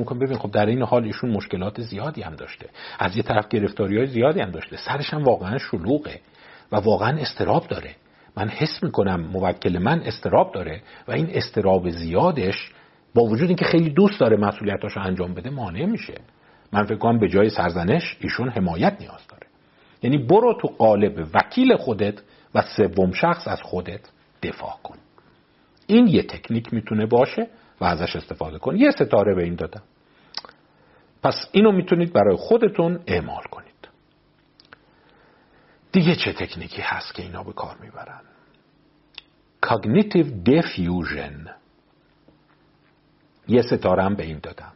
ممکن 0.00 0.18
ببین 0.18 0.38
خب 0.38 0.50
در 0.50 0.66
این 0.66 0.82
حال 0.82 1.04
ایشون 1.04 1.30
مشکلات 1.30 1.80
زیادی 1.80 2.22
هم 2.22 2.34
داشته. 2.34 2.68
از 2.98 3.16
یه 3.16 3.22
طرف 3.22 3.48
گرفتاری 3.48 3.96
های 3.98 4.06
زیادی 4.06 4.40
هم 4.40 4.50
داشته. 4.50 4.76
سرش 4.76 5.14
هم 5.14 5.24
واقعا 5.24 5.58
شلوغه 5.58 6.20
و 6.72 6.76
واقعا 6.76 7.18
استراب 7.18 7.66
داره. 7.66 7.94
من 8.36 8.48
حس 8.48 8.82
می‌کنم 8.82 9.20
موکل 9.20 9.78
من 9.78 10.00
استراب 10.00 10.54
داره 10.54 10.82
و 11.08 11.12
این 11.12 11.28
استراب 11.30 11.90
زیادش 11.90 12.72
با 13.14 13.22
وجود 13.22 13.48
اینکه 13.48 13.64
خیلی 13.64 13.90
دوست 13.90 14.20
داره 14.20 14.36
مسئولیتاشو 14.36 15.00
انجام 15.00 15.34
بده 15.34 15.50
مانع 15.50 15.86
میشه. 15.86 16.14
من 16.72 16.84
فکر 16.84 16.98
کنم 16.98 17.18
به 17.18 17.28
جای 17.28 17.50
سرزنش 17.50 18.16
ایشون 18.20 18.48
حمایت 18.48 18.96
نیاز 19.00 19.26
داره. 19.28 19.46
یعنی 20.02 20.18
برو 20.18 20.58
تو 20.60 20.68
قالب 20.68 21.28
وکیل 21.34 21.76
خودت 21.76 22.22
و 22.54 22.62
سوم 22.62 23.12
شخص 23.12 23.48
از 23.48 23.62
خودت 23.62 24.00
دفاع 24.42 24.78
کن. 24.82 24.96
این 25.86 26.06
یه 26.06 26.22
تکنیک 26.22 26.74
می‌تونه 26.74 27.06
باشه 27.06 27.48
و 27.80 27.84
ازش 27.84 28.16
استفاده 28.16 28.58
کن. 28.58 28.76
یه 28.76 28.90
ستاره 28.90 29.34
به 29.34 29.44
این 29.44 29.54
دادم. 29.54 29.82
پس 31.22 31.48
اینو 31.52 31.72
می‌تونید 31.72 32.12
برای 32.12 32.36
خودتون 32.36 33.00
اعمال 33.06 33.42
کنید. 33.50 33.88
دیگه 35.92 36.16
چه 36.16 36.32
تکنیکی 36.32 36.82
هست 36.82 37.14
که 37.14 37.22
اینا 37.22 37.42
به 37.42 37.52
کار 37.52 37.76
می‌برن؟ 37.80 38.20
Cognitive 39.66 40.48
Defusion. 40.48 41.63
یه 43.48 43.62
ستاره 43.62 44.02
هم 44.02 44.14
به 44.14 44.22
این 44.22 44.38
دادم. 44.42 44.72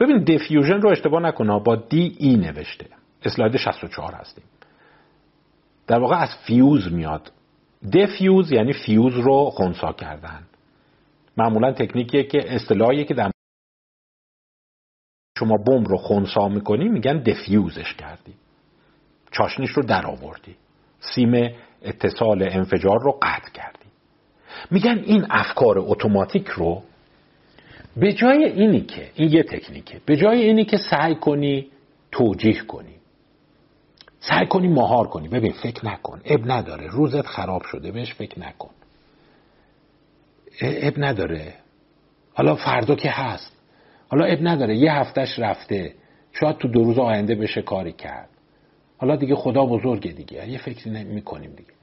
ببین 0.00 0.24
defusion 0.24 0.80
رو 0.80 0.90
اشتباه 0.90 1.22
نکنه 1.22 1.60
با 1.60 1.76
d 1.76 2.16
e 2.18 2.36
نوشته. 2.36 2.86
اسلاید 3.24 3.56
64 3.56 4.14
هستیم. 4.14 4.44
در 5.86 5.98
واقع 5.98 6.16
از 6.16 6.28
fuse 6.46 6.92
میاد. 6.92 7.32
defuse 7.90 8.52
یعنی 8.52 8.72
فیوز 8.72 9.14
رو 9.14 9.50
خونسا 9.50 9.92
کردن. 9.92 10.46
معمولا 11.36 11.72
تکنیکیه 11.72 12.24
که 12.24 12.54
اصطلاحیه 12.54 13.04
که 13.04 13.14
در 13.14 13.30
شما 15.38 15.56
بمب 15.56 15.88
رو 15.88 15.96
خونسا 15.96 16.48
می‌کنی 16.48 16.88
میگن 16.88 17.22
defuse 17.22 17.76
ش 17.76 17.94
کردی. 17.94 18.34
چاشنیش 19.30 19.70
رو 19.70 19.82
در 19.82 20.06
آوردی. 20.06 20.56
سیم 21.00 21.54
اتصال 21.82 22.42
انفجار 22.42 23.02
رو 23.02 23.18
قطع 23.22 23.52
کردی. 23.52 23.83
میگن 24.70 25.02
این 25.06 25.26
افکار 25.30 25.78
اتوماتیک 25.78 26.48
رو 26.48 26.82
به 27.96 28.12
جای 28.12 28.44
اینی 28.44 28.80
که 28.80 29.10
این 29.14 29.32
یه 29.32 29.42
تکنیکه 29.42 30.00
به 30.06 30.16
جای 30.16 30.42
اینی 30.42 30.64
که 30.64 30.76
سعی 30.76 31.14
کنی 31.14 31.66
توجیه 32.12 32.60
کنی 32.60 32.94
سعی 34.28 34.46
کنی 34.46 34.68
مهار 34.68 35.06
کنی. 35.06 35.28
ببین 35.28 35.52
فکر 35.52 35.86
نکن. 35.86 36.20
اب 36.24 36.52
نداره. 36.52 36.86
روزت 36.86 37.26
خراب 37.26 37.62
شده. 37.62 37.92
بهش 37.92 38.14
فکر 38.14 38.40
نکن. 38.40 38.70
اب 40.60 40.94
نداره. 40.96 41.54
حالا 42.34 42.54
فردا 42.54 42.94
که 42.94 43.10
هست. 43.10 43.52
حالا 44.08 44.24
اب 44.24 44.38
نداره. 44.42 44.76
یه 44.76 44.92
هفتهش 44.92 45.38
رفته. 45.38 45.94
شاید 46.32 46.58
تو 46.58 46.68
دو 46.68 46.84
روز 46.84 46.98
آینده 46.98 47.34
بشه 47.34 47.62
کاری 47.62 47.92
کرد. 47.92 48.28
حالا 48.98 49.16
دیگه 49.16 49.34
خدا 49.34 49.66
بزرگه 49.66 50.12
دیگه. 50.12 50.50
یه 50.50 50.58
فکری 50.58 51.04
می‌کنیم 51.04 51.50
دیگه. 51.50 51.73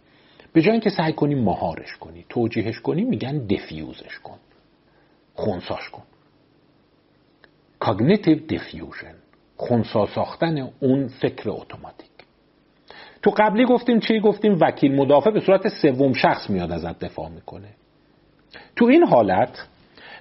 به 0.53 0.61
جای 0.61 0.71
اینکه 0.71 0.89
سعی 0.89 1.13
کنی 1.13 1.35
مهارش 1.35 1.97
کنی 1.97 2.25
توجیهش 2.29 2.79
کنی 2.79 3.03
میگن 3.03 3.37
defuse 3.37 3.99
ش 3.99 4.19
کن. 4.23 4.37
خونساش 5.33 5.89
کن. 5.89 6.03
cognitive 7.79 8.39
defusion 8.39 9.15
خونسا 9.57 10.05
ساختن 10.05 10.69
اون 10.79 11.07
فکر 11.07 11.49
اتوماتیک. 11.49 12.09
تو 13.21 13.31
قبلی 13.37 13.65
گفتیم 13.65 13.99
چی؟ 13.99 14.19
گفتیم 14.19 14.57
وکیل 14.61 14.95
مدافع 14.95 15.31
به 15.31 15.39
صورت 15.39 15.67
سوم 15.67 16.13
شخص 16.13 16.49
میاد 16.49 16.71
ازت 16.71 16.99
دفاع 16.99 17.29
می‌کنه. 17.29 17.69
تو 18.75 18.85
این 18.85 19.07
حالت 19.07 19.67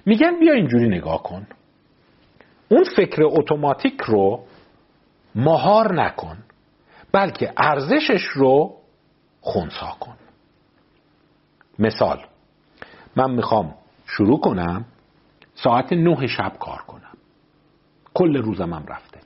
میگن 0.05 0.39
بیا 0.39 0.53
اینجوری 0.53 0.87
نگاه 0.87 1.23
کن. 1.23 1.47
اون 2.69 2.83
فکر 2.95 3.23
اتوماتیک 3.23 4.01
رو 4.01 4.43
مهار 5.35 6.01
نکن 6.03 6.37
بلکه 7.11 7.53
ارزشش 7.57 8.23
رو 8.33 8.77
خونسا 9.41 9.97
کن. 9.99 10.15
مثال. 11.81 12.25
من 13.15 13.31
می‌خوام 13.31 13.75
شروع 14.05 14.39
کنم 14.39 14.85
ساعت 15.55 15.93
نه 15.93 16.27
شب 16.27 16.53
کار 16.59 16.81
کنم. 16.87 17.17
کل 18.13 18.37
روزم 18.37 18.73
هم 18.73 18.85
رفته. 18.87 19.19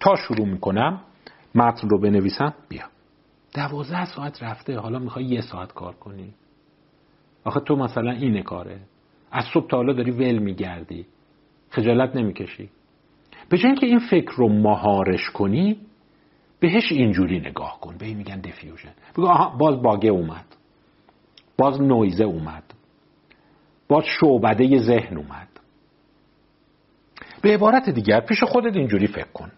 تا 0.00 0.16
شروع 0.16 0.46
می‌کنم 0.46 1.00
متن 1.54 1.88
رو 1.88 2.00
بنویسم 2.00 2.54
بیا 2.68 2.84
دوازده 3.54 4.04
ساعت 4.04 4.42
رفته 4.42 4.78
حالا 4.78 4.98
می‌خوای 4.98 5.24
یه 5.24 5.40
ساعت 5.40 5.72
کار 5.72 5.94
کنی؟ 5.94 6.34
آخه 7.44 7.60
تو 7.60 7.76
مثلا 7.76 8.10
اینه 8.10 8.42
کاره. 8.42 8.80
از 9.32 9.44
صبح 9.54 9.68
تا 9.68 9.76
حالا 9.76 9.92
داری 9.92 10.10
ول 10.10 10.38
میگردی. 10.38 11.06
خجالت 11.70 12.16
نمی‌کشی. 12.16 12.70
به 13.48 13.58
جای 13.58 13.66
اینکه 13.66 13.86
این 13.86 13.98
فکر 13.98 14.32
رو 14.36 14.48
مهارش 14.48 15.30
کنی 15.30 15.80
بهش 16.60 16.92
اینجوری 16.92 17.40
نگاه 17.40 17.80
کن. 17.80 17.96
به 17.98 18.06
این 18.06 18.16
میگن 18.16 18.40
دیفیوژن 18.40 18.92
بگو 19.16 19.26
آها 19.26 19.56
باز 19.56 19.82
باگه 19.82 20.10
اومد. 20.10 20.44
باز 21.60 21.80
نویزه 21.80 22.24
اومد. 22.24 22.62
باز 23.88 24.04
شعبده 24.20 24.78
ذهن 24.78 25.16
اومد. 25.16 25.48
به 27.42 27.54
عبارت 27.54 27.90
دیگر 27.90 28.20
پیش 28.20 28.44
خودت 28.44 28.76
اینجوری 28.76 29.06
فکر 29.06 29.32
کن 29.34 29.52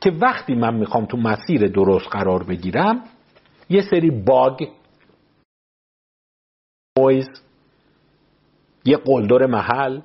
که 0.00 0.10
وقتی 0.10 0.54
من 0.54 0.74
می‌خوام 0.74 1.06
تو 1.06 1.16
مسیر 1.16 1.68
درست 1.68 2.08
قرار 2.08 2.42
بگیرم 2.42 3.04
یه 3.68 3.80
سری 3.80 4.10
bug 4.10 4.68
noise 6.98 7.28
یه 8.84 8.96
قلدر 8.96 9.46
محل 9.46 10.00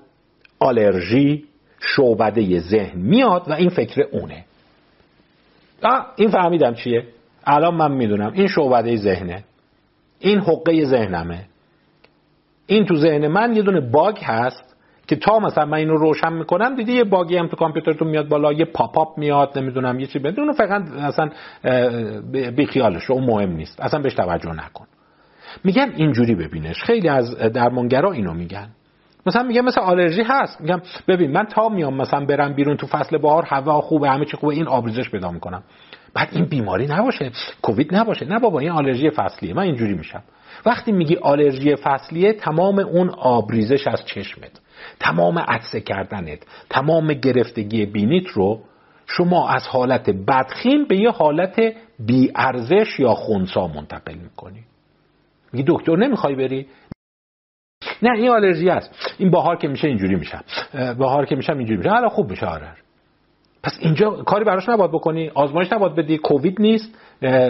آلرژی 0.59 1.45
شعبده 1.79 2.59
ذهن 2.59 2.99
میاد 2.99 3.49
و 3.49 3.53
این 3.53 3.69
فکر 3.69 4.01
اونه. 4.11 4.45
آه 5.83 6.13
این 6.15 6.29
فهمیدم 6.29 6.73
چیه؟ 6.73 7.07
الان 7.45 7.75
من 7.75 7.91
می‌دونم 7.91 8.31
این 8.33 8.47
شعبده 8.47 8.95
ذهنه. 8.95 9.43
این 10.23 10.39
حقه 10.39 10.85
ذهنمه. 10.85 11.45
این 12.65 12.85
تو 12.85 12.95
ذهن 12.95 13.27
من 13.27 13.55
یه 13.55 13.61
دونه 13.61 13.79
bug 13.79 14.17
هست 14.23 14.75
که 15.07 15.15
تا 15.15 15.39
مثلا 15.39 15.65
من 15.65 15.77
اینو 15.77 15.97
روشن 15.97 16.33
می‌کنم 16.33 16.75
دیدی 16.75 16.93
یه 16.93 17.03
bug 17.03 17.29
ی 17.29 17.37
هم 17.37 17.47
تو 17.47 17.55
کامپیوترتون 17.55 18.07
میاد 18.07 18.27
بالا 18.27 18.53
یه 18.53 18.65
pop-up 18.65 19.17
میاد 19.17 19.59
نمی‌دونم 19.59 19.99
یه 19.99 20.07
چی 20.07 20.19
بدون 20.19 20.53
فقط 20.53 20.81
اصلا 20.91 21.29
بی 22.55 22.65
خیالش 22.65 23.11
اون 23.11 23.23
مهم 23.23 23.51
نیست. 23.51 23.81
اصلا 23.81 24.01
بهش 24.01 24.13
توجه 24.13 24.51
نکن. 24.51 24.85
میگن 25.63 25.93
اینجوری 25.95 26.35
ببینش. 26.35 26.83
خیلی 26.83 27.09
از 27.09 27.37
درمانگرا 27.37 28.11
اینو 28.11 28.33
میگن. 28.33 28.69
مثلا 29.25 29.43
میگم 29.43 29.65
مثل 29.65 29.81
آلرژی 29.81 30.23
هست. 30.23 30.61
میگم 30.61 30.81
ببین 31.07 31.31
من 31.31 31.45
تا 31.45 31.69
میام 31.69 31.97
مثلا 31.97 32.25
برم 32.25 32.53
بیرون 32.53 32.77
تو 32.77 32.87
فصل 32.87 33.17
بهار 33.17 33.45
هوا 33.45 33.81
خوبه 33.81 34.09
همه 34.09 34.25
چی 34.25 34.37
خوبه 34.37 34.53
این 34.53 34.67
آبریزش 34.67 35.09
پیدا 35.09 35.31
می‌کنم. 35.31 35.63
بعد 36.13 36.29
این 36.31 36.45
بیماری 36.45 36.87
نباشه. 36.87 37.31
کووید 37.61 37.95
نباشه. 37.95 38.25
نه 38.25 38.39
بابا 38.39 38.59
این 38.59 38.71
آلرژی 38.71 39.09
فصلیه. 39.09 39.53
من 39.53 39.63
اینجوری 39.63 39.93
میشم. 39.93 40.23
وقتی 40.65 40.91
میگی 40.91 41.15
آلرژی 41.15 41.75
فصلیه 41.75 42.33
تمام 42.33 42.79
اون 42.79 43.09
آبریزش 43.09 43.87
از 43.87 44.05
چشمت 44.05 44.61
تمام 44.99 45.39
عدسه 45.39 45.81
کردنت 45.81 46.39
تمام 46.69 47.13
گرفتگی 47.13 47.85
بینیت 47.85 48.27
رو 48.27 48.63
شما 49.07 49.49
از 49.49 49.67
حالت 49.67 50.09
بدخیم 50.09 50.85
به 50.85 50.97
یه 50.97 51.09
حالت 51.09 51.61
بیارزش 51.99 52.99
یا 52.99 53.13
خونسا 53.13 53.67
منتقل 53.67 54.13
می‌کنی. 54.13 54.63
میگی 55.53 55.65
دکتر 55.67 55.95
نمی‌خوای 55.95 56.35
بری؟ 56.35 56.67
نه 58.01 58.17
این 58.17 58.29
آلرژی 58.29 58.69
است 58.69 59.15
این 59.17 59.31
بهار 59.31 59.57
که 59.57 59.67
میشه 59.67 59.87
اینجوری 59.87 60.15
میشم 60.15 60.43
بهار 60.73 61.25
که 61.25 61.35
میشم 61.35 61.57
اینجوری 61.57 61.77
میشه. 61.77 61.89
حالا 61.89 62.09
خوب 62.09 62.29
میشه 62.29 62.45
آره. 62.45 62.71
پس 63.63 63.77
اینجا 63.79 64.11
کاری 64.11 64.45
براش 64.45 64.69
نباید 64.69 64.91
بکنی. 64.91 65.31
آزمایش 65.35 65.73
نباید 65.73 65.95
بدی. 65.95 66.17
کووید 66.17 66.61
نیست. 66.61 66.95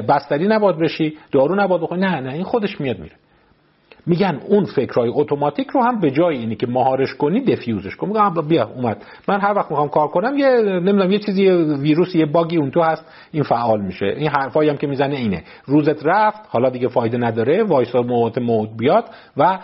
بستری 0.10 0.48
نباید 0.48 0.78
بشی. 0.78 1.18
دارو 1.32 1.56
نباید 1.56 1.82
بخوری 1.82 2.02
نه 2.02 2.20
نه 2.20 2.34
این 2.34 2.44
خودش 2.44 2.82
میاد 2.82 3.00
میره. 3.00 3.16
میگن 4.06 4.40
اون 4.48 4.66
فکرهای 4.66 5.10
اتوماتیک 5.14 5.68
رو 5.68 5.84
هم 5.84 6.00
به 6.00 6.12
جای 6.12 6.38
اینی 6.38 6.56
که 6.56 6.68
مهارش 6.68 7.14
کنی 7.14 7.42
دفیوزش 7.42 7.96
کن. 7.96 8.08
میگم 8.08 8.48
بیا 8.48 8.70
اومد. 8.76 9.06
من 9.28 9.42
هر 9.42 9.54
وقت 9.54 9.72
می‌خوام 9.72 9.90
کار 9.90 10.08
کنم 10.08 10.38
یه 10.38 10.48
نمی‌دونم 10.62 11.12
یه 11.12 11.20
چیزی 11.20 11.50
ویروس 11.82 12.16
یه 12.16 12.26
bug 12.26 12.50
ی 12.50 12.58
اون 12.58 12.72
تو 12.72 12.82
هست 12.82 13.06
این 13.32 13.44
فعال 13.44 13.82
میشه. 13.82 14.06
این 14.06 14.30
حرفایی 14.30 14.70
هم 14.70 14.78
که 14.78 14.88
می‌زنه 14.88 15.16
اینه. 15.16 15.44
روزت 15.66 16.06
رفت 16.06 16.42
حالا 16.50 16.70
دیگه 16.70 16.88
فایده 16.88 17.18
نداره 17.18 17.64
وایسا 17.64 18.02
موت 18.02 18.38
موت 18.38 18.70
بیاد 18.78 19.06
و 19.38 19.60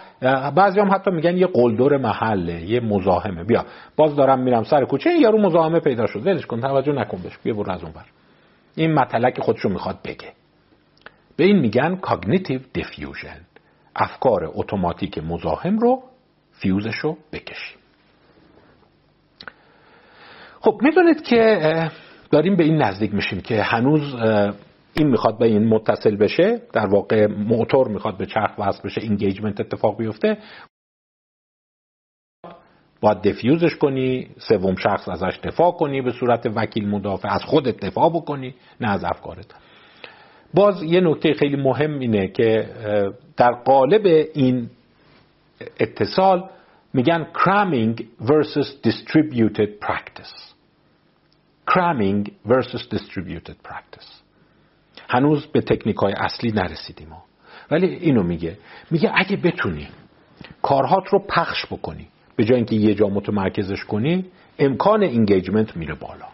بعضی 0.55 0.79
هم 0.79 0.91
حتی 0.93 1.11
میگن 1.11 1.37
یه 1.37 1.47
قلدر 1.47 1.97
محله 1.97 2.61
یه 2.61 2.79
مزاحمه. 2.79 3.43
بیا 3.43 3.65
باز 3.95 4.15
دارم 4.15 4.39
میرم 4.39 4.63
سر 4.63 4.85
کوچه 4.85 5.09
یارو 5.21 5.41
مزاحمه 5.41 5.79
پیدا 5.79 6.07
شد. 6.07 6.27
ولش 6.27 6.45
کن 6.45 6.61
توجه 6.61 6.91
نکن 6.91 7.17
بهش. 7.23 7.37
بیا 7.43 7.53
برو 7.53 7.71
از 7.71 7.83
اون 7.83 7.91
بر 7.91 8.05
این 8.75 8.93
متلک 8.93 9.39
خودشو 9.39 9.69
می‌خواد 9.69 9.97
بگه. 10.05 10.33
به 11.37 11.43
این 11.45 11.59
میگن 11.59 11.95
cognitive 11.95 12.59
defusion 12.73 13.37
افکار 13.95 14.51
اتوماتیک 14.53 15.17
مزاحم 15.17 15.79
رو 15.79 16.03
فیوزش 16.51 16.95
رو 16.95 17.17
بکشیم. 17.31 17.77
خب 20.61 20.79
می‌دونید 20.81 21.21
که 21.21 21.59
داریم 22.31 22.55
به 22.55 22.63
این 22.63 22.81
نزدیک 22.81 23.13
میشیم 23.13 23.41
که 23.41 23.63
هنوز 23.63 24.15
این 24.93 25.07
می‌خواد 25.07 25.37
به 25.37 25.45
این 25.45 25.67
متصل 25.67 26.15
بشه 26.15 26.61
در 26.73 26.85
واقع 26.85 27.27
موتور 27.27 27.87
می‌خواد 27.87 28.17
به 28.17 28.25
چرخ 28.25 28.51
وصل 28.57 28.81
بشه 28.83 29.01
engagement 29.01 29.59
اتفاق 29.59 29.97
بیفته. 29.97 30.37
باید 33.01 33.21
defuse 33.21 33.62
ش 33.62 33.75
کنی 33.75 34.29
سوم 34.37 34.75
شخص 34.75 35.09
ازش 35.09 35.39
دفاع 35.43 35.71
کنی 35.71 36.01
به 36.01 36.11
صورت 36.11 36.51
وکیل 36.55 36.89
مدافع 36.89 37.33
از 37.33 37.43
خودت 37.43 37.77
دفاع 37.77 38.09
بکنی 38.09 38.55
نه 38.81 38.89
از 38.89 39.03
افکارت. 39.03 39.55
باز 40.53 40.83
یه 40.83 41.01
نکته 41.01 41.33
خیلی 41.33 41.55
مهم 41.55 41.99
اینه 41.99 42.27
که 42.27 42.69
در 43.37 43.51
قالب 43.51 44.05
این 44.33 44.69
اتصال 45.79 46.49
میگن 46.93 47.27
cramming 47.33 48.01
versus 48.21 48.87
distributed 48.87 49.69
practice. 49.87 50.53
Cramming 51.71 52.31
versus 52.45 52.87
distributed 52.91 53.55
practice. 53.63 54.07
هنوز 55.09 55.45
به 55.45 55.61
تکنیک 55.61 55.95
های 55.95 56.13
اصلی 56.13 56.51
نرسیدیم. 56.51 57.07
ولی 57.71 57.87
اینو 57.87 58.23
میگه. 58.23 58.57
میگه 58.91 59.11
اگه 59.15 59.37
بتونی 59.37 59.87
کارهات 60.61 61.07
رو 61.09 61.19
پخش 61.19 61.65
بکنی 61.65 62.07
به 62.35 62.45
جای 62.45 62.55
اینکه 62.55 62.75
یه 62.75 62.95
جا 62.95 63.07
متمرکزش 63.07 63.83
کنی 63.83 64.25
امکان 64.59 65.03
انگیجمنت 65.03 65.77
میره 65.77 65.93
بالا. 65.93 66.25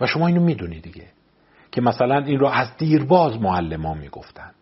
و 0.00 0.06
شما 0.06 0.26
اینو 0.26 0.40
می‌دونی 0.40 0.80
دیگه. 0.80 1.04
که 1.72 1.80
مثلا 1.80 2.18
این 2.18 2.38
رو 2.38 2.46
از 2.46 2.76
دیرباز 2.76 3.40
معلمان 3.40 3.98
می‌گفتند 3.98 4.54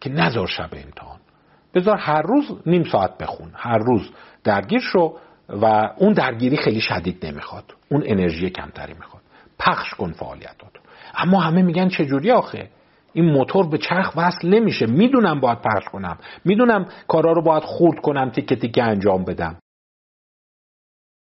که 0.00 0.10
نزار 0.10 0.46
شب 0.46 0.70
امتحان. 0.72 1.18
بذار 1.74 1.96
هر 1.96 2.22
روز 2.22 2.44
نیم 2.66 2.84
ساعت 2.84 3.18
بخون. 3.18 3.50
هر 3.54 3.78
روز 3.78 4.10
درگیر 4.44 4.80
شو 4.80 5.16
و 5.48 5.64
اون 5.96 6.12
درگیری 6.12 6.56
خیلی 6.56 6.80
شدید 6.80 7.26
نمی‌خواد. 7.26 7.64
اون 7.88 8.02
انرژی 8.06 8.50
کمتری 8.50 8.94
می‌خواد. 8.94 9.22
پخش 9.58 9.94
کن 9.94 10.12
فعالیتات 10.12 10.72
اما 11.14 11.40
همه 11.40 11.62
میگن 11.62 11.88
چجوری 11.88 12.30
آخه؟ 12.30 12.70
این 13.12 13.24
موتور 13.24 13.68
به 13.68 13.78
چرخ 13.78 14.12
وصل 14.16 14.48
نمیشه. 14.48 14.86
می‌دونم 14.86 15.40
باید 15.40 15.58
پخش 15.58 15.84
کنم. 15.84 16.18
می‌دونم 16.44 16.88
کارا 17.08 17.32
رو 17.32 17.42
باید 17.42 17.62
خورد 17.62 18.00
کنم 18.00 18.30
تیکه 18.30 18.56
تیکه 18.56 18.82
انجام 18.82 19.24
بدم. 19.24 19.58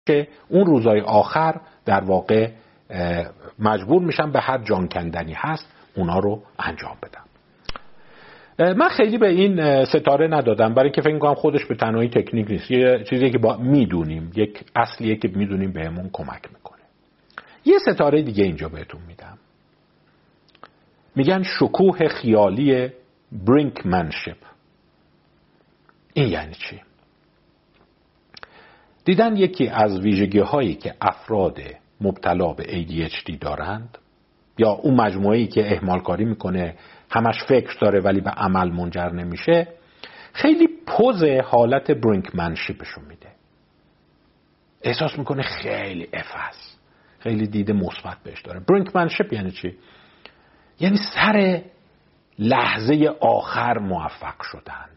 که 0.07 0.29
اون 0.49 0.67
روزای 0.67 1.01
آخر 1.01 1.61
در 1.85 2.01
واقع 2.05 2.51
مجبور 3.59 4.03
میشم 4.03 4.33
به 4.33 4.41
هر 4.41 4.59
جان 4.59 4.89
کندنی 4.89 5.33
هست 5.37 5.67
اونا 5.97 6.19
رو 6.19 6.43
انجام 6.59 6.97
بدم. 7.03 7.25
من 8.75 8.89
خیلی 8.89 9.19
به 9.19 9.29
این 9.29 9.85
ستاره 9.85 10.29
ندادم. 10.29 10.75
برای 10.75 10.85
اینکه 10.85 11.03
فکر 11.03 11.19
کنم 11.19 11.35
خودش 11.35 11.65
به 11.65 11.75
تنهایی 11.75 12.09
تکنیک 12.09 12.51
نیست. 12.51 12.71
یه 12.71 13.05
چیزی 13.11 13.31
که 13.31 13.39
با 13.39 13.57
می‌دونیم 13.57 14.33
یک 14.35 14.65
اصلیه 14.77 15.17
که 15.17 15.29
می‌دونیم 15.29 15.73
بهمون 15.73 16.11
کمک 16.13 16.43
می‌کنه. 16.53 16.83
یه 17.65 17.79
ستاره 17.79 18.23
دیگه 18.23 18.45
اینجا 18.45 18.69
بهتون 18.69 19.01
میدم. 19.09 19.39
میگن 21.17 21.43
شکوه 21.43 22.09
خیالی 22.09 22.91
برینکمنشپ 23.33 24.37
این 26.15 26.29
یعنی 26.29 26.55
چی؟ 26.55 26.81
دیدن 29.05 29.37
یکی 29.37 29.69
از 29.69 30.01
ویژگی 30.01 30.39
هایی 30.39 30.75
که 30.75 30.95
افراد 31.01 31.61
مبتلا 32.03 32.53
به 32.53 32.65
ADHD 32.65 33.39
دارند؟ 33.41 33.99
یا 34.59 34.71
اون 34.71 34.95
مجموعه 34.95 35.47
که 35.47 35.75
اهمال 35.75 36.01
کاری 36.01 36.25
می‌کنه 36.25 36.77
همش 37.11 37.45
فکر 37.49 37.79
داره 37.81 38.01
ولی 38.01 38.21
به 38.21 38.31
عمل 38.31 38.71
منجر 38.71 39.11
نمیشه 39.11 39.69
خیلی 40.33 40.69
پوز 40.87 41.25
حالت 41.25 41.91
برینکمنشیپشو 41.91 43.01
میده. 43.01 43.29
احساس 44.83 45.19
می‌کنه 45.19 45.43
خیلی 45.43 46.09
اف 46.13 46.31
هست. 46.33 46.81
خیلی 47.19 47.47
دیده 47.47 47.73
مثبت 47.73 48.17
بهش 48.25 48.43
داره. 48.43 48.61
برینکمنشیپ 48.61 49.33
یعنی 49.33 49.51
چی؟ 49.51 49.77
یعنی 50.81 50.97
سر 51.15 51.63
لحظه 52.39 53.11
آخر 53.21 53.79
موفق 53.79 54.43
شدن. 54.43 54.89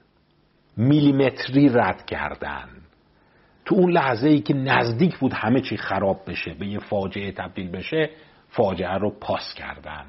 میلیمتری 0.78 1.70
رد 1.70 2.06
کردن. 2.06 2.70
تو 3.66 3.76
اون 3.76 3.92
لحظه 3.92 4.28
ای 4.28 4.42
که 4.42 4.54
نزدیک 4.54 5.18
بود 5.18 5.34
همه 5.34 5.62
چی 5.62 5.78
خراب 5.78 6.22
بشه 6.28 6.54
به 6.54 6.68
یه 6.68 6.80
فاجعه 6.80 7.32
تبدیل 7.32 7.72
بشه 7.72 8.10
فاجعه 8.50 8.98
رو 8.98 9.10
پاس 9.10 9.54
کردن. 9.54 10.06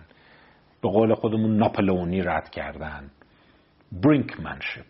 به 0.82 0.88
قول 0.88 1.14
خودمون 1.14 1.57
ناپلونی 1.57 2.22
رد 2.22 2.50
کردن. 2.50 3.11
برینکمنشپ 3.92 4.86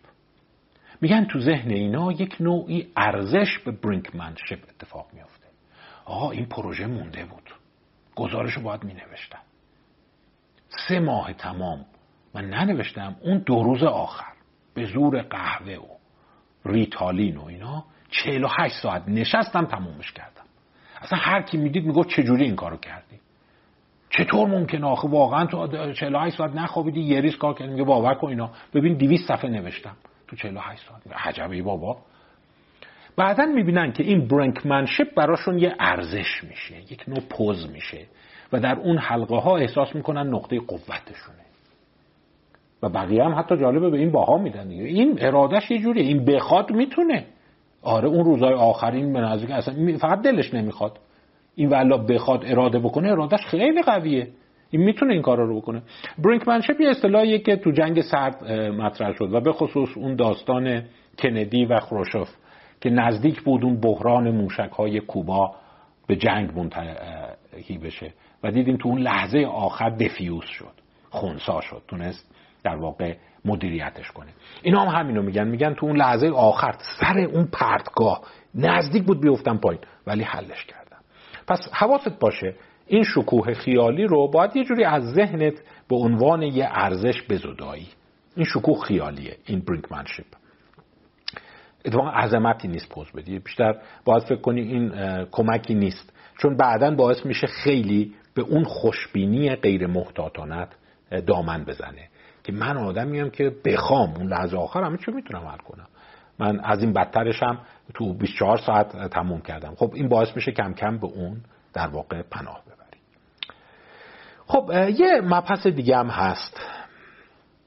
میگن 1.01 1.25
تو 1.25 1.39
ذهن 1.39 1.71
اینا 1.71 2.11
یک 2.11 2.35
نوعی 2.39 2.87
ارزش 2.97 3.59
به 3.65 3.71
برینکمنشپ 3.71 4.59
اتفاق 4.69 5.07
میافته. 5.13 5.47
آقا 6.05 6.31
این 6.31 6.45
پروژه 6.45 6.87
مونده 6.87 7.25
بود. 7.25 7.51
گزارش 8.17 8.53
رو 8.53 8.61
باید 8.61 8.83
می 8.83 8.93
نوشتم 8.93 9.41
سه 10.87 10.99
ماه 10.99 11.33
تمام 11.33 11.85
من 12.33 12.49
ننوشتم 12.49 13.15
اون 13.21 13.37
دو 13.37 13.63
روز 13.63 13.83
آخر 13.83 14.33
به 14.73 14.85
زور 14.85 15.21
قهوه 15.21 15.75
و 15.75 15.87
ریتالین 16.65 17.37
و 17.37 17.45
اینا 17.45 17.85
48 18.09 18.75
ساعت 18.81 19.03
نشستم 19.07 19.65
تمومش 19.65 20.11
کردم. 20.11 20.43
اصلا 21.01 21.19
هر 21.19 21.41
کی 21.41 21.57
می‌دید 21.57 21.85
می‌گفت 21.85 22.09
چجوری 22.09 22.43
این 22.43 22.55
کارو 22.55 22.77
کردی؟ 22.77 23.19
چطور 24.09 24.47
ممکنه 24.47 24.85
آخه؟ 24.85 25.07
واقعا 25.07 25.45
تو 25.45 25.67
48 25.93 26.37
ساعت 26.37 26.55
نخوابیدی 26.55 27.01
یه 27.01 27.21
ریز 27.21 27.37
کار 27.37 27.53
کردی 27.53 27.71
میگه 27.71 27.83
باور 27.83 28.13
کن 28.13 28.27
اینا. 28.27 28.49
ببین 28.73 28.97
200 28.97 29.27
صفحه 29.27 29.49
نوشتم 29.49 29.95
تو 30.27 30.35
48 30.35 30.83
ساعت. 30.87 31.01
عجبه 31.27 31.61
بابا. 31.61 31.97
بعدا 33.17 33.45
می‌بینن 33.45 33.91
که 33.91 34.03
این 34.03 34.27
برنکمنشپ 34.27 35.15
براشون 35.15 35.59
یه 35.59 35.75
ارزش 35.79 36.43
میشه 36.43 36.75
یک 36.77 37.03
نوع 37.07 37.19
پوز 37.29 37.69
میشه 37.71 38.05
و 38.53 38.59
در 38.59 38.75
اون 38.75 38.97
حلقه 38.97 39.35
ها 39.35 39.57
احساس 39.57 39.95
می‌کنن 39.95 40.27
نقطه 40.27 40.59
قوتشونه. 40.59 41.47
و 42.83 42.89
بقیه 42.89 43.23
هم 43.23 43.39
حتی 43.39 43.57
جالبه 43.57 43.89
به 43.89 43.97
این 43.97 44.11
باها 44.11 44.37
میدن 44.37 44.69
این 44.69 45.17
ارادش 45.21 45.71
یه 45.71 45.79
جوریه. 45.79 46.03
این 46.03 46.25
بخواد 46.25 46.71
می‌تونه. 46.71 47.25
آره 47.87 48.07
اون 48.07 48.25
روزای 48.25 48.53
آخرین 48.53 49.13
به 49.13 49.19
نزدیک 49.19 49.51
اصلا 49.51 49.97
فقط 49.97 50.21
دلش 50.21 50.53
نمی‌خواد. 50.53 50.99
این 51.55 51.69
والا 51.69 51.97
بخواد 51.97 52.45
اراده 52.45 52.79
بکنه 52.79 53.11
ارادش 53.11 53.45
خیلی 53.45 53.81
قویه. 53.81 54.27
این 54.69 54.81
می‌تونه 54.81 55.13
این 55.13 55.21
کارا 55.21 55.45
رو 55.45 55.61
بکنه. 55.61 55.81
برینکمنشپ 56.17 56.81
یه 56.81 56.89
اصطلاحیه 56.89 57.39
که 57.39 57.55
تو 57.55 57.71
جنگ 57.71 58.01
سرد 58.01 58.51
مطرح 58.51 59.13
شد 59.13 59.33
و 59.33 59.39
به 59.39 59.53
خصوص 59.53 59.89
اون 59.97 60.15
داستان 60.15 60.83
کندی 61.19 61.65
و 61.65 61.79
خروشوف 61.79 62.29
که 62.81 62.89
نزدیک 62.89 63.41
بود 63.41 63.63
اون 63.63 63.79
بحران 63.79 64.31
موشک 64.31 64.71
های 64.77 64.99
کوبا 64.99 65.55
به 66.07 66.15
جنگ 66.15 66.57
منتهی 66.57 67.77
بشه 67.77 68.13
و 68.43 68.51
دیدیم 68.51 68.77
تو 68.77 68.89
اون 68.89 68.99
لحظه 68.99 69.39
آخر 69.39 69.89
دفیوز 69.89 70.45
شد 70.45 70.73
خونسا 71.09 71.61
شد 71.61 71.81
تونست 71.87 72.35
در 72.63 72.75
واقع 72.75 73.15
مدیریتش 73.47 74.11
کنه 74.11 74.27
اینا 74.61 74.85
هم 74.85 74.99
همینو 74.99 75.21
میگن 75.21 75.47
میگن 75.47 75.73
تو 75.73 75.85
اون 75.85 75.97
لحظه 75.97 76.27
آخر 76.27 76.75
سر 76.99 77.19
اون 77.19 77.45
پرتگاه. 77.45 78.21
نزدیک 78.55 79.03
بود 79.03 79.21
بیفتن 79.21 79.57
پایین 79.57 79.81
ولی 80.07 80.23
حلش 80.23 80.65
کردم. 80.65 80.97
پس 81.47 81.69
حواست 81.73 82.19
باشه 82.19 82.55
این 82.87 83.03
شکوه 83.03 83.53
خیالی 83.53 84.03
رو 84.03 84.27
باید 84.27 84.55
یه 84.55 84.63
جوری 84.63 84.83
از 84.83 85.03
ذهنت 85.13 85.53
به 85.89 85.95
عنوان 85.95 86.41
یه 86.41 86.67
ارزش 86.71 87.23
بزدایی. 87.29 87.87
این 88.35 88.45
شکوه 88.45 88.83
خیالیه 88.83 89.37
این 89.45 89.59
برینکمنشیپ 89.59 90.25
اتفاقا 91.85 92.09
عظمتی 92.09 92.67
نیست 92.67 92.89
پوز 92.89 93.11
بدی. 93.11 93.39
بیشتر 93.39 93.75
باید 94.05 94.23
فکر 94.23 94.41
کنی 94.41 94.61
این 94.61 94.91
کمکی 95.31 95.73
نیست. 95.73 96.13
چون 96.41 96.57
بعدا 96.57 96.95
باعث 96.95 97.25
میشه 97.25 97.47
خیلی 97.47 98.13
به 98.33 98.41
اون 98.41 98.63
خوشبینی 98.63 99.55
غیر 99.55 99.87
محتاطانت 99.87 100.69
دامن 101.27 101.63
بزنه. 101.63 102.07
که 102.47 102.53
من 102.53 102.77
آدمیم 102.77 103.29
که 103.29 103.55
بخوام 103.65 104.13
اون 104.15 104.27
لحظه 104.27 104.57
آخر 104.57 104.83
همه 104.83 104.97
چی 104.97 105.11
می‌تونم 105.11 105.47
حل 105.47 105.57
کنم. 105.57 105.87
من 106.39 106.59
از 106.59 106.81
این 106.81 106.93
بدترشم 106.93 107.59
تو 107.93 108.13
24 108.13 108.57
ساعت 108.57 109.09
تموم 109.09 109.41
کردم. 109.41 109.75
خب 109.75 109.91
این 109.93 110.09
باعث 110.09 110.35
میشه 110.35 110.51
کم 110.51 110.73
کم 110.73 110.97
به 110.97 111.07
اون 111.07 111.41
در 111.73 111.87
واقع 111.87 112.21
پناه 112.21 112.61
ببریم 112.65 113.01
خب 114.47 114.71
یه 114.99 115.21
مبحث 115.21 115.67
دیگه 115.67 115.97
هم 115.97 116.07
هست 116.07 116.61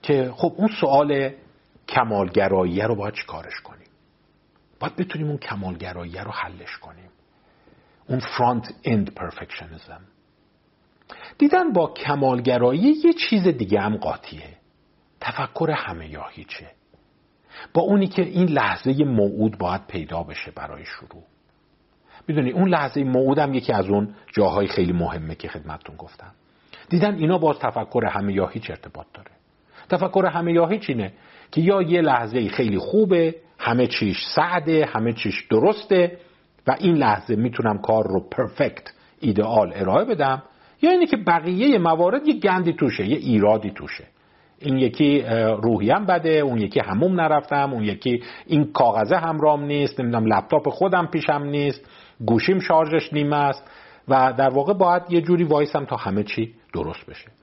که 0.03 0.33
خب 0.35 0.53
اون 0.57 0.69
سوال 0.81 1.31
کمالگرایی 1.89 2.81
رو 2.81 2.95
باید 2.95 3.15
چیکارش 3.15 3.61
کنیم؟ 3.61 3.89
باید 4.81 4.97
بتونیم 4.97 5.29
اون 5.29 5.39
کمالگرایی 5.39 6.13
رو 6.13 6.31
حلش 6.31 6.77
کنیم. 6.77 7.11
اون 8.09 8.19
فرانت 8.19 8.75
اند 8.85 9.15
پرفکشنزم 9.15 10.01
دیدن 11.39 11.73
با 11.73 11.95
کمالگرایی 11.95 12.95
یه 13.05 13.13
چیز 13.13 13.49
دیگه 13.49 13.81
هم 13.81 13.97
قاطیه. 13.97 14.60
تفکر 15.21 15.71
همه 15.71 16.09
یا 16.09 16.25
هیچه 16.31 16.71
با 17.75 17.83
اونی 17.83 18.07
که 18.07 18.23
این 18.23 18.49
لحظه 18.49 19.05
موعود 19.05 19.59
باید 19.59 19.87
پیدا 19.87 20.23
بشه 20.23 20.51
برای 20.51 20.85
شروع. 20.85 21.23
می‌دونی 22.29 22.51
اون 22.51 22.69
لحظه 22.69 23.05
موعود 23.05 23.39
هم 23.39 23.55
یکی 23.55 23.73
از 23.73 23.87
اون 23.87 24.15
جاهای 24.33 24.67
خیلی 24.67 24.93
مهمه 24.93 25.35
که 25.35 25.49
خدمتتون 25.49 25.97
گفتم. 25.97 26.31
دیدن 26.89 27.15
اینا 27.15 27.39
باز 27.39 27.59
تفکر 27.59 28.05
همه 28.05 28.33
یا 28.33 28.47
هیچ 28.47 28.71
ارتباط 28.71 29.07
داره؟ 29.15 29.31
تفکر 29.89 30.27
همه 30.27 30.53
یا 30.53 30.67
هیچ 30.67 30.85
اینه 30.89 31.13
که 31.53 31.61
یا 31.61 31.83
یه 31.83 32.01
لحظه 32.01 32.49
خیلی 32.49 32.79
خوبه 32.79 33.35
همه 33.59 33.87
چیش 33.87 34.17
سعده 34.35 34.87
همه 34.87 35.13
چیش 35.13 35.47
درسته 35.51 36.19
و 36.67 36.77
این 36.81 36.95
لحظه 36.97 37.37
می‌تونم 37.37 37.79
کار 37.79 38.05
رو 38.09 38.29
پرفکت 38.29 38.93
ایدئال 39.21 39.73
ارائه 39.75 40.05
بدم 40.05 40.43
یا 40.83 40.91
اینه 40.91 41.07
که 41.07 41.17
بقیه 41.17 41.79
موارد 41.79 42.29
یه 42.29 42.35
گندی 42.35 42.73
توشه 42.73 43.07
یه 43.07 43.17
ایرادی 43.17 43.71
توشه. 43.71 44.05
این 44.61 44.79
یکی 44.79 45.23
روحیم 45.63 46.07
بده 46.07 46.31
اون 46.31 46.59
یکی 46.59 46.81
هموم 46.81 47.21
نرفتم 47.21 47.73
اون 47.73 47.83
یکی 47.83 48.23
این 48.47 48.73
کاغذه 48.73 49.17
همرام 49.17 49.65
نیست 49.65 50.01
نمی‌دونم 50.01 50.27
لپتاپ 50.27 50.69
خودم 50.69 51.07
پیشم 51.07 51.43
نیست 51.43 51.91
گوشیم 52.27 52.59
شارژش 52.59 53.13
نیمه 53.13 53.37
است 53.37 53.71
و 54.09 54.35
در 54.39 54.49
واقع 54.49 54.73
باید 54.73 55.03
یه 55.09 55.21
جوری 55.21 55.45
وایسم 55.45 55.85
تا 55.85 55.97
همه 55.97 56.23
چی 56.23 56.55
درست 56.75 57.07
بشه. 57.07 57.40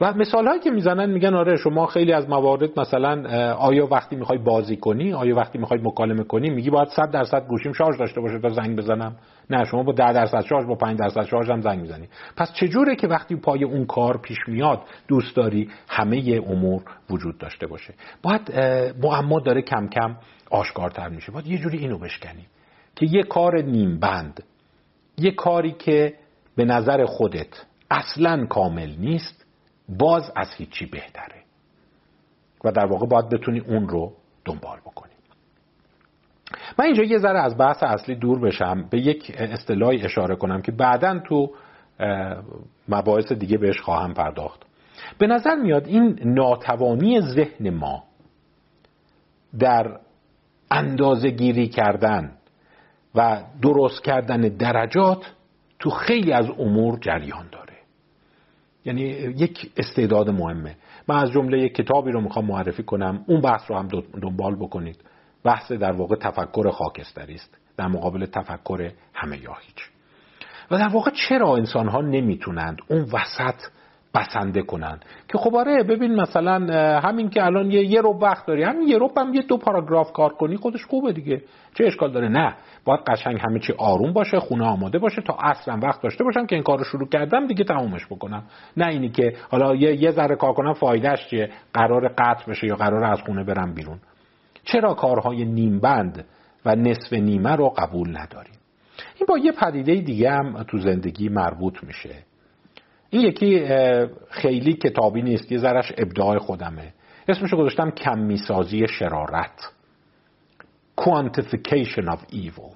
و 0.00 0.12
مثال 0.12 0.46
هایی 0.48 0.60
که 0.60 0.70
می‌زنن 0.70 1.10
میگن 1.10 1.34
آره 1.34 1.56
شما 1.56 1.86
خیلی 1.86 2.12
از 2.12 2.28
موارد 2.28 2.80
مثلا 2.80 3.28
آیا 3.54 3.86
وقتی 3.86 4.16
می‌خوای 4.16 4.38
بازی 4.38 4.76
کنی 4.76 5.12
آیا 5.12 5.36
وقتی 5.36 5.58
می‌خوای 5.58 5.80
مکالمه 5.82 6.24
کنی 6.24 6.50
میگی 6.50 6.70
باید 6.70 6.88
100 6.88 7.10
درصد 7.10 7.46
گوشیم 7.46 7.72
شارژ 7.72 7.98
داشته 7.98 8.20
باشه 8.20 8.38
تا 8.38 8.48
زنگ 8.48 8.76
بزنم. 8.76 9.16
نه 9.50 9.64
شما 9.64 9.82
با 9.82 9.92
10 9.92 10.12
درصد 10.12 10.40
شارژ 10.40 10.66
با 10.66 10.74
5 10.74 10.98
درصد 10.98 11.22
شارژ 11.22 11.50
هم 11.50 11.60
زنگ 11.60 11.80
می‌زنی 11.80 12.08
پس 12.36 12.52
چجوره 12.52 12.96
که 12.96 13.06
وقتی 13.06 13.36
پای 13.36 13.64
اون 13.64 13.86
کار 13.86 14.18
پیش 14.18 14.38
میاد 14.46 14.80
دوست 15.08 15.36
داری 15.36 15.70
همه 15.88 16.40
امور 16.46 16.82
وجود 17.10 17.38
داشته 17.38 17.66
باشه؟ 17.66 17.94
باید 18.22 18.52
معما 19.02 19.40
داره 19.40 19.62
کم 19.62 19.88
کم 19.88 20.16
آشکارتر 20.50 21.08
میشه. 21.08 21.32
باید 21.32 21.46
یه 21.46 21.58
جوری 21.58 21.78
اینو 21.78 21.98
بشکنی 21.98 22.46
که 22.96 23.06
یه 23.06 23.22
کار 23.22 23.62
نیم 23.62 24.00
بند 24.00 24.42
یه 25.18 25.30
کاری 25.30 25.72
که 25.72 26.14
به 26.56 26.64
نظر 26.64 27.04
خودت 27.04 27.64
اصلا 27.90 28.46
کامل 28.46 28.90
نیست 28.98 29.45
باز 29.88 30.32
از 30.36 30.48
هیچی 30.56 30.86
بهتره. 30.86 31.42
و 32.64 32.72
در 32.72 32.86
واقع 32.86 33.06
باید 33.06 33.28
بتونی 33.28 33.60
اون 33.60 33.88
رو 33.88 34.12
دنبال 34.44 34.78
بکنی. 34.80 35.12
من 36.78 36.84
اینجا 36.84 37.02
یه 37.02 37.18
ذره 37.18 37.38
از 37.38 37.58
بحث 37.58 37.82
اصلی 37.82 38.14
دور 38.14 38.40
بشم. 38.40 38.88
به 38.90 38.98
یک 38.98 39.34
اصطلاحی 39.38 40.02
اشاره 40.02 40.36
کنم 40.36 40.62
که 40.62 40.72
بعدا 40.72 41.18
تو 41.18 41.50
مباحث 42.88 43.32
دیگه 43.32 43.58
بهش 43.58 43.80
خواهم 43.80 44.14
پرداخت. 44.14 44.66
به 45.18 45.26
نظر 45.26 45.54
میاد 45.54 45.86
این 45.86 46.18
ناتوانی 46.24 47.20
ذهن 47.20 47.70
ما 47.70 48.04
در 49.58 49.98
اندازه 50.70 51.30
گیری 51.30 51.68
کردن 51.68 52.32
و 53.14 53.42
درست 53.62 54.04
کردن 54.04 54.40
درجات 54.40 55.34
تو 55.78 55.90
خیلی 55.90 56.32
از 56.32 56.46
امور 56.58 56.98
جریان 56.98 57.48
داره. 57.52 57.65
یعنی 58.86 59.02
یک 59.38 59.70
استعداد 59.76 60.30
مهمه. 60.30 60.76
من 61.08 61.16
از 61.16 61.30
جمله 61.30 61.58
یک 61.58 61.74
کتابی 61.74 62.12
رو 62.12 62.20
می‌خوام 62.20 62.44
معرفی 62.44 62.82
کنم. 62.82 63.24
اون 63.26 63.40
بحث 63.40 63.70
رو 63.70 63.76
هم 63.76 63.88
دنبال 64.22 64.56
بکنید. 64.56 64.96
بحث 65.44 65.72
در 65.72 65.92
واقع 65.92 66.16
تفکر 66.16 66.70
خاکستری 66.70 67.34
است. 67.34 67.58
در 67.76 67.86
مقابل 67.86 68.26
تفکر 68.26 68.90
همه 69.14 69.42
یا 69.42 69.52
هیچ. 69.60 69.90
و 70.70 70.78
در 70.78 70.88
واقع 70.88 71.10
چرا 71.28 71.56
انسان 71.56 71.88
ها 71.88 72.00
نمی‌تونند 72.00 72.78
اون 72.88 73.00
وسط 73.00 73.54
بسنده 74.16 74.62
کنن 74.62 75.00
که 75.28 75.38
خب 75.38 75.56
آره 75.56 75.82
ببین 75.82 76.14
مثلا 76.14 76.54
همین 77.00 77.30
که 77.30 77.44
الان 77.44 77.70
یه 77.70 77.84
یه 77.84 78.00
رو 78.00 78.18
وقت 78.18 78.46
داری. 78.46 78.62
همین 78.62 78.88
یه 78.88 78.98
رو 78.98 79.10
هم 79.16 79.34
یه 79.34 79.42
دو 79.42 79.56
پاراگراف 79.56 80.12
کار 80.12 80.32
کنی 80.32 80.56
خودش 80.56 80.84
خوبه 80.84 81.12
دیگه. 81.12 81.42
چه 81.74 81.84
اشکال 81.84 82.12
داره؟ 82.12 82.28
نه. 82.28 82.54
باید 82.84 83.00
قشنگ 83.00 83.40
همه 83.40 83.58
چی 83.58 83.72
آروم 83.78 84.12
باشه 84.12 84.38
خونه 84.38 84.64
آماده 84.64 84.98
باشه 84.98 85.22
تا 85.22 85.36
اصلا 85.40 85.78
وقت 85.82 86.02
داشته 86.02 86.24
باشم 86.24 86.46
که 86.46 86.54
این 86.54 86.64
کار 86.64 86.78
رو 86.78 86.84
شروع 86.84 87.08
کردم 87.08 87.46
دیگه 87.46 87.64
تمومش 87.64 88.06
بکنم. 88.06 88.42
نه 88.76 88.86
اینی 88.86 89.08
که 89.08 89.32
حالا 89.50 89.74
یه, 89.74 90.02
یه 90.02 90.10
ذره 90.10 90.36
کار 90.36 90.52
کنم 90.52 90.72
فایدهش 90.72 91.26
چیه؟ 91.30 91.50
قرار 91.74 92.08
قطع 92.08 92.50
بشه 92.50 92.66
یا 92.66 92.76
قرار 92.76 93.04
از 93.04 93.20
خونه 93.26 93.44
برم 93.44 93.74
بیرون. 93.74 93.98
چرا 94.64 94.94
کارهای 94.94 95.44
نیمبند 95.44 96.24
و 96.64 96.76
نصف 96.76 97.12
نیمه 97.12 97.56
رو 97.56 97.68
قبول 97.68 98.08
نداریم؟ 98.08 98.54
این 99.14 99.26
با 99.28 99.38
یه 99.38 99.52
پدیده 99.52 99.94
دیگه 99.94 100.30
هم 100.30 100.62
تو 100.62 100.78
زندگی 100.78 101.28
مربوط 101.28 101.84
میشه. 101.84 102.14
این 103.10 103.22
یکی 103.22 103.66
خیلی 104.30 104.72
کتابی 104.72 105.22
نیست 105.22 105.52
یه 105.52 105.58
ذرش 105.58 105.92
ابداع 105.98 106.38
خودمه. 106.38 106.92
اسمشو 107.28 107.56
گذاشتم 107.56 107.90
کمیسازی 107.90 108.88
شرارت. 108.88 109.72
Quantification 111.00 112.08
of 112.08 112.20
evil. 112.32 112.74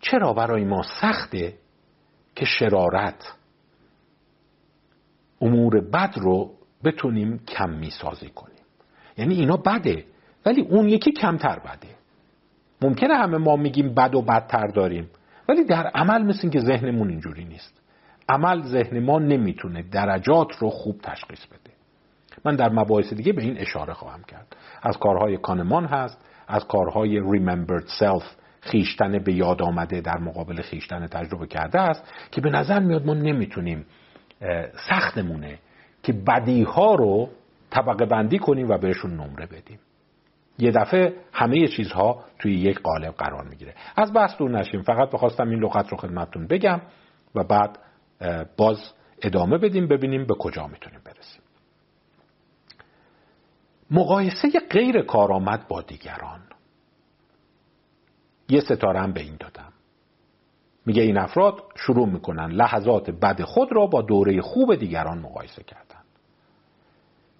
چرا 0.00 0.32
برای 0.32 0.64
ما 0.64 0.82
سخته 1.00 1.54
که 2.36 2.44
شرارت 2.44 3.32
امور 5.40 5.80
بد 5.80 6.14
رو 6.16 6.54
بتونیم 6.84 7.38
کمی 7.38 7.90
سازی 7.90 8.28
کنیم؟ 8.28 8.64
یعنی 9.16 9.34
اینا 9.34 9.56
بده 9.56 10.04
ولی 10.46 10.60
اون 10.60 10.88
یکی 10.88 11.12
کمتر 11.12 11.58
بده. 11.58 11.88
ممکنه 12.82 13.14
همه 13.14 13.38
ما 13.38 13.56
میگیم 13.56 13.94
بد 13.94 14.14
و 14.14 14.22
بدتر 14.22 14.66
داریم 14.66 15.10
ولی 15.48 15.64
در 15.64 15.86
عمل 15.86 16.22
مثل 16.22 16.48
که 16.48 16.60
ذهنمون 16.60 17.10
اینجوری 17.10 17.44
نیست. 17.44 17.77
عمل 18.28 18.62
ذهن 18.62 18.98
ما 19.04 19.18
نمی‌تونه 19.18 19.82
درجات 19.82 20.56
رو 20.58 20.70
خوب 20.70 21.00
تشخیص 21.02 21.46
بده. 21.46 21.72
من 22.44 22.56
در 22.56 22.68
مباحث 22.68 23.12
دیگه 23.12 23.32
به 23.32 23.42
این 23.42 23.58
اشاره 23.58 23.92
خواهم 23.92 24.22
کرد. 24.22 24.56
از 24.82 24.98
کارهای 24.98 25.36
کانمان 25.36 25.84
هست 25.84 26.24
از 26.48 26.66
کارهای 26.66 27.20
remembered 27.20 27.88
self 28.00 28.24
خیشتن 28.60 29.18
به 29.18 29.32
یاد 29.32 29.62
آمده 29.62 30.00
در 30.00 30.18
مقابل 30.18 30.62
خیشتن 30.62 31.06
تجربه 31.06 31.46
کرده 31.46 31.80
است 31.80 32.14
که 32.30 32.40
به 32.40 32.50
نظر 32.50 32.78
میاد 32.78 33.06
ما 33.06 33.14
نمی‌تونیم 33.14 33.86
سختمونه 34.88 35.58
که 36.02 36.12
بدیها 36.12 36.94
رو 36.94 37.28
طبقه 37.70 38.06
بندی 38.06 38.38
کنیم 38.38 38.68
و 38.68 38.78
بهشون 38.78 39.10
نمره 39.10 39.46
بدیم. 39.46 39.78
یه 40.58 40.70
دفعه 40.70 41.14
همه 41.32 41.68
چیزها 41.68 42.24
توی 42.38 42.54
یک 42.54 42.80
قالب 42.80 43.14
قرار 43.14 43.44
می‌گیره. 43.44 43.74
از 43.96 44.12
بحث 44.12 44.36
دور 44.36 44.50
نشیم. 44.50 44.82
فقط 44.82 45.10
بخواستم 45.10 45.50
این 45.50 45.58
لغت 45.58 45.88
رو 45.88 45.96
خدمتتون 45.96 46.46
بگم 46.46 46.80
و 47.34 47.44
بعد 47.44 47.78
باز 48.56 48.92
ادامه 49.22 49.58
بدیم 49.58 49.88
ببینیم 49.88 50.26
به 50.26 50.34
کجا 50.34 50.66
می‌تونیم 50.66 51.00
برسیم. 51.04 51.42
مقایسه 53.90 54.48
غیر 54.70 55.02
کارآمد 55.02 55.68
با 55.68 55.82
دیگران. 55.82 56.40
یه 58.48 58.60
ستاره 58.60 59.00
هم 59.00 59.12
به 59.12 59.20
این 59.20 59.36
دادم. 59.40 59.72
میگه 60.86 61.02
این 61.02 61.18
افراد 61.18 61.62
شروع 61.76 62.08
می‌کنن 62.08 62.50
لحظات 62.52 63.10
بد 63.10 63.42
خود 63.42 63.72
را 63.72 63.86
با 63.86 64.02
دوره 64.02 64.40
خوب 64.40 64.74
دیگران 64.74 65.18
مقایسه 65.18 65.62
کردن. 65.62 66.02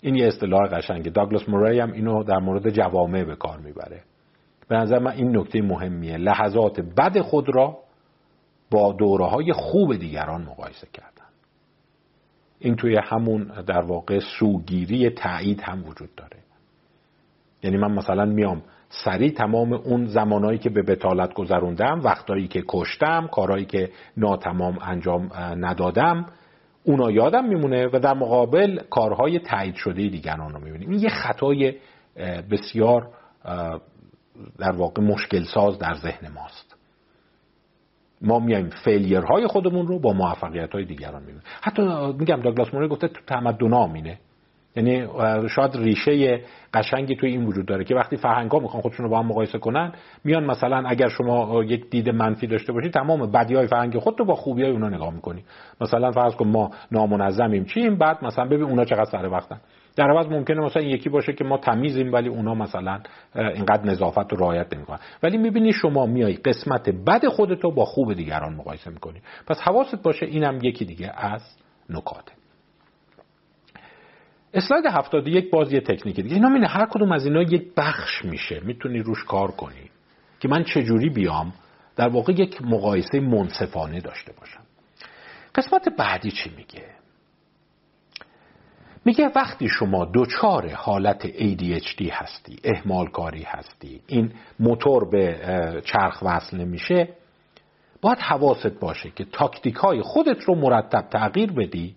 این 0.01 0.15
یه 0.15 0.27
اصطلاح 0.27 0.69
قشنگه. 0.69 1.11
داگلاس 1.11 1.49
موری 1.49 1.81
هم 1.81 1.93
اینو 1.93 2.25
در 2.25 2.39
مورد 2.39 2.71
جوامع 2.71 3.25
به 3.25 3.37
کار 3.37 3.59
می‌بره. 3.59 4.03
به 4.69 4.77
نظر 4.77 4.99
من 4.99 5.13
این 5.13 5.37
نکته 5.37 5.63
مهمیه. 5.63 6.17
لحظات 6.17 6.81
بد 6.81 7.21
خود 7.21 7.57
را 7.57 7.79
با 8.71 8.93
دوره 8.93 9.25
های 9.25 9.53
خوب 9.53 9.97
دیگران 9.97 10.43
مقایسه 10.43 10.89
کردن. 10.93 11.09
این 12.59 12.77
توی 12.77 12.97
همون 12.97 13.45
در 13.67 13.81
واقع 13.81 14.19
سوگیری 14.39 15.11
تایید 15.11 15.61
هم 15.61 15.89
وجود 15.89 16.15
داره. 16.17 16.37
یعنی 17.63 17.77
من 17.77 17.93
مثلا 17.93 18.25
میام 18.25 18.63
سریع 18.89 19.31
تمام 19.31 19.73
اون 19.73 20.07
زمانهایی 20.07 20.59
که 20.59 20.71
به 20.71 20.83
بتالت 20.83 21.35
گذروندم 21.35 22.01
وقتایی 22.05 22.49
که 22.49 22.65
کشتم 22.69 23.29
کارهایی 23.33 23.65
که 23.65 23.91
ناتمام 24.17 24.79
انجام 24.83 25.31
ندادم 25.37 26.27
اونا 26.85 27.11
یادم 27.11 27.45
میمونه 27.45 27.87
و 27.93 27.99
در 27.99 28.15
مقابل 28.15 28.81
کارهای 28.91 29.39
تایید 29.39 29.75
شده 29.75 30.09
دیگران 30.09 30.53
رو 30.55 30.61
می‌بینیم. 30.61 30.91
این 30.91 31.01
یه 31.01 31.09
خطای 31.09 31.75
بسیار 32.51 33.11
در 34.59 34.73
واقع 34.77 35.03
مشکل 35.03 35.45
ساز 35.45 35.79
در 35.79 35.95
ذهن 35.95 36.33
ماست. 36.33 36.68
ما 38.23 38.39
میایم 38.39 38.71
فیلیر 38.85 39.21
خودمون 39.47 39.87
رو 39.87 39.99
با 39.99 40.13
موفقیت 40.13 40.73
های 40.73 40.85
دیگران 40.85 41.21
می‌بینیم. 41.21 41.43
حتی 41.63 41.83
میگم 42.19 42.41
داگلاس 42.41 42.75
موری 42.75 42.89
گفته 42.89 43.09
تو 43.09 43.21
تمدن 43.27 43.93
مینه 43.93 44.19
یعنی 44.77 45.07
شاید 45.49 45.77
ریشه 45.77 46.41
قشنگی 46.75 47.17
توی 47.17 47.31
این 47.31 47.45
وجود 47.45 47.67
داره 47.67 47.85
که 47.85 47.95
وقتی 47.95 48.17
فرهنگا 48.17 48.59
می‌خوان 48.59 48.83
خودشون 48.83 49.05
رو 49.05 49.11
با 49.11 49.19
هم 49.19 49.27
مقایسه 49.27 49.59
کنن 49.59 49.93
میان 50.25 50.45
مثلا 50.45 50.83
اگر 50.87 51.09
شما 51.09 51.65
یک 51.65 51.91
دید 51.91 52.11
منفی 52.11 52.47
داشته 52.47 52.73
باشید 52.73 52.93
تمام 52.93 53.31
بدی 53.31 53.55
های 53.55 53.67
فرهنگ 53.67 53.99
خود 53.99 54.19
رو 54.19 54.25
با 54.25 54.35
خوبی 54.35 54.63
های 54.63 54.73
اونا 54.73 54.89
نگاه 54.89 55.15
می‌کنی. 55.15 55.45
مثلا 55.81 56.13
فرض 56.13 56.35
کن 56.35 56.49
ما 56.49 56.71
نامنظمیم 56.93 57.65
چیم؟ 57.65 57.97
بعد 57.97 58.25
مثلا 58.25 58.45
ببین 58.45 58.63
اونا 58.63 58.85
چقدر 58.85 59.11
سر 59.11 59.27
وقتن. 59.27 59.61
در 59.99 60.11
عوض 60.11 60.27
ممکنه 60.27 60.61
مثلا 60.61 60.83
یکی 60.83 61.09
باشه 61.09 61.33
که 61.33 61.45
ما 61.45 61.59
تمیزیم 61.59 62.13
ولی 62.13 62.29
اونا 62.29 62.55
مثلا 62.55 63.01
اینقدر 63.35 63.85
نظافت 63.85 64.33
رو 64.33 64.39
رعایت 64.39 64.75
نمی‌کنن. 64.75 64.99
ولی 65.23 65.39
می‌بینی 65.39 65.73
شما 65.73 66.07
میای 66.07 66.35
قسمت 66.35 66.89
بد 66.89 67.27
خودتو 67.27 67.71
با 67.71 67.85
خوب 67.85 68.15
دیگران 68.15 68.55
مقایسه 68.55 68.91
می‌کنی. 68.91 69.21
پس 69.47 69.61
حواست 69.61 70.03
باشه 70.03 70.27
اینم 70.27 70.59
یکی 70.63 70.85
دیگه 70.85 71.13
از 71.17 71.43
نکاته. 71.91 72.33
اسلاید 74.55 74.87
71 74.87 75.51
باز 75.51 75.73
یه 75.73 75.81
تکنیک 75.81 76.17
دیگه. 76.17 76.35
اینا 76.35 76.69
هر 76.69 76.87
کدوم 76.87 77.13
از 77.13 77.25
اینا 77.25 77.43
یک 77.43 77.75
بخش 77.77 78.25
میشه. 78.25 78.61
می‌تونی 78.65 78.99
روش 78.99 79.25
کار 79.25 79.51
کنی 79.51 79.91
که 80.41 80.49
من 80.49 80.65
چجوری 80.65 81.11
بیام 81.11 81.53
در 81.97 82.09
واقع 82.09 82.33
یک 82.33 82.63
مقایسه 82.63 83.21
منصفانه 83.21 84.01
داشته 84.01 84.33
باشم. 84.41 84.63
قسمت 85.55 85.89
بعدی 85.89 86.31
چی 86.31 86.51
میگه؟ 86.57 86.98
میگه 89.09 89.31
وقتی 89.37 89.69
شما 89.69 90.05
دوچار 90.05 90.75
حالت 90.75 91.27
ADHD 91.27 92.11
هستی 92.13 92.57
احمال 92.65 93.07
کاری 93.07 93.43
هستی 93.43 94.01
این 94.07 94.33
موتور 94.61 95.11
به 95.11 95.83
چرخ 95.85 96.23
وصل 96.23 96.57
نمیشه 96.57 97.09
باید 98.03 98.19
حواست 98.19 98.81
باشه 98.81 99.11
که 99.11 99.25
تاکتیک 99.25 99.75
های 99.75 100.03
خودت 100.03 100.43
رو 100.43 100.55
مرتب 100.55 101.09
تغییر 101.13 101.53
بدی 101.53 101.97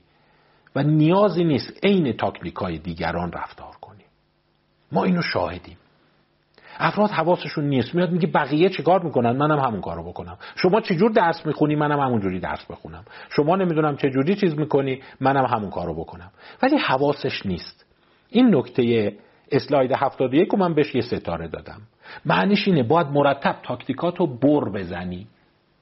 و 0.75 0.83
نیازی 0.83 1.43
نیست 1.43 1.85
عین 1.85 2.13
تاکتیکای 2.13 2.77
دیگران 2.77 3.31
رفتار 3.31 3.75
کنی. 3.81 4.03
ما 4.91 5.03
اینو 5.03 5.21
شاهدیم. 5.21 5.77
افراد 6.77 7.09
حواسشون 7.09 7.65
نیست. 7.65 7.95
میاد 7.95 8.11
میگه 8.11 8.27
بقیه 8.27 8.69
چیکار 8.69 9.03
می‌کنن؟ 9.03 9.31
منم 9.31 9.59
همون 9.59 9.81
کارو 9.81 10.03
بکنم. 10.03 10.37
شما 10.55 10.81
چجور 10.81 11.11
درس 11.11 11.45
می‌خونی؟ 11.45 11.75
منم 11.75 11.99
همونجوری 11.99 12.39
درس 12.39 12.65
بخونم. 12.65 13.05
شما 13.29 13.55
نمی‌دونم 13.55 13.97
چجوری 13.97 14.35
چیز 14.35 14.59
می‌کنی؟ 14.59 15.01
منم 15.19 15.45
همون 15.45 15.69
کارو 15.69 15.93
بکنم. 15.93 16.31
ولی 16.63 16.77
حواسش 16.77 17.45
نیست. 17.45 17.85
این 18.29 18.55
نکته 18.55 19.17
اسلاید 19.51 19.91
71 19.91 20.49
رو 20.49 20.57
من 20.59 20.73
بهش 20.73 20.95
یه 20.95 21.01
ستاره 21.01 21.47
دادم. 21.47 21.81
معنیش 22.25 22.67
اینه 22.67 22.83
باید 22.83 23.07
مرتب 23.07 23.55
تاکتیکاتو 23.63 24.27
بر 24.27 24.69
بزنی. 24.69 25.27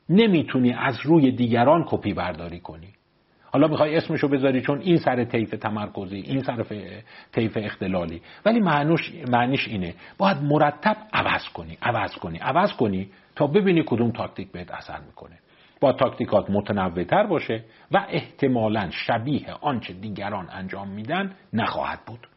نمی‌تونی 0.10 0.74
از 0.74 1.00
روی 1.04 1.32
دیگران 1.32 1.86
کپی 1.88 2.14
برداری 2.14 2.60
کنی. 2.60 2.88
حالا 3.52 3.68
می‌خوای 3.68 3.96
اسمشو 3.96 4.28
بذاری 4.28 4.62
چون 4.62 4.80
این 4.80 4.98
سر 4.98 5.24
طیف 5.24 5.50
تمرکزی 5.50 6.16
این 6.16 6.44
سر 6.44 6.64
طیف 7.32 7.58
اختلالی. 7.62 8.22
ولی 8.46 8.60
معنوش 8.60 9.12
معنیش 9.28 9.68
اینه. 9.68 9.94
باید 10.18 10.38
مرتب 10.38 10.98
عوض 11.14 11.50
کنی 11.54 11.78
عوض 11.82 12.16
کنی 12.16 12.38
عوض 12.38 12.74
کنی 12.74 13.10
تا 13.36 13.48
ببینی 13.48 13.84
کدوم 13.88 14.12
تاکتیک 14.12 14.52
بهت 14.52 14.72
اثر 14.72 15.00
می‌کنه. 15.00 15.40
با 15.82 15.94
تاکتیکات 15.94 16.50
متنوعتر 16.50 17.28
باشه 17.28 17.64
و 17.92 18.06
احتمالا 18.10 18.90
شبیه 18.90 19.54
آنچه 19.62 19.94
دیگران 19.94 20.48
انجام 20.52 20.90
میدن 20.90 21.36
نخواهد 21.54 22.00
بود. 22.06 22.28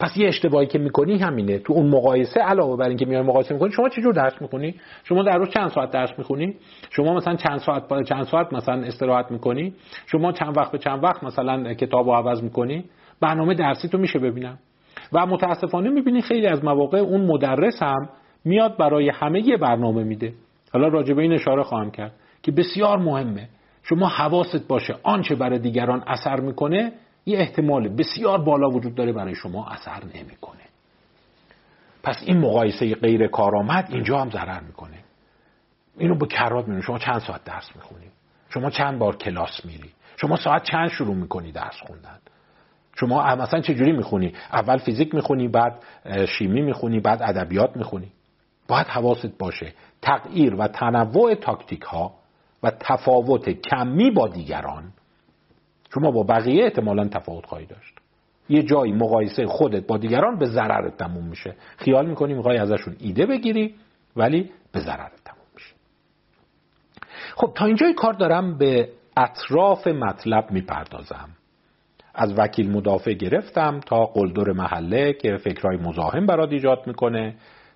پس 0.00 0.16
یه 0.16 0.28
اشتباهی 0.28 0.66
که 0.66 0.78
می‌کنی 0.78 1.18
همینه. 1.18 1.58
تو 1.58 1.72
اون 1.72 1.86
مقایسه 1.86 2.40
علاوه 2.40 2.76
بر 2.76 2.88
اینکه 2.88 3.06
میای 3.06 3.22
مقایسه 3.22 3.54
می‌کنی 3.54 3.72
شما 3.72 3.88
چجور 3.88 4.14
درس 4.14 4.42
می‌خونی؟ 4.42 4.74
شما 5.04 5.22
در 5.22 5.38
روز 5.38 5.48
چند 5.50 5.68
ساعت 5.70 5.90
درس 5.90 6.18
می‌خونی؟ 6.18 6.54
شما 6.90 7.14
مثلا 7.14 7.36
چند 7.36 7.58
ساعت 7.58 8.02
چند 8.08 8.24
ساعت 8.24 8.52
مثلا 8.52 8.82
استراحت 8.82 9.30
می‌کنی؟ 9.30 9.74
شما 10.06 10.32
چند 10.32 10.56
وقت 10.56 10.72
به 10.72 10.78
چند 10.78 11.04
وقت 11.04 11.24
مثلا 11.24 11.74
کتاب 11.74 12.06
رو 12.06 12.12
عوض 12.14 12.42
می‌کنی؟ 12.42 12.84
برنامه 13.20 13.54
درسی 13.54 13.88
تو 13.88 13.98
میشه 13.98 14.18
ببینم. 14.18 14.58
و 15.12 15.26
متاسفانه 15.26 15.90
می‌بینی 15.90 16.22
خیلی 16.22 16.46
از 16.46 16.64
مواقع 16.64 16.98
اون 16.98 17.20
مدرس 17.26 17.82
هم 17.82 18.08
میاد 18.44 18.76
برای 18.76 19.08
همه 19.08 19.48
یه 19.48 19.56
برنامه 19.56 20.04
میده. 20.04 20.32
حالا 20.72 20.88
راجع 20.88 21.14
به 21.14 21.22
این 21.22 21.32
اشاره 21.32 21.62
خواهم 21.62 21.90
کرد 21.90 22.12
که 22.42 22.52
بسیار 22.52 22.98
مهمه. 22.98 23.48
شما 23.82 24.08
حواست 24.08 24.68
باشه 24.68 24.94
آنچه 25.02 25.34
برای 25.34 25.58
دیگران 25.58 26.02
اثر 26.06 26.40
می‌کنه 26.40 26.92
یه 27.26 27.38
احتمال 27.38 27.88
بسیار 27.88 28.38
بالا 28.38 28.68
وجود 28.68 28.94
داره 28.94 29.12
برای 29.12 29.34
شما 29.34 29.66
اثر 29.66 30.04
نمی‌کنه. 30.14 30.60
پس 32.02 32.22
این 32.26 32.38
مقایسه 32.38 32.94
غیر 32.94 33.26
کارآمد 33.26 33.88
اینجا 33.90 34.20
هم 34.20 34.30
ضرر 34.30 34.60
می‌کنه. 34.60 34.98
اینو 35.98 36.18
به 36.18 36.26
کرات 36.26 36.64
می‌بینی. 36.64 36.82
شما 36.82 36.98
چند 36.98 37.18
ساعت 37.18 37.44
درس 37.44 37.76
می‌خونی؟ 37.76 38.06
شما 38.48 38.70
چند 38.70 38.98
بار 38.98 39.16
کلاس 39.16 39.64
میری؟ 39.64 39.90
شما 40.16 40.36
ساعت 40.36 40.62
چند 40.62 40.88
شروع 40.88 41.14
می‌کنی 41.14 41.52
درس 41.52 41.76
خوندن؟ 41.86 42.18
شما 42.96 43.34
مثلا 43.36 43.60
چه 43.60 43.74
جوری 43.74 43.92
می‌خونی؟ 43.92 44.32
اول 44.52 44.78
فیزیک 44.78 45.14
می‌خونی 45.14 45.48
بعد 45.48 45.82
شیمی 46.38 46.62
می‌خونی 46.62 47.00
بعد 47.00 47.22
ادبیات 47.22 47.76
می‌خونی. 47.76 48.12
باید 48.68 48.86
حواست 48.86 49.38
باشه 49.38 49.72
تغییر 50.02 50.54
و 50.54 50.68
تنوع 50.68 51.34
تاکتیک 51.34 51.82
ها 51.82 52.14
و 52.62 52.70
تفاوت 52.70 53.50
کمی 53.50 54.10
با 54.10 54.28
دیگران 54.28 54.92
شما 55.94 56.10
با 56.10 56.22
بقیه 56.22 56.64
احتمالا 56.64 57.08
تفاوت 57.08 57.46
خواهی 57.46 57.66
داشت. 57.66 57.94
یه 58.48 58.62
جایی 58.62 58.92
مقایسه 58.92 59.46
خودت 59.46 59.86
با 59.86 59.98
دیگران 59.98 60.38
به 60.38 60.46
ضررت 60.46 60.96
تموم 60.96 61.26
میشه. 61.26 61.54
خیال 61.76 62.06
می‌کنی 62.06 62.34
می‌خوای 62.34 62.58
ازشون 62.58 62.96
ایده 63.00 63.26
بگیری 63.26 63.74
ولی 64.16 64.50
به 64.72 64.80
ضررت 64.80 65.24
تموم 65.24 65.46
میشه. 65.54 65.74
خب 67.34 67.52
تا 67.54 67.64
اینجای 67.66 67.94
کار 67.94 68.12
دارم 68.12 68.58
به 68.58 68.88
اطراف 69.16 69.86
مطلب 69.86 70.50
می‌پردازم. 70.50 71.28
از 72.14 72.34
وکیل 72.38 72.70
مدافع 72.70 73.12
گرفتم 73.12 73.80
تا 73.80 74.04
قلدر 74.04 74.52
محله 74.52 75.12
که 75.12 75.36
فکرهای 75.36 75.76
مزاحم 75.76 76.26
برات 76.26 76.52
ایجاد 76.52 76.86
می‌کنه 76.86 77.34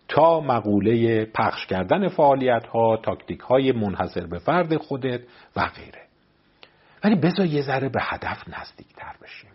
تا 0.08 0.40
مقوله 0.40 1.24
پخش 1.24 1.66
کردن 1.66 2.08
فعالیت 2.08 2.66
ها 2.66 2.96
تاکتیک 2.96 3.40
های 3.40 3.72
منحصر 3.72 4.26
به 4.26 4.38
فرد 4.38 4.76
خودت 4.76 5.20
و 5.56 5.70
غیره. 5.76 6.07
ولی 7.04 7.14
بذار 7.14 7.46
یه 7.46 7.62
ذره 7.62 7.88
به 7.88 8.00
هدف 8.02 8.48
نزدیکتر 8.48 9.14
بشیم. 9.22 9.50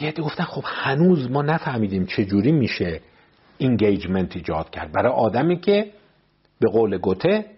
یه 0.00 0.08
عده 0.08 0.22
گفتن 0.22 0.44
خب 0.44 0.64
هنوز 0.66 1.30
ما 1.30 1.42
نفهمیدیم 1.42 2.06
چجوری 2.06 2.52
میشه 2.52 3.00
اینگیجمنت 3.58 4.36
ایجاد 4.36 4.70
کرد. 4.70 4.92
برای 4.92 5.12
آدمی 5.12 5.60
که 5.60 5.92
به 6.60 6.70
قول 6.70 6.98
گوته 6.98 7.50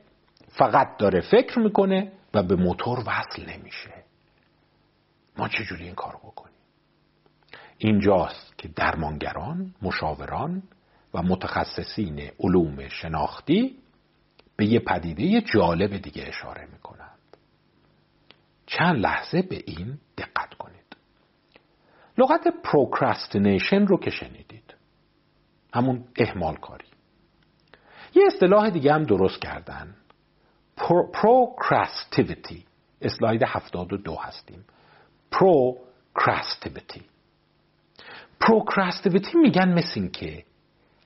فقط 0.48 0.96
داره 0.98 1.20
فکر 1.20 1.58
می‌کنه 1.58 2.12
و 2.34 2.42
به 2.42 2.56
موتور 2.56 2.98
وصل 2.98 3.50
نمیشه. 3.50 3.90
ما 5.38 5.48
چجوری 5.48 5.84
این 5.84 5.94
کار 5.94 6.16
بکنیم؟ 6.16 6.56
اینجاست 7.78 8.58
که 8.58 8.68
درمانگران 8.68 9.74
مشاوران 9.82 10.62
و 11.14 11.22
متخصصین 11.22 12.30
علوم 12.40 12.88
شناختی 12.88 13.76
به 14.56 14.66
یه 14.66 14.78
پدیده 14.78 15.40
جالب 15.40 15.96
دیگه 15.96 16.24
اشاره 16.28 16.68
می‌کنن. 16.72 17.05
چند 18.66 18.96
لحظه 18.96 19.42
به 19.42 19.62
این 19.66 19.98
دقت 20.18 20.54
کنید. 20.54 20.96
لغت 22.18 22.48
procrastination 22.64 23.86
رو 23.86 23.98
که 23.98 24.10
شنیدید. 24.10 24.74
همون 25.74 26.04
اهمال 26.16 26.56
کاری. 26.56 26.86
یه 28.14 28.24
اصطلاح 28.26 28.70
دیگه 28.70 28.92
هم 28.92 29.04
درست 29.04 29.40
کردن. 29.40 29.96
procrastivity 31.12 32.64
اسلاید 33.00 33.42
72 33.46 34.14
هستیم. 34.14 34.64
procrastivity 35.30 37.02
procrastivity 38.40 39.38
میگن 39.38 39.68
مثل 39.68 39.92
این 39.94 40.10
که 40.10 40.44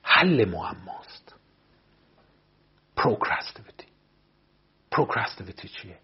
حل 0.03 0.45
معماست. 0.49 1.35
procrastivity 2.95 3.87
procrastivity 4.91 5.67
چیه؟ 5.67 5.97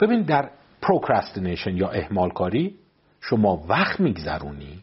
ببین 0.00 0.22
در 0.22 0.50
procrastination 0.82 1.76
یا 1.76 1.88
اهمال 1.88 2.30
کاری 2.30 2.74
شما 3.20 3.64
وقت 3.68 4.00
میگذرونی 4.00 4.82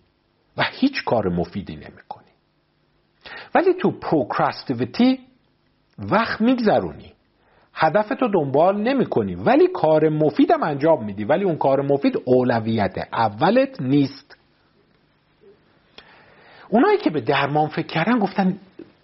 و 0.57 0.63
هیچ 0.71 1.03
کار 1.03 1.29
مفیدی 1.29 1.75
نمی‌کنی. 1.75 2.25
ولی 3.55 3.73
تو 3.73 3.91
procrastivity 3.91 5.19
وقت 5.99 6.41
میگذرونی. 6.41 7.13
هدفتو 7.73 8.27
دنبال 8.27 8.81
نمی 8.81 9.05
کنی 9.05 9.35
ولی 9.35 9.67
کار 9.67 10.09
مفیدم 10.09 10.63
انجام 10.63 11.05
میدی. 11.05 11.23
ولی 11.23 11.43
اون 11.43 11.57
کار 11.57 11.81
مفید 11.81 12.17
اولویت 12.25 12.97
اولت 13.13 13.81
نیست. 13.81 14.37
اونایی 16.69 16.97
که 16.97 17.09
به 17.09 17.21
درمان 17.21 17.67
فکر 17.67 17.87
کردن 17.87 18.19
گفتن 18.19 18.59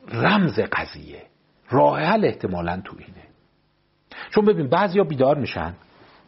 رمز 0.07 0.59
قضیه 0.59 1.23
راه 1.69 1.99
حل 1.99 2.25
احتمالا 2.25 2.81
تو 2.85 2.95
اینه. 2.99 3.27
چون 4.29 4.45
ببین 4.45 4.69
بعضیا 4.69 5.03
بیدار 5.03 5.37
میشن. 5.37 5.75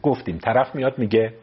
گفتیم. 0.08 0.38
طرف 0.38 0.74
میاد 0.74 0.98
میگه 0.98 1.34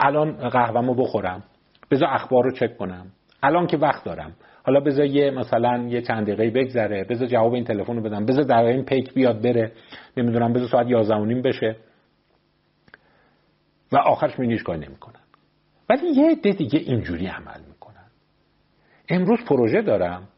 الان 0.00 0.48
قهوهمو 0.48 0.94
بخورم. 0.94 1.44
بذار 1.90 2.08
اخبار 2.08 2.44
رو 2.44 2.52
چک 2.52 2.76
کنم. 2.76 3.06
الان 3.42 3.66
که 3.66 3.76
وقت 3.76 4.04
دارم. 4.04 4.32
حالا 4.62 4.80
بذار 4.80 5.06
یه 5.06 5.30
مثلا 5.30 5.86
یه 5.88 6.02
چند 6.02 6.26
دقیقه 6.26 6.50
بگذره. 6.50 7.04
بذار 7.04 7.28
جواب 7.28 7.52
این 7.52 7.64
تلفن 7.64 7.96
رو 7.96 8.02
بدم. 8.02 8.26
بذار 8.26 8.44
در 8.44 8.62
این 8.62 8.84
پیک 8.84 9.14
بیاد 9.14 9.42
بره. 9.42 9.72
نمی‌دونم 10.16 10.52
بذار 10.52 10.68
ساعت 10.68 10.86
11 10.88 11.18
نیم 11.18 11.42
بشه. 11.42 11.76
و 13.92 13.96
آخرش 13.96 14.38
می 14.38 14.58
کار 14.58 14.76
نمی‌کنن. 14.76 15.20
ولی 15.90 16.08
یه 16.08 16.30
عده 16.30 16.50
دیگه 16.52 16.78
اینجوری 16.78 17.26
عمل 17.26 17.60
می‌کنن. 17.68 18.06
امروز 19.08 19.38
پروژه 19.44 19.82
دارم 19.82 20.28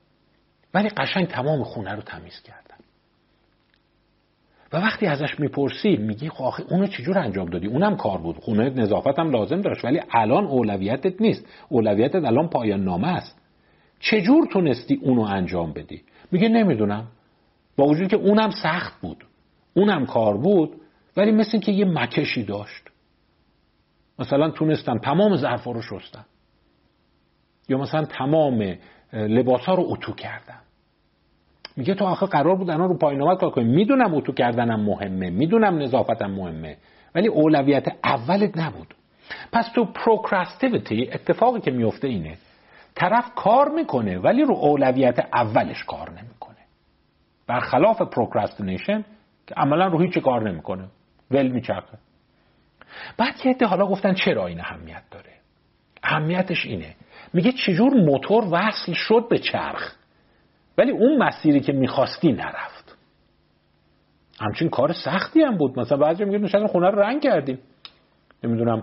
ولی 0.75 0.89
قشنگ 0.89 1.27
تمام 1.27 1.65
خونه 1.65 1.95
رو 1.95 2.03
تمیز 2.03 2.43
کردم. 2.45 2.68
و 4.73 4.77
وقتی 4.77 5.07
ازش 5.07 5.41
می‌پرسی 5.41 5.97
میگی 5.97 6.29
خب 6.29 6.45
آخه 6.45 6.65
اونو 6.71 6.87
چجور 6.87 7.19
انجام 7.19 7.49
دادی؟ 7.49 7.67
اونم 7.67 7.97
کار 7.97 8.19
بود. 8.19 8.37
خونه 8.37 8.71
نظافت 8.71 9.19
هم 9.19 9.31
لازم 9.31 9.61
داشت 9.61 9.85
ولی 9.85 10.01
الان 10.11 10.45
اولویتت 10.45 11.21
نیست. 11.21 11.47
اولویتت 11.69 12.25
الان 12.25 12.49
پایان 12.49 12.85
نامه 12.85 13.09
است. 13.09 13.41
چجور 14.01 14.47
تونستی 14.53 15.01
اونو 15.03 15.23
انجام 15.23 15.73
بدی؟ 15.73 16.03
میگه 16.33 16.49
نمی‌دونم. 16.49 17.09
با 17.77 17.85
وجود 17.85 18.09
که 18.09 18.17
اونم 18.17 18.51
سخت 18.51 19.01
بود. 19.01 19.25
اونم 19.75 20.07
کار 20.07 20.37
بود 20.37 20.81
ولی 21.17 21.33
مثل 21.33 21.59
که 21.59 21.73
یه 21.73 21.85
مکشی 21.85 22.45
داشت. 22.45 22.89
مثلا 24.19 24.51
تونستم 24.51 24.99
تمام 24.99 25.37
ظرفا 25.37 25.71
رو 25.71 25.83
شستم. 25.83 26.27
یا 27.69 27.79
مثلا 27.79 28.05
تمام 28.05 28.75
لباسا 29.13 29.75
رو 29.75 29.85
اتو 29.89 30.13
کردم. 30.13 30.61
میگه 31.79 31.95
تو 31.95 32.05
آخه 32.05 32.27
قرار 32.27 32.57
بود 32.57 32.71
الان 32.71 32.89
رو 32.89 32.99
پایین 32.99 33.35
کار 33.35 33.51
کنیم 33.51 33.69
می‌دونم 33.69 34.15
اتو 34.15 34.33
کردنم 34.33 34.81
مهمه. 34.81 35.31
می‌دونم 35.31 35.79
نظافتم 35.79 36.31
مهمه. 36.31 36.77
ولی 37.15 37.29
اولویت 37.29 37.89
اولت 38.05 38.59
نبود. 38.59 38.95
پس 39.53 39.73
تو 39.75 39.85
procrastivity 39.85 41.11
اتفاقی 41.13 41.61
که 41.61 41.71
میفته 41.71 42.09
اینه. 42.09 42.37
طرف 42.95 43.35
کار 43.35 43.69
می‌کنه 43.69 44.19
ولی 44.19 44.43
رو 44.43 44.55
اولویت 44.55 45.19
اولش 45.33 45.85
کار 45.85 46.11
نمی‌کنه. 46.11 46.57
برخلاف 47.47 48.03
procrastination 48.03 49.05
که 49.47 49.55
عملا 49.55 49.87
رو 49.87 50.01
هیچ 50.01 50.19
کار 50.19 50.51
نمی‌کنه. 50.51 50.85
ول 51.31 51.49
میچرخه. 51.49 51.99
بعد 53.17 53.35
یه 53.45 53.67
حالا 53.67 53.87
گفتن 53.87 54.15
چرا 54.15 54.47
این 54.47 54.61
اهمیت 54.61 55.03
داره؟ 55.11 55.33
اهمیتش 56.03 56.67
اینه. 56.67 56.95
میگه 57.33 57.53
چجور 57.53 57.95
موتور 57.95 58.45
وصل 58.51 58.93
شد 58.93 59.27
به 59.31 59.39
چرخ؟ 59.39 59.95
ولی 60.79 60.91
اون 60.91 61.19
مسیری 61.19 61.61
که 61.61 61.73
می‌خواستی 61.73 62.33
نرفت. 62.33 62.97
همچین 64.41 64.69
کار 64.69 64.93
سختی 64.93 65.43
هم 65.43 65.57
بود. 65.57 65.79
مثلا 65.79 65.99
بعضی 65.99 66.25
میگه 66.25 66.39
نشستیم 66.39 66.67
خونه 66.67 66.91
رو 66.91 67.01
رنگ 67.01 67.23
کردیم. 67.23 67.59
نمی‌دونم 68.45 68.83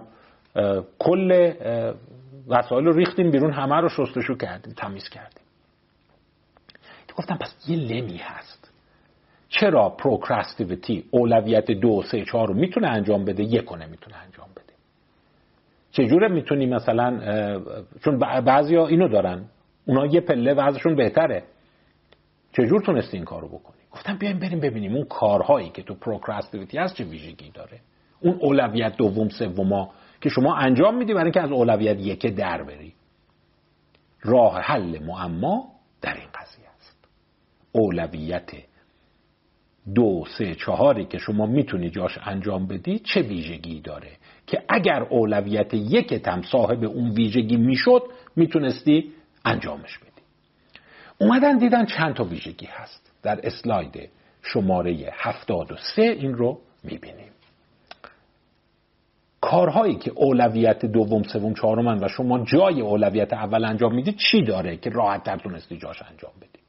کل 1.00 1.54
وسایل 2.48 2.86
رو 2.86 2.94
ریختیم 2.94 3.32
بیرون 3.32 3.52
همه 3.52 3.76
رو 3.76 3.90
شستشو 3.90 4.36
کردیم 4.38 4.74
تمیز 4.74 5.10
کردیم. 5.10 5.44
گفتم 7.18 7.38
پس 7.38 7.70
یه 7.70 7.78
لمی 7.78 8.18
هست. 8.18 8.72
چرا 9.50 9.90
پروکراستیویتی 9.90 11.06
اولویت 11.12 11.72
دو 11.72 12.04
سه 12.12 12.26
چهار 12.26 12.48
رو 12.48 12.54
می‌تونه 12.54 12.88
انجام 12.88 13.26
بده؟ 13.26 13.44
یک 13.44 13.74
نمی‌تونه 13.74 14.18
انجام 14.18 14.48
بده. 14.52 14.74
چجوره 15.92 16.28
می‌تونی 16.28 16.66
مثلا 16.66 17.20
چون 18.04 18.20
بعضیا 18.20 18.88
اینو 18.88 19.08
دارن. 19.08 19.46
اونا 19.86 20.06
یه 20.06 20.22
پله 20.22 20.54
وضعشون 20.54 20.96
بهتره. 20.96 21.44
چجور 22.58 22.82
تونستی 22.82 23.18
این 23.18 23.26
کارو 23.26 23.48
بکنی؟ 23.48 23.82
گفتم 23.92 24.18
بیایم 24.18 24.40
بریم 24.40 24.60
ببینیم 24.60 24.96
اون 24.96 25.06
کارهایی 25.06 25.70
که 25.70 25.84
تو 25.84 25.94
پروکراستیویتی 25.94 26.78
هست 26.78 26.96
چه 26.96 27.04
ویژگی 27.04 27.52
داره. 27.54 27.80
اون 28.20 28.38
اولویت 28.42 28.98
دوم 28.98 29.30
سوما 29.30 29.90
که 30.22 30.30
شما 30.30 30.56
انجام 30.56 30.98
میدی 30.98 31.14
برای 31.14 31.24
اینکه 31.24 31.42
از 31.42 31.52
اولویت 31.52 32.00
یک 32.00 32.26
در 32.26 32.64
بری. 32.64 32.94
راه 34.22 34.60
حل 34.60 35.04
معما 35.04 35.68
در 36.02 36.14
این 36.14 36.28
قضیه 36.34 36.66
است. 36.78 37.08
اولویت 37.72 38.52
دو 39.96 40.24
سه 40.38 40.56
چهاری 40.56 41.06
که 41.06 41.18
شما 41.18 41.46
می‌تونی 41.46 41.90
جاش 41.90 42.18
انجام 42.26 42.68
بدی 42.68 43.00
چه 43.00 43.22
ویژگی 43.22 43.82
داره؟ 43.82 44.12
که 44.48 44.64
اگر 44.70 45.04
اولویت 45.04 45.74
یک 45.74 46.22
هم 46.28 46.42
صاحب 46.42 46.84
اون 46.84 47.12
ویژگی 47.12 47.58
می‌شد 47.58 48.02
می‌تونستی 48.36 49.12
انجامش 49.46 49.98
بدی. 49.98 50.15
اومدن 51.18 51.58
دیدن 51.58 51.86
چند 51.86 52.16
تا 52.16 52.24
ویژگی 52.24 52.66
هست. 52.66 53.12
در 53.24 53.40
اسلاید 53.48 54.10
شماره 54.42 55.10
73 55.14 56.02
این 56.02 56.34
رو 56.34 56.60
می‌بینیم. 56.84 57.32
کارهایی 59.42 59.96
که 59.96 60.12
اولویت 60.16 60.86
دوم 60.86 61.24
سوم 61.24 61.54
چهارمن 61.54 62.04
و 62.04 62.08
شما 62.08 62.44
جای 62.44 62.82
اولویت 62.82 63.34
اول 63.34 63.66
انجام 63.66 63.96
می‌دید 63.96 64.18
چی 64.18 64.44
داره 64.44 64.78
که 64.78 64.90
راحت 64.90 65.24
تر 65.24 65.38
تونستی 65.38 65.78
جاش 65.78 66.02
انجام 66.02 66.32
بدی 66.42 66.60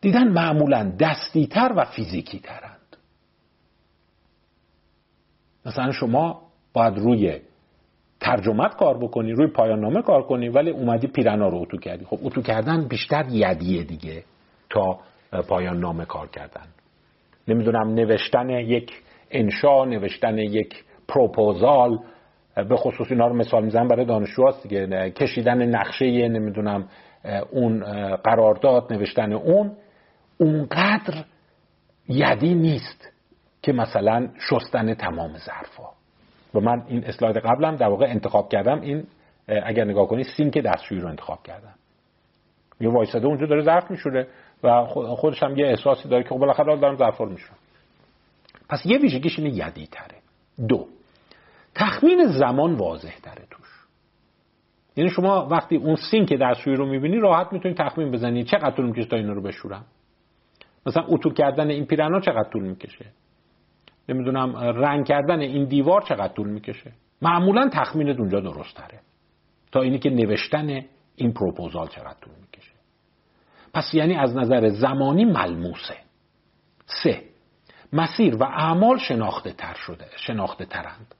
دیدن 0.00 0.28
معمولا 0.28 0.92
دستی 1.00 1.46
تر 1.46 1.72
و 1.76 1.84
فیزیکی 1.84 2.38
ترند 2.38 2.96
مثلا 5.66 5.92
شما 5.92 6.42
باید 6.72 6.98
روی 6.98 7.40
ترجمت 8.20 8.76
کار 8.76 8.98
بکنی 8.98 9.32
روی 9.32 9.46
پایان 9.46 9.80
نامه 9.80 10.02
کار 10.02 10.22
کنی 10.22 10.48
ولی 10.48 10.70
اومدی 10.70 11.06
پیرنا 11.06 11.48
رو 11.48 11.58
اتو 11.58 11.76
کردی. 11.76 12.04
خب 12.04 12.18
اتو 12.22 12.42
کردن 12.42 12.88
بیشتر 12.88 13.24
یدیه 13.30 13.84
دیگه 13.84 14.24
تا 14.70 14.98
پایان 15.48 15.80
نامه 15.80 16.04
کار 16.04 16.28
کردن. 16.28 16.66
نمی‌دونم 17.48 17.94
نوشتن 17.94 18.50
یک 18.50 18.92
انشا 19.30 19.84
نوشتن 19.84 20.38
یک 20.38 20.84
پروپوزال 21.08 21.98
به 22.54 22.76
خصوص 22.76 23.10
اینا 23.10 23.26
رو 23.26 23.34
مثال 23.34 23.64
می‌زنم 23.64 23.88
برای 23.88 24.04
دانشجو 24.04 24.50
دیگه. 24.62 25.10
کشیدن 25.10 25.62
نقشه 25.62 26.28
نمی‌دونم 26.28 26.88
اون 27.50 27.80
قرارداد 28.16 28.92
نوشتن 28.92 29.32
اون 29.32 29.72
اونقدر 30.38 31.24
یدی 32.08 32.54
نیست 32.54 33.12
که 33.62 33.72
مثلا 33.72 34.28
شستن 34.50 34.94
تمام 34.94 35.32
ظرفا. 35.36 35.99
و 36.54 36.60
من 36.60 36.82
این 36.88 37.04
اسلاید 37.04 37.36
قبلم 37.36 37.76
در 37.76 37.88
واقع 37.88 38.06
انتخاب 38.06 38.48
کردم. 38.48 38.80
این 38.80 39.06
اگر 39.48 39.84
نگاه 39.84 40.06
کنی 40.06 40.24
سینک 40.24 40.58
دستشویی 40.58 41.00
رو 41.00 41.08
انتخاب 41.08 41.42
کردم. 41.42 41.74
یه 42.80 42.90
وایساده 42.90 43.26
اونجا 43.26 43.46
داره 43.46 43.62
ظرف 43.62 43.90
میشوره 43.90 44.26
و 44.62 44.84
خودش 45.16 45.42
هم 45.42 45.56
یه 45.56 45.66
احساسی 45.66 46.08
داره 46.08 46.22
که 46.22 46.28
خب 46.28 46.36
بالاخره 46.36 46.76
دارم 46.76 46.96
ظرفا 46.96 47.24
رو 47.24 47.36
پس 48.68 48.86
یه 48.86 48.98
ویژگیش 48.98 49.38
اینه 49.38 49.50
یدی 49.50 49.86
تره 49.86 50.16
دو 50.68 50.86
تخمین 51.74 52.26
زمان 52.26 52.74
واضح 52.74 53.18
تره 53.22 53.46
توش. 53.50 53.68
یعنی 54.96 55.10
شما 55.10 55.48
وقتی 55.50 55.76
اون 55.76 55.96
سینک 55.96 56.32
دستشویی 56.32 56.76
رو 56.76 56.86
می‌بینی 56.86 57.18
راحت 57.18 57.52
می‌تونی 57.52 57.74
تخمین 57.74 58.10
بزنی. 58.10 58.44
چقدر 58.44 58.70
طول 58.70 58.86
می‌کشه 58.86 59.08
تا 59.08 59.16
اینو 59.16 59.34
رو 59.34 59.42
بشورم؟ 59.42 59.84
مثلا 60.86 61.04
اتو 61.08 61.30
کردن 61.30 61.70
این 61.70 61.86
پیرانا 61.86 62.20
چقدر 62.20 62.50
طول 62.52 62.62
می‌کشه؟ 62.62 63.06
نمی‌دونم 64.10 64.56
رنگ 64.56 65.06
کردن 65.06 65.40
این 65.40 65.64
دیوار 65.64 66.02
چقدر 66.02 66.32
طول 66.32 66.50
می‌کشه؟ 66.50 66.92
معمولا 67.22 67.68
تخمینت 67.72 68.18
اونجا 68.18 68.40
درست 68.40 68.76
تره 68.76 69.00
تا 69.72 69.80
اینی 69.80 69.98
که 69.98 70.10
نوشتن 70.10 70.84
این 71.16 71.32
پروپوزال 71.32 71.88
چقدر 71.88 72.16
طول 72.20 72.34
می‌کشه. 72.40 72.72
پس 73.74 73.94
یعنی 73.94 74.14
از 74.14 74.36
نظر 74.36 74.68
زمانی 74.68 75.24
ملموسه. 75.24 75.96
سه 76.86 77.22
مسیر 77.92 78.36
و 78.36 78.44
اعمال 78.44 78.98
شناخته 78.98 79.52
تر 79.52 79.74
شده 79.74 80.06
شناخته 80.16 80.64
ترند. 80.64 81.14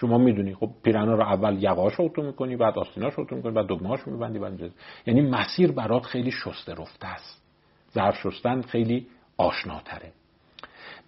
شما 0.00 0.18
می‌دونی 0.18 0.54
خب 0.54 0.70
پیرانا 0.82 1.14
رو 1.14 1.22
اول 1.22 1.62
یقاش 1.62 2.00
اتو 2.00 2.22
می‌کنی 2.22 2.56
بعد 2.56 2.78
آستیناش 2.78 3.18
اتو 3.18 3.36
می‌کنی 3.36 3.52
بعد 3.52 3.66
دگمهاش 3.66 4.06
میبندی 4.06 4.38
بعد 4.38 4.72
یعنی 5.06 5.20
مسیر 5.20 5.72
برات 5.72 6.02
خیلی 6.02 6.30
شسته 6.30 6.74
رفته 6.74 7.06
است. 7.06 7.44
ظرف 7.92 8.14
شستن 8.14 8.62
خیلی 8.62 9.06
آشناتره. 9.36 10.12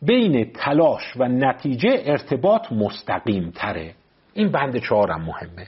بین 0.02 0.52
تلاش 0.54 1.16
و 1.16 1.28
نتیجه 1.28 2.02
ارتباط 2.04 2.72
مستقیم 2.72 3.50
تره. 3.50 3.94
این 4.34 4.48
بند 4.48 4.76
چهارم 4.76 5.22
مهمه. 5.22 5.66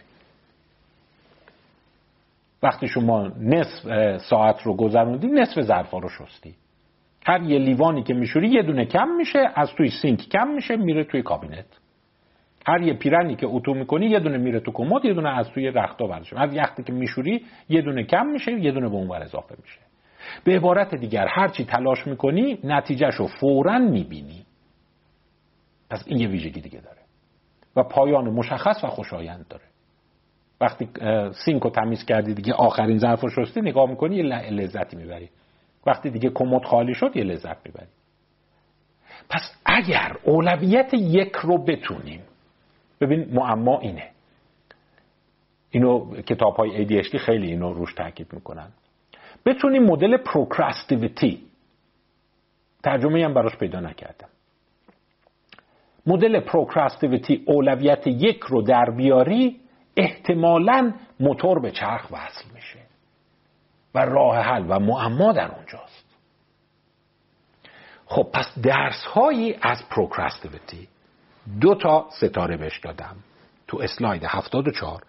وقتی 2.63 2.89
شما 2.89 3.29
نصف 3.41 4.17
ساعت 4.17 4.63
رو 4.63 4.77
گذروندی 4.77 5.27
نصف 5.27 5.61
ظرفا 5.61 5.99
رو 5.99 6.09
شستی 6.09 6.55
هر 7.27 7.43
یه 7.43 7.59
لیوانی 7.59 8.03
که 8.03 8.15
میشوری 8.15 8.49
یه 8.49 8.63
دونه 8.63 8.85
کم 8.85 9.09
میشه 9.09 9.51
از 9.55 9.71
توی 9.77 9.91
سینک 9.91 10.29
کم 10.29 10.49
میشه 10.49 10.77
میره 10.77 11.05
توی 11.05 11.23
کابینت. 11.23 11.67
هر 12.67 12.83
یه 12.83 12.95
پیرنی 12.95 13.37
که 13.37 13.47
اتو 13.47 13.75
می‌کنی 13.75 14.07
یه 14.07 14.21
دونه 14.21 14.39
میره 14.39 14.61
تو 14.61 14.73
کمد 14.73 15.05
یه 15.05 15.15
دونه 15.15 15.39
از 15.39 15.49
توی 15.51 15.71
رختا 15.71 16.07
برداشت 16.07 16.33
از 16.37 16.55
یختی 16.55 16.83
که 16.83 16.93
میشوری 16.93 17.45
یه 17.69 17.83
دونه 17.83 18.05
کم 18.05 18.27
میشه 18.27 18.53
یه 18.53 18.73
دونه 18.73 18.89
به 18.89 18.95
اونور 18.95 19.23
اضافه 19.23 19.55
میشه. 19.63 19.92
به 20.45 20.57
عبارت 20.57 20.95
دیگر 20.95 21.27
هرچی 21.27 21.65
تلاش 21.65 22.07
می‌کنی 22.07 22.59
نتیجهش 22.65 23.15
رو 23.15 23.27
فورا 23.27 23.79
می‌بینی. 23.79 24.47
پس 25.91 26.05
این 26.07 26.21
یه 26.21 26.29
ویژگی 26.29 26.61
دیگه 26.61 26.81
داره. 26.81 26.99
و 27.77 27.83
پایان 27.83 28.31
مشخص 28.31 28.85
و 28.85 28.87
خوشایند 28.87 29.47
داره. 29.49 29.65
وقتی 30.61 30.89
سینک 31.45 31.63
رو 31.63 31.71
تمیز 31.71 32.05
کردی 32.05 32.35
دیگه 32.35 32.53
آخرین 32.53 32.99
ظرف 32.99 33.21
رو 33.21 33.29
شستی 33.29 33.61
نگاه 33.61 33.91
می‌کنی 33.91 34.17
یه 34.17 34.23
لذتی 34.51 34.97
می‌بری. 34.97 35.31
وقتی 35.87 36.11
دیگه 36.11 36.31
کمد 36.31 36.65
خالی 36.65 36.95
شد 36.95 37.17
یه 37.17 37.25
لذت 37.25 37.67
می‌بری. 37.67 37.89
پس 39.29 39.57
اگر 39.67 40.17
اولویت 40.25 40.95
یک 40.95 41.33
رو 41.37 41.65
بتونیم 41.65 42.21
ببین 43.01 43.35
معما 43.35 43.79
اینه. 43.79 44.11
اینو 45.71 46.23
کتاب 46.23 46.57
های 46.57 47.03
ADHD 47.03 47.17
خیلی 47.17 47.47
اینو 47.47 47.73
روش 47.73 47.95
تاکید 47.95 48.33
می‌کنن. 48.33 48.69
بتونیم 49.47 49.83
مدل 49.83 50.17
پروکراستیویتی 50.17 51.43
ترجمه 52.83 53.25
هم 53.25 53.35
براش 53.35 53.57
پیدا 53.57 53.81
نکردم. 53.81 54.29
مدل 56.07 56.41
procrastivity 56.41 57.43
اولویت 57.47 58.07
یک 58.07 58.41
رو 58.41 58.63
در 58.63 58.91
بیاری 58.97 59.61
احتمالا 59.97 60.93
موتور 61.21 61.61
به 61.61 61.71
چرخ 61.71 62.07
وصل 62.11 62.45
میشه. 62.55 62.79
و 63.95 63.99
راه 63.99 64.37
حل 64.39 64.65
و 64.69 64.79
معما 64.79 65.33
در 65.33 65.55
اونجاست. 65.55 66.05
خب 68.07 68.31
پس 68.35 68.59
درس 68.63 69.05
هایی 69.05 69.59
از 69.63 69.89
procrastivity 69.91 70.89
دو 71.61 71.75
تا 71.75 72.09
ستاره 72.11 72.57
بهش 72.57 72.79
دادم. 72.79 73.17
تو 73.69 73.79
اسلاید 73.83 74.25
74 74.25 75.03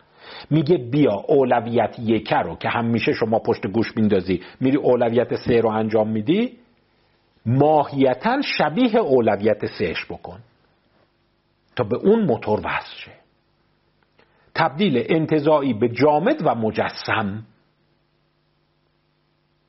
میگه 0.49 0.77
بیا 0.77 1.13
اولویت 1.27 1.95
یک 1.99 2.33
رو 2.33 2.55
که 2.55 2.69
همیشه 2.69 3.13
شما 3.13 3.39
پشت 3.39 3.67
گوش 3.67 3.97
میندازی. 3.97 4.41
میری 4.59 4.77
اولویت 4.77 5.35
سه 5.35 5.61
رو 5.61 5.69
انجام 5.69 6.09
میدی؟ 6.09 6.57
ماهیتا 7.45 8.41
شبیه 8.41 8.97
اولویت 8.97 9.65
سهش 9.65 10.05
بکن. 10.05 10.39
تا 11.75 11.83
به 11.83 11.97
اون 11.97 12.25
موتور 12.25 12.59
وصل 12.59 12.95
شه. 12.97 13.11
تبدیل 14.55 15.05
انتظایی 15.09 15.73
به 15.73 15.89
جامد 15.89 16.41
و 16.45 16.55
مجسم. 16.55 17.43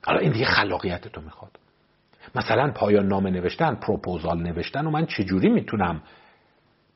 حالا 0.06 0.18
این 0.18 0.32
دیگه 0.32 0.44
خلاقیت 0.44 1.08
تو 1.08 1.20
می‌خواد. 1.20 1.58
مثلا 2.34 2.72
پایان 2.72 3.08
نامه 3.08 3.30
نوشتن 3.30 3.74
پروپوزال 3.74 4.42
نوشتن 4.42 4.86
و 4.86 4.90
من 4.90 5.06
چجوری 5.06 5.48
می‌تونم 5.48 6.02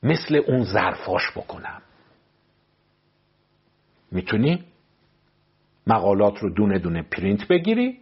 مثل 0.03 0.35
اون 0.47 0.63
ظرفاش 0.63 1.31
بکنم؟ 1.35 1.81
می‌تونی 4.11 4.63
مقالات 5.87 6.37
رو 6.39 6.49
دونه 6.49 6.79
دونه 6.79 7.01
پرینت 7.01 7.47
بگیری 7.47 7.97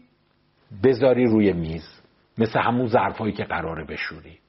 بذاری 0.83 1.25
روی 1.25 1.53
میز 1.53 2.01
مثل 2.37 2.59
همون 2.59 2.87
ظرفایی 2.87 3.33
که 3.33 3.43
قراره 3.43 3.83
بشوری. 3.83 4.39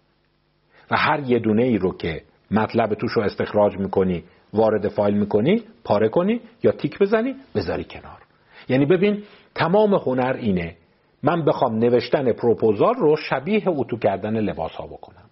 و 0.91 0.97
هر 0.97 1.21
یه 1.21 1.39
دونه 1.39 1.63
ای 1.63 1.79
رو 1.79 1.97
که 1.97 2.23
مطلب 2.51 2.95
توش 2.95 3.13
رو 3.13 3.23
استخراج 3.23 3.79
می‌کنی 3.79 4.25
وارد 4.53 4.89
فایل 4.89 5.15
می‌کنی 5.15 5.63
پاره 5.85 6.09
کنی 6.09 6.41
یا 6.63 6.73
تیک 6.73 6.99
بزنی 6.99 7.35
بذاری 7.55 7.85
کنار. 7.85 8.23
یعنی 8.69 8.87
ببین 8.87 9.23
تمام 9.55 9.95
هنر 9.95 10.37
اینه 10.41 10.77
من 11.23 11.45
بخوام 11.45 11.79
نوشتن 11.79 12.33
پروپوزال 12.33 12.95
رو 12.95 13.17
شبیه 13.17 13.63
اتو 13.67 13.99
کردن 13.99 14.37
لباس 14.41 14.73
ها 14.73 14.87
بکنم. 14.87 15.31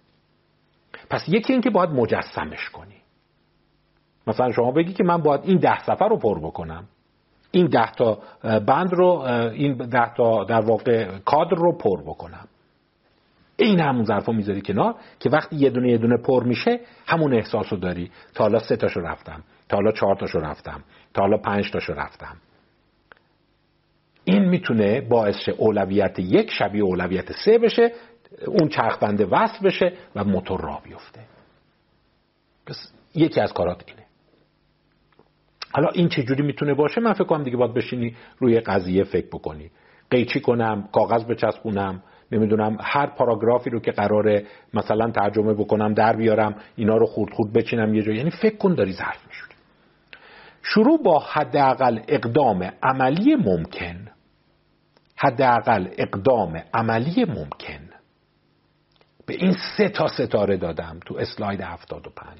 پس 1.09 1.25
یکی 1.27 1.53
این 1.53 1.61
که 1.61 1.69
باید 1.69 1.89
مجسمش 1.89 2.69
کنی. 2.69 2.95
مثلا 4.27 4.51
شما 4.51 4.71
بگی 4.71 4.93
که 4.93 5.03
من 5.03 5.17
باید 5.17 5.41
این 5.43 5.57
ده 5.57 5.83
سفر 5.83 6.07
رو 6.07 6.17
پر 6.17 6.39
بکنم. 6.39 6.83
این 7.51 7.67
ده 7.67 7.91
تا 7.91 8.19
بند 8.43 8.93
رو 8.93 9.09
این 9.53 9.77
ده 9.77 10.13
تا 10.13 10.43
در 10.43 10.61
واقع 10.61 11.17
کادر 11.25 11.55
رو 11.55 11.77
پر 11.77 12.01
بکنم. 12.01 12.47
این 13.57 13.79
همون 13.79 14.03
ظرفا 14.03 14.31
می‌ذاری 14.31 14.61
کنار 14.61 14.95
که 15.19 15.29
وقتی 15.29 15.55
یه 15.55 15.69
دونه 15.69 15.91
یه 15.91 15.97
دونه 15.97 16.17
پر 16.17 16.43
میشه 16.43 16.79
همون 17.07 17.33
احساس 17.33 17.65
رو 17.73 17.77
داری. 17.79 18.11
تا 18.35 18.43
حالا 18.43 18.59
سه 18.59 18.75
تاشو 18.75 18.99
رفتم. 18.99 19.43
تا 19.69 19.77
حالا 19.77 19.91
چهار 19.91 20.15
تاشو 20.15 20.39
رفتم. 20.39 20.83
تا 21.13 21.21
حالا 21.21 21.37
پنج 21.37 21.71
تاشو 21.71 21.93
رفتم. 21.93 22.37
این 24.23 24.45
می‌تونه 24.49 25.01
باعث 25.01 25.49
اولویت 25.57 26.19
یک 26.19 26.51
شبیه 26.51 26.83
اولویت 26.83 27.31
سه 27.31 27.57
بشه 27.57 27.91
اون 28.47 28.69
چرخبنده 28.69 29.25
وصل 29.25 29.65
بشه 29.65 29.93
و 30.15 30.23
موتور 30.23 30.61
را 30.61 30.81
بیفته. 30.83 31.21
پس 32.65 32.91
یکی 33.15 33.41
از 33.41 33.53
کارات 33.53 33.83
اینه. 33.87 34.06
حالا 35.77 35.89
این 35.89 36.09
چجوری 36.09 36.43
می‌تونه 36.43 36.73
باشه؟ 36.73 37.01
من 37.01 37.13
فکر 37.13 37.23
کنم 37.23 37.43
دیگه 37.43 37.57
باید 37.57 37.73
بشینی 37.73 38.15
روی 38.39 38.59
قضیه 38.59 39.03
فکر 39.03 39.27
بکنی. 39.27 39.71
قیچی 40.11 40.39
کنم 40.39 40.89
کاغذ 40.91 41.25
بچسبونم 41.25 42.03
نمی‌دونم 42.31 42.77
هر 42.81 43.07
پاراگرافی 43.07 43.69
رو 43.69 43.79
که 43.79 43.91
قراره 43.91 44.45
مثلا 44.73 45.11
ترجمه 45.11 45.53
بکنم 45.53 45.93
در 45.93 46.15
بیارم 46.15 46.55
اینا 46.75 46.97
رو 46.97 47.05
خورد 47.05 47.33
خورد 47.33 47.53
بچینم 47.53 47.95
یه 47.95 48.03
جا 48.03 48.11
یعنی 48.11 48.29
فکر 48.29 48.57
کن 48.57 48.75
داری 48.75 48.93
ظرف 48.93 49.27
میشوری 49.27 49.53
شروع 50.61 51.03
با 51.03 51.19
حداقل 51.19 51.99
اقدام 52.07 52.71
عملی 52.83 53.35
ممکن. 53.35 54.07
حداقل 55.17 55.87
اقدام 55.97 56.63
عملی 56.73 57.25
ممکن. 57.25 57.89
به 59.25 59.33
این 59.33 59.55
سه 59.77 59.89
تا 59.89 60.07
ستاره 60.07 60.57
دادم 60.57 60.99
تو 61.05 61.17
اسلاید 61.17 61.61
75 61.61 62.39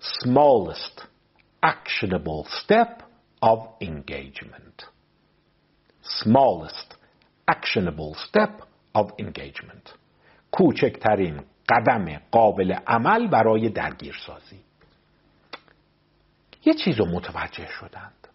smallest 0.00 1.17
actionable 1.62 2.46
step 2.62 3.02
of 3.42 3.58
engagement. 3.80 4.84
Smallest 6.02 6.94
actionable 7.48 8.14
step 8.14 8.62
of 8.94 9.06
engagement. 9.18 9.94
کوچکترین 10.50 11.40
قدم 11.68 12.18
قابل 12.30 12.72
عمل 12.72 13.28
برای 13.28 13.68
درگیرسازی. 13.68 14.60
یه 16.64 16.74
چیز 16.74 16.98
رو 16.98 17.06
متوجه 17.06 17.66
شدند. 17.66 18.28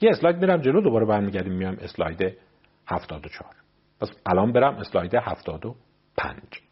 یه 0.00 0.10
اسلاید 0.10 0.36
میرم 0.36 0.60
جلو 0.60 0.80
دوباره 0.80 1.06
برمیگردیم 1.06 1.52
میام 1.52 1.76
اسلاید 1.80 2.38
74 2.86 3.46
پس 4.00 4.10
الان 4.26 4.52
برم 4.52 4.76
اسلاید 4.76 5.14
75 5.14 6.67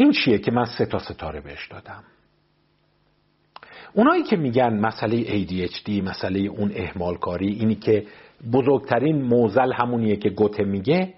این 0.00 0.12
چیه 0.12 0.38
که 0.38 0.50
من 0.50 0.64
سه 0.64 0.86
تا 0.86 0.98
ستاره 0.98 1.40
بهش 1.40 1.68
دادم؟ 1.68 2.04
اونایی 3.92 4.22
که 4.22 4.36
میگن 4.36 4.80
مسئله 4.80 5.24
ADHD 5.24 5.88
مسئله 5.88 6.40
اون 6.40 6.72
اهمال 6.74 7.16
کاری 7.16 7.48
اینی 7.48 7.74
که 7.74 8.06
بزرگترین 8.52 9.22
موزل 9.22 9.72
همونیه 9.72 10.16
که 10.16 10.30
گوته 10.30 10.64
میگه 10.64 11.14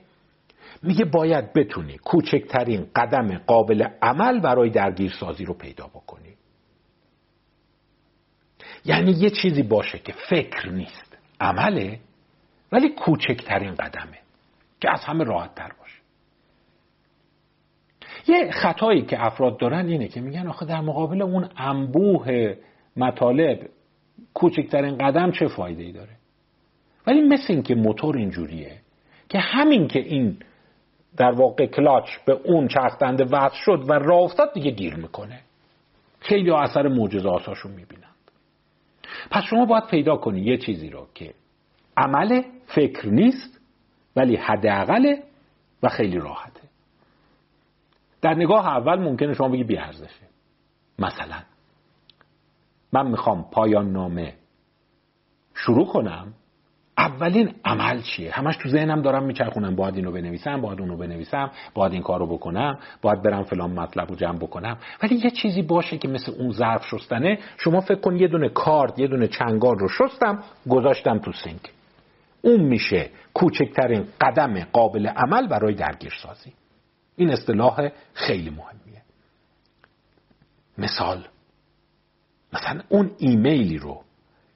میگه 0.82 1.04
باید 1.04 1.52
بتونی 1.52 1.98
کوچکترین 1.98 2.86
قدم 2.96 3.38
قابل 3.38 3.86
عمل 4.02 4.40
برای 4.40 4.70
درگیرسازی 4.70 5.44
رو 5.44 5.54
پیدا 5.54 5.86
بکنی. 5.86 6.34
یعنی 8.84 9.12
یه 9.12 9.30
چیزی 9.30 9.62
باشه 9.62 9.98
که 9.98 10.14
فکر 10.30 10.68
نیست 10.68 11.18
عمله 11.40 12.00
ولی 12.72 12.88
کوچکترین 12.88 13.74
قدمه 13.74 14.18
که 14.80 14.90
از 14.90 15.00
همه 15.04 15.24
راحت 15.24 15.54
تر 15.54 15.68
یه 18.26 18.50
خطایی 18.50 19.02
که 19.02 19.26
افراد 19.26 19.58
دارن 19.58 19.86
اینه 19.86 20.08
که 20.08 20.20
میگن 20.20 20.46
آخه 20.46 20.66
در 20.66 20.80
مقابل 20.80 21.22
اون 21.22 21.48
انبوه 21.56 22.54
مطالب 22.96 23.68
کوچکترین 24.34 24.98
قدم 24.98 25.30
چه 25.30 25.48
فایده 25.48 25.82
ای 25.82 25.92
داره؟ 25.92 26.12
ولی 27.06 27.20
مثل 27.20 27.44
این 27.48 27.62
که 27.62 27.74
موتور 27.74 28.16
اینجوریه 28.16 28.76
که 29.28 29.38
همین 29.38 29.88
که 29.88 29.98
این 29.98 30.38
در 31.16 31.32
واقع 31.32 31.66
کلاچ 31.66 32.04
به 32.26 32.32
اون 32.32 32.68
چرخدنده 32.68 33.24
وصل 33.24 33.56
شد 33.56 33.84
و 33.88 33.92
راه 33.92 34.20
افتاد 34.20 34.52
دیگه 34.52 34.70
گیر 34.70 34.94
می‌کنه. 34.94 35.40
خیلی 36.20 36.50
اثر 36.50 36.88
معجزه 36.88 37.28
آساشون 37.28 37.72
می‌بینند. 37.72 38.12
پس 39.30 39.42
شما 39.44 39.64
باید 39.64 39.86
پیدا 39.86 40.16
کنی 40.16 40.40
یه 40.40 40.58
چیزی 40.58 40.90
رو 40.90 41.06
که 41.14 41.34
عمل 41.96 42.42
فکر 42.66 43.08
نیست 43.08 43.60
ولی 44.16 44.36
حداقله 44.36 45.22
و 45.82 45.88
خیلی 45.88 46.18
راحته 46.18 46.51
در 48.22 48.34
نگاه 48.34 48.66
اول 48.66 48.98
ممکنه 48.98 49.34
شما 49.34 49.48
بگی 49.48 49.64
بیارزشه 49.64 50.26
مثلا 50.98 51.36
من 52.92 53.06
می‌خوام 53.06 53.50
پایان 53.50 53.92
نامه 53.92 54.34
شروع 55.54 55.86
کنم. 55.86 56.34
اولین 56.98 57.54
عمل 57.64 58.00
چیه؟ 58.02 58.32
همش 58.32 58.56
تو 58.56 58.68
ذهنم 58.68 59.02
دارم 59.02 59.24
میچرخونم. 59.24 59.76
باید 59.76 59.96
اینو 59.96 60.12
بنویسم 60.12 60.60
باید 60.60 60.80
اونو 60.80 60.96
بنویسم 60.96 61.50
باید 61.74 61.92
این 61.92 62.02
کارو 62.02 62.26
بکنم 62.26 62.78
باید 63.02 63.22
برم 63.22 63.42
فلان 63.42 63.70
مطلب 63.70 64.08
رو 64.08 64.14
جمع 64.14 64.38
بکنم. 64.38 64.78
ولی 65.02 65.14
یه 65.14 65.30
چیزی 65.30 65.62
باشه 65.62 65.98
که 65.98 66.08
مثل 66.08 66.32
اون 66.38 66.50
ظرف 66.50 66.86
شستنه. 66.86 67.38
شما 67.56 67.80
فکر 67.80 68.00
کن 68.00 68.16
یه 68.16 68.28
دونه 68.28 68.48
کارد 68.48 68.98
یه 68.98 69.06
دونه 69.06 69.28
چنگار 69.28 69.76
رو 69.78 69.88
شستم 69.88 70.42
گذاشتم 70.70 71.18
تو 71.18 71.32
سینک. 71.32 71.72
اون 72.42 72.60
میشه 72.60 73.10
کوچکترین 73.34 74.06
قدم 74.20 74.64
قابل 74.64 75.06
عمل 75.06 75.46
برای 75.46 75.74
درگیرسازی. 75.74 76.52
این 77.22 77.30
اصطلاح 77.30 77.88
خیلی 78.14 78.50
مهمیه. 78.50 79.02
مثال 80.78 81.28
مثلا 82.52 82.82
اون 82.88 83.10
ایمیلی 83.18 83.78
رو 83.78 84.02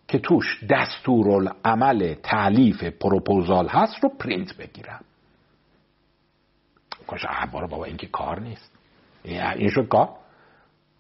که 0.09 0.19
توش 0.19 0.65
دستورالعمل 0.71 2.15
تألیف 2.15 2.85
پروپوزال 2.85 3.69
هست 3.69 3.95
رو 4.03 4.09
پرینت 4.09 4.57
بگیرم. 4.57 5.05
کاش 7.07 7.27
بارا 7.53 7.67
بابا 7.67 7.85
این 7.85 7.97
که 7.97 8.07
کار 8.07 8.41
نیست. 8.41 8.73
این 9.25 9.71
شد 9.71 9.89
کار. 9.89 10.09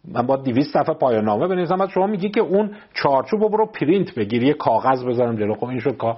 من 0.05 0.27
باید 0.27 0.37
دویست 0.37 0.73
صفحه 0.73 0.95
پایان 0.95 1.25
نامه 1.25 1.47
بنویسم 1.47 1.81
از 1.81 1.91
شما 1.91 2.07
میگی 2.07 2.31
که 2.31 2.41
اون 2.41 2.77
چارچوب 2.95 3.43
رو 3.43 3.49
برو 3.49 3.67
پرینت 3.67 4.15
بگیر 4.15 4.43
یه 4.43 4.55
کاغذ 4.55 5.05
بذارم 5.05 5.37
جلو. 5.37 5.55
خب 5.55 5.65
این 5.65 5.81
شد 5.81 5.97
کار. 5.97 6.17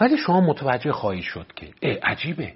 ولی 0.00 0.16
شما 0.16 0.40
متوجه 0.40 0.92
خواهید 0.92 1.22
شد 1.22 1.46
که 1.56 1.68
اه 1.82 1.98
عجیبه. 2.02 2.54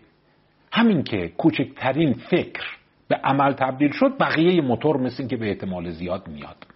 همین 0.73 1.03
که 1.03 1.29
کوچکترین 1.29 2.13
فکر 2.15 2.63
به 3.09 3.17
عمل 3.17 3.53
تبدیل 3.53 3.93
شد 3.93 4.19
بقیه 4.21 4.63
موتور 4.63 4.97
مثل 4.97 5.27
که 5.27 5.37
به 5.37 5.49
احتمال 5.49 5.91
زیاد 5.91 6.29
میاد. 6.29 6.67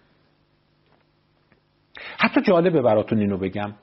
حتی 2.17 2.41
جالبه 2.41 2.81
براتون 2.81 3.19
اینو 3.19 3.37
بگم. 3.37 3.73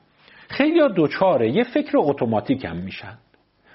خیلی 0.48 0.80
ها 0.80 0.88
دوچاره 0.88 1.50
یه 1.50 1.64
فکر 1.64 1.92
اتوماتیک 1.94 2.64
هم 2.64 2.76
میشن. 2.76 3.18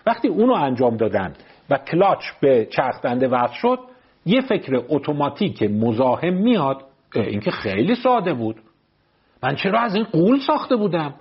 وقتی 0.06 0.28
اونو 0.28 0.54
انجام 0.54 0.98
دادن 0.98 1.34
و 1.70 1.78
کلاچ 1.78 2.24
به 2.42 2.66
چرخدنده 2.66 3.28
وصل 3.28 3.54
شد 3.54 3.80
یه 4.26 4.42
فکر 4.42 4.84
اتوماتیک 4.90 5.64
مزاحم 5.64 6.34
میاد. 6.34 6.84
این 7.16 7.40
که 7.40 7.52
خیلی 7.52 7.96
ساده 7.96 8.34
بود. 8.34 8.56
من 9.44 9.56
چرا 9.56 9.80
از 9.80 9.96
این 9.96 10.04
قول 10.04 10.40
ساخته 10.40 10.76
بودم؟ 10.76 11.14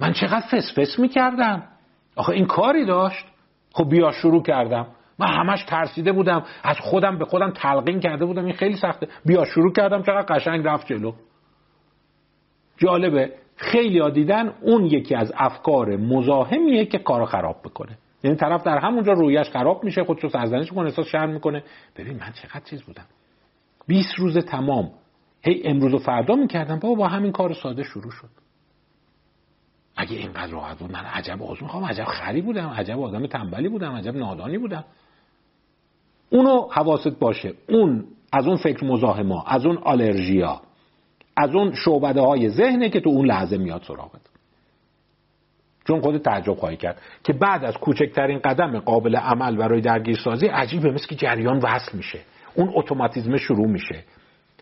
من 0.00 0.12
چقدر 0.12 0.46
فسفس 0.46 0.98
می‌کردم؟ 0.98 1.62
آخه 2.16 2.32
این 2.32 2.46
کاری 2.46 2.84
داشت. 2.84 3.26
خب 3.74 3.88
بیا 3.88 4.12
شروع 4.12 4.42
کردم. 4.42 4.86
من 5.18 5.26
همش 5.26 5.64
ترسیده 5.64 6.12
بودم. 6.12 6.44
از 6.62 6.76
خودم 6.80 7.18
به 7.18 7.24
خودم 7.24 7.50
تلقین 7.50 8.00
کرده 8.00 8.24
بودم. 8.24 8.44
این 8.44 8.54
خیلی 8.54 8.76
سخته. 8.76 9.08
بیا 9.26 9.44
شروع 9.44 9.72
کردم. 9.72 10.02
چقدر 10.02 10.34
قشنگ 10.36 10.66
رفت 10.66 10.86
جلو. 10.86 11.12
جالبه. 12.76 13.32
خیلی 13.56 13.98
ها 13.98 14.10
دیدن 14.10 14.52
اون 14.60 14.84
یکی 14.84 15.14
از 15.14 15.32
افکار 15.36 15.96
مزاحمیه 15.96 16.84
که 16.86 16.98
کارو 16.98 17.24
خراب 17.24 17.56
بکنه. 17.64 17.98
یعنی 18.24 18.36
طرف 18.36 18.62
در 18.62 18.78
همونجا 18.78 19.12
رویش 19.12 19.50
خراب 19.50 19.84
میشه 19.84 20.04
خودشو 20.04 20.28
سرزنش 20.28 20.70
کنه 20.70 20.84
احساس 20.84 21.06
شرم 21.06 21.30
می‌کنه. 21.30 21.64
ببین 21.96 22.16
من 22.16 22.32
چقدر 22.42 22.64
چیز 22.64 22.82
بودم. 22.82 23.04
20 23.86 24.18
روز 24.18 24.38
تمام. 24.38 24.90
هی 25.42 25.62
امروز 25.64 25.94
و 25.94 25.98
فردا 25.98 26.34
می‌کردم. 26.34 26.78
بابا 26.78 26.94
با 26.94 27.08
همین 27.08 27.32
کار 27.32 27.52
ساده 27.52 27.82
شروع 27.82 28.10
شد. 28.10 28.41
اگه 29.96 30.16
اینقدر 30.16 30.52
راحت 30.52 30.78
بود 30.78 30.92
من 30.92 31.04
عجب 31.04 31.42
آزمون 31.42 31.70
خواهم 31.70 31.84
عجب 31.84 32.04
خری 32.04 32.40
بودم 32.40 32.68
عجب 32.68 33.00
آدم 33.00 33.26
تنبلی 33.26 33.68
بودم 33.68 33.92
عجب 33.92 34.16
نادانی 34.16 34.58
بودم. 34.58 34.84
اونو 36.30 36.68
حواست 36.70 37.18
باشه 37.18 37.54
اون 37.68 38.04
از 38.32 38.46
اون 38.46 38.56
فکر 38.56 38.84
مزاحما 38.84 39.44
از 39.46 39.66
اون 39.66 39.76
آلرژیا 39.76 40.60
از 41.36 41.54
اون 41.54 41.74
شعبده 41.74 42.20
های 42.20 42.48
ذهنه 42.48 42.88
که 42.88 43.00
تو 43.00 43.10
اون 43.10 43.26
لحظه 43.26 43.58
میاد 43.58 43.82
سراغت. 43.82 44.20
چون 45.86 46.00
خود 46.00 46.18
تعجب 46.18 46.54
خواهی 46.54 46.76
کرد 46.76 47.00
که 47.24 47.32
بعد 47.32 47.64
از 47.64 47.76
کوچکترین 47.76 48.38
قدم 48.38 48.78
قابل 48.78 49.16
عمل 49.16 49.56
برای 49.56 49.80
درگیرسازی 49.80 50.46
عجیبه 50.46 50.90
مثل 50.90 51.06
که 51.06 51.14
جریان 51.14 51.58
وصل 51.58 51.96
میشه. 51.96 52.18
اون 52.54 52.72
اتوماتیزم 52.74 53.36
شروع 53.36 53.68
میشه. 53.68 54.04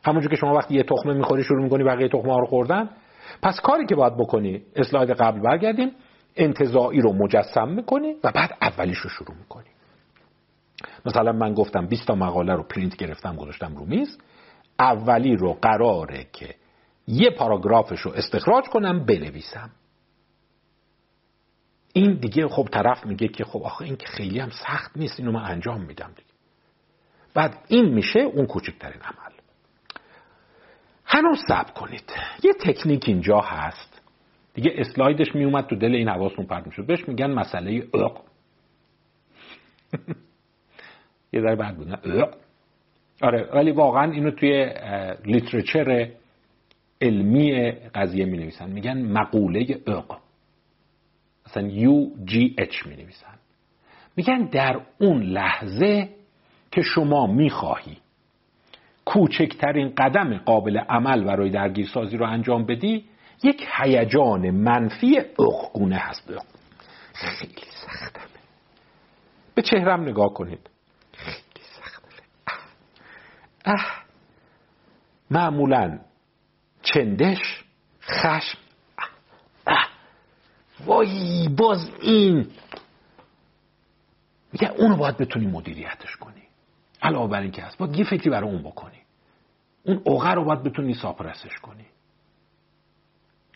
همونجور 0.05 0.31
که 0.31 0.37
شما 0.37 0.55
وقتی 0.55 0.75
یه 0.75 0.83
تخمه 0.83 1.15
می‌خوری 1.15 1.45
شروع 1.45 1.63
می‌کنی 1.63 1.85
بقیه 1.85 2.09
تخمه 2.09 2.33
ها 2.33 2.39
رو 2.39 2.47
خوردن 2.47 2.91
پس 3.43 3.61
کاری 3.61 3.87
که 3.87 3.95
باید 3.95 4.17
بکنی 4.17 4.63
اسلاید 4.77 5.11
قبل 5.11 5.41
برگردیم 5.41 5.93
انتظاعی 6.37 7.01
رو 7.01 7.13
مجسم 7.13 7.69
می‌کنی 7.69 8.15
و 8.25 8.33
بعد 8.33 8.57
اولیش 8.63 8.99
رو 8.99 9.11
شروع 9.11 9.37
می‌کنی. 9.37 9.71
مثلا 11.07 11.33
من 11.33 11.55
گفتم 11.55 11.87
20 11.87 12.07
تا 12.07 12.15
مقاله 12.15 12.55
رو 12.55 12.63
پرینت 12.63 12.97
گرفتم 12.97 13.37
گذاشتم 13.37 13.77
رو 13.77 13.87
میز. 13.87 14.19
اولی 14.79 15.37
رو 15.37 15.53
قراره 15.53 16.27
که 16.33 16.55
یه 17.07 17.31
پاراگرافش 17.31 18.01
رو 18.01 18.13
استخراج 18.13 18.65
کنم 18.65 19.05
بنویسم. 19.05 19.71
این 21.93 22.15
دیگه 22.15 22.49
خب 22.49 22.69
طرف 22.73 23.07
میگه 23.07 23.29
که 23.29 23.45
خب 23.45 23.63
آخه 23.63 23.85
این 23.85 23.97
که 23.97 24.07
خیلی 24.07 24.41
هم 24.41 24.51
سخت 24.51 24.97
نیست 24.97 25.21
اینو 25.21 25.33
من 25.33 25.43
انجام 25.43 25.81
میدم 25.81 26.13
دیگه. 26.17 26.31
بعد 27.35 27.59
این 27.69 27.95
میشه 27.95 28.21
اون 28.21 28.47
کوچکترین 28.47 29.01
عمل. 29.03 29.40
هنوز 31.13 31.39
سب 31.49 31.75
کنید. 31.75 32.13
یه 32.43 32.53
تکنیک 32.53 33.05
اینجا 33.09 33.41
هست. 33.41 34.03
دیگه 34.55 34.73
اسلایدش 34.75 35.35
میومد 35.35 35.67
تو 35.67 35.77
دل 35.77 35.95
این 35.95 36.09
حواستون 36.09 36.47
پرد 36.47 36.67
می‌شد. 36.67 36.87
بهش 36.87 37.09
میگن 37.09 37.31
مسئله 37.31 37.89
اق. 37.95 38.23
یه 41.33 41.41
ذره 41.41 41.57
بعد 41.57 41.77
بود 41.77 41.89
نه؟ 41.89 42.27
آره 43.23 43.51
ولی 43.55 43.71
واقعا 43.71 44.13
اینو 44.13 44.31
توی 44.31 44.75
لیترچر 45.25 46.11
علمی 47.03 47.71
قضیه 47.71 48.25
می 48.25 48.39
نویسن 48.39 48.71
میگن 48.71 49.03
مقوله 49.03 49.81
اق. 49.87 50.19
مثلا 51.47 51.69
یو 51.69 52.11
جی 52.25 52.55
اچ 52.59 52.87
می 52.87 52.97
نویسن 52.97 53.35
میگن 54.17 54.45
در 54.45 54.81
اون 55.01 55.23
لحظه 55.23 56.09
که 56.71 56.83
شما 56.83 57.27
می‌خواهی. 57.27 57.97
کوچکترین 59.11 59.95
قدم 59.97 60.39
قابل 60.39 60.79
عمل 60.79 61.25
برای 61.25 61.51
درگیرسازی 61.51 62.17
رو 62.17 62.27
انجام 62.27 62.67
بدی 62.67 63.05
یک 63.43 63.69
هیجان 63.77 64.51
منفی 64.51 65.21
اخگونه 65.39 65.97
هست. 65.97 66.33
خیلی 67.15 67.55
سختمه 67.71 68.41
به 69.55 69.63
چهرم 69.63 70.03
نگاه 70.03 70.35
کنید. 70.35 70.71
خیلی 71.13 71.67
سختمه 71.81 72.57
اه. 73.65 74.05
معمولا 75.31 75.99
چندش 76.83 77.65
خشم. 78.03 78.59
اه. 79.67 79.89
وای 80.87 81.49
باز 81.49 81.91
این. 82.03 82.51
میگه 84.53 84.71
اونو 84.71 84.97
باید 84.97 85.17
بتونی 85.17 85.47
مدیریتش 85.47 86.17
کنی. 86.17 86.43
علاوه 87.03 87.31
بر 87.31 87.41
این 87.41 87.51
که 87.51 87.63
هست. 87.63 87.79
باید 87.79 87.97
یه 87.97 88.05
فکری 88.05 88.31
برای 88.31 88.51
اون 88.51 88.63
بکنی. 88.63 89.00
اون 89.85 90.01
اوغه 90.05 90.31
رو 90.31 90.45
باید 90.45 90.63
بتونی 90.63 90.95
ساپرسش 90.95 91.59
کنی. 91.63 91.85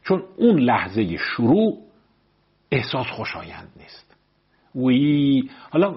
چون 0.05 0.23
اون 0.37 0.59
لحظه 0.59 1.17
شروع 1.17 1.79
احساس 2.71 3.07
خوشایند 3.07 3.69
نیست. 3.77 4.17
وی 4.75 5.51
حالا 5.71 5.95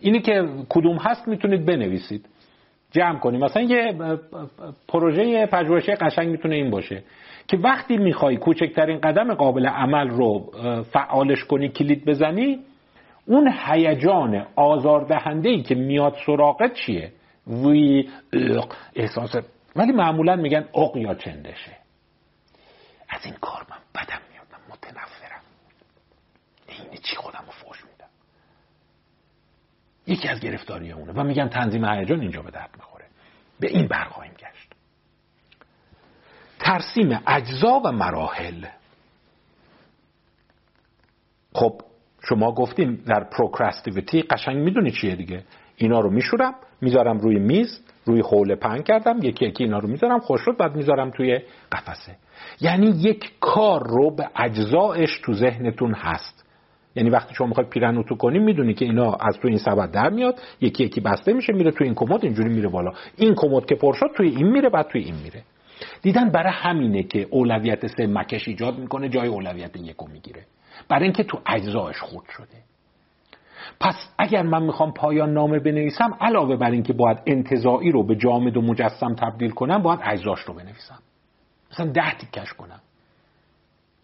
اینی 0.00 0.20
که 0.20 0.48
کدوم 0.68 0.96
هست 0.96 1.28
می‌تونید 1.28 1.66
بنویسید. 1.66 2.26
جمع 2.90 3.18
کنیم. 3.18 3.40
مثلا 3.40 3.62
یه 3.62 3.94
پروژه 4.88 5.46
پژوهشی 5.46 5.94
قشنگ 5.94 6.28
می‌تونه 6.28 6.54
این 6.54 6.70
باشه 6.70 7.02
که 7.48 7.56
وقتی 7.56 7.96
می‌خوای 7.96 8.36
کوچکترین 8.36 9.00
قدم 9.00 9.34
قابل 9.34 9.66
عمل 9.66 10.08
رو 10.08 10.52
فعالش 10.92 11.44
کنی 11.44 11.68
کلید 11.68 12.04
بزنی 12.04 12.58
اون 13.26 13.52
هیجان 13.66 14.46
آزاردهنده 14.56 15.48
ای 15.48 15.62
که 15.62 15.74
میاد 15.74 16.16
سراغت 16.26 16.74
چیه؟ 16.74 17.12
وی 17.46 18.10
احساس. 18.94 19.30
ولی 19.76 19.92
معمولا 19.92 20.36
میگن 20.36 20.68
اق 20.74 20.96
یا 20.96 21.14
چندشه. 21.14 21.76
از 23.08 23.24
این 23.24 23.34
کار 23.34 23.66
من 23.70 23.78
بدم 23.94 24.20
من 24.52 24.74
متنفرم. 24.74 25.40
اینه 26.68 26.96
چی 26.96 27.16
خودم 27.16 27.44
رو 27.46 27.52
فوش 27.52 27.84
میدم؟ 27.84 28.08
یکی 30.06 30.28
از 30.28 30.40
گرفتاری 30.40 30.92
اونه 30.92 31.12
و 31.12 31.24
میگن 31.24 31.48
تنظیم 31.48 31.84
هیجان 31.84 32.20
اینجا 32.20 32.42
به 32.42 32.50
درد 32.50 32.70
می‌خوره. 32.76 33.04
به 33.60 33.68
این 33.70 33.88
برخواهیم 33.88 34.32
گشت. 34.32 34.72
ترسیم 36.58 37.20
اجزا 37.26 37.80
و 37.84 37.92
مراحل. 37.92 38.66
خب 41.52 41.80
شما 42.28 42.52
گفتیم 42.52 42.96
در 42.96 43.24
پروکرستیویتی 43.24 44.22
قشنگ 44.22 44.56
می‌دونی 44.56 44.90
چیه 44.90 45.16
دیگه؟ 45.16 45.44
اینا 45.76 46.00
رو 46.00 46.10
میشورم. 46.10 46.54
می‌ذارم 46.80 47.18
روی 47.18 47.38
میز 47.38 47.80
روی 48.04 48.20
حوله 48.20 48.54
پهن 48.54 48.82
کردم 48.82 49.18
یکی 49.22 49.46
یکی 49.46 49.64
اینا 49.64 49.78
رو 49.78 49.88
می‌ذارم 49.88 50.18
خوش 50.18 50.40
شد 50.40 50.56
بعد 50.56 50.76
می‌ذارم 50.76 51.10
توی 51.10 51.38
قفسه. 51.72 52.16
یعنی 52.60 52.86
یک 52.86 53.32
کار 53.40 53.82
رو 53.88 54.16
به 54.16 54.28
اجزایش 54.36 55.20
تو 55.24 55.34
ذهنتون 55.34 55.94
هست. 55.94 56.46
یعنی 56.94 57.10
وقتی 57.10 57.34
شما 57.34 57.46
می‌خوای 57.46 57.66
پیرن 57.66 57.98
اتو 57.98 58.16
کنی 58.16 58.38
می‌دونی 58.38 58.74
که 58.74 58.84
اینا 58.84 59.12
از 59.12 59.38
تو 59.42 59.48
این 59.48 59.58
سبد 59.58 59.90
در 59.90 60.10
میاد 60.10 60.40
یکی 60.60 60.84
یکی 60.84 61.00
بسته 61.00 61.32
میشه 61.32 61.52
میره 61.52 61.70
تو 61.70 61.84
این 61.84 61.94
کمد 61.94 62.24
اینجوری 62.24 62.48
میره 62.48 62.68
بالا. 62.68 62.92
این 63.16 63.34
کمد 63.34 63.66
که 63.66 63.74
پر 63.74 63.92
شد 63.92 64.10
توی 64.16 64.28
این 64.28 64.46
میره 64.46 64.68
بعد 64.68 64.88
توی 64.88 65.02
این 65.02 65.14
میره. 65.14 65.42
دیدن 66.02 66.30
برای 66.30 66.52
همینه 66.52 67.02
که 67.02 67.26
اولویت 67.30 67.86
سه 67.86 68.06
مکش 68.06 68.48
ایجاد 68.48 68.78
می‌کنه 68.78 69.08
جای 69.08 69.28
اولویت 69.28 69.76
یکو 69.76 70.06
می‌گیره. 70.06 70.42
برای 70.88 71.04
اینکه 71.04 71.24
تو 71.24 71.38
اجزایش 71.46 71.98
خود 71.98 72.24
شده. 72.36 72.69
پس 73.80 73.94
اگر 74.18 74.42
من 74.42 74.62
می‌خوام 74.62 74.92
پایان 74.92 75.32
نامه 75.32 75.58
بنویسم 75.58 76.16
علاوه 76.20 76.56
بر 76.56 76.70
اینکه 76.70 76.92
باید 76.92 77.18
انتظاعی 77.26 77.90
رو 77.90 78.06
به 78.06 78.16
جامد 78.16 78.56
و 78.56 78.62
مجسم 78.62 79.14
تبدیل 79.14 79.50
کنم 79.50 79.82
باید 79.82 80.00
اجزاش 80.02 80.40
رو 80.40 80.54
بنویسم. 80.54 80.98
مثلا 81.72 81.86
ده 81.86 82.14
تیکش 82.18 82.52
کنم. 82.52 82.80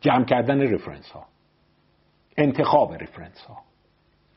جمع 0.00 0.24
کردن 0.24 0.60
reference 0.60 1.10
ها. 1.10 1.24
انتخاب 2.36 2.92
reference 2.92 3.40
ها. 3.48 3.56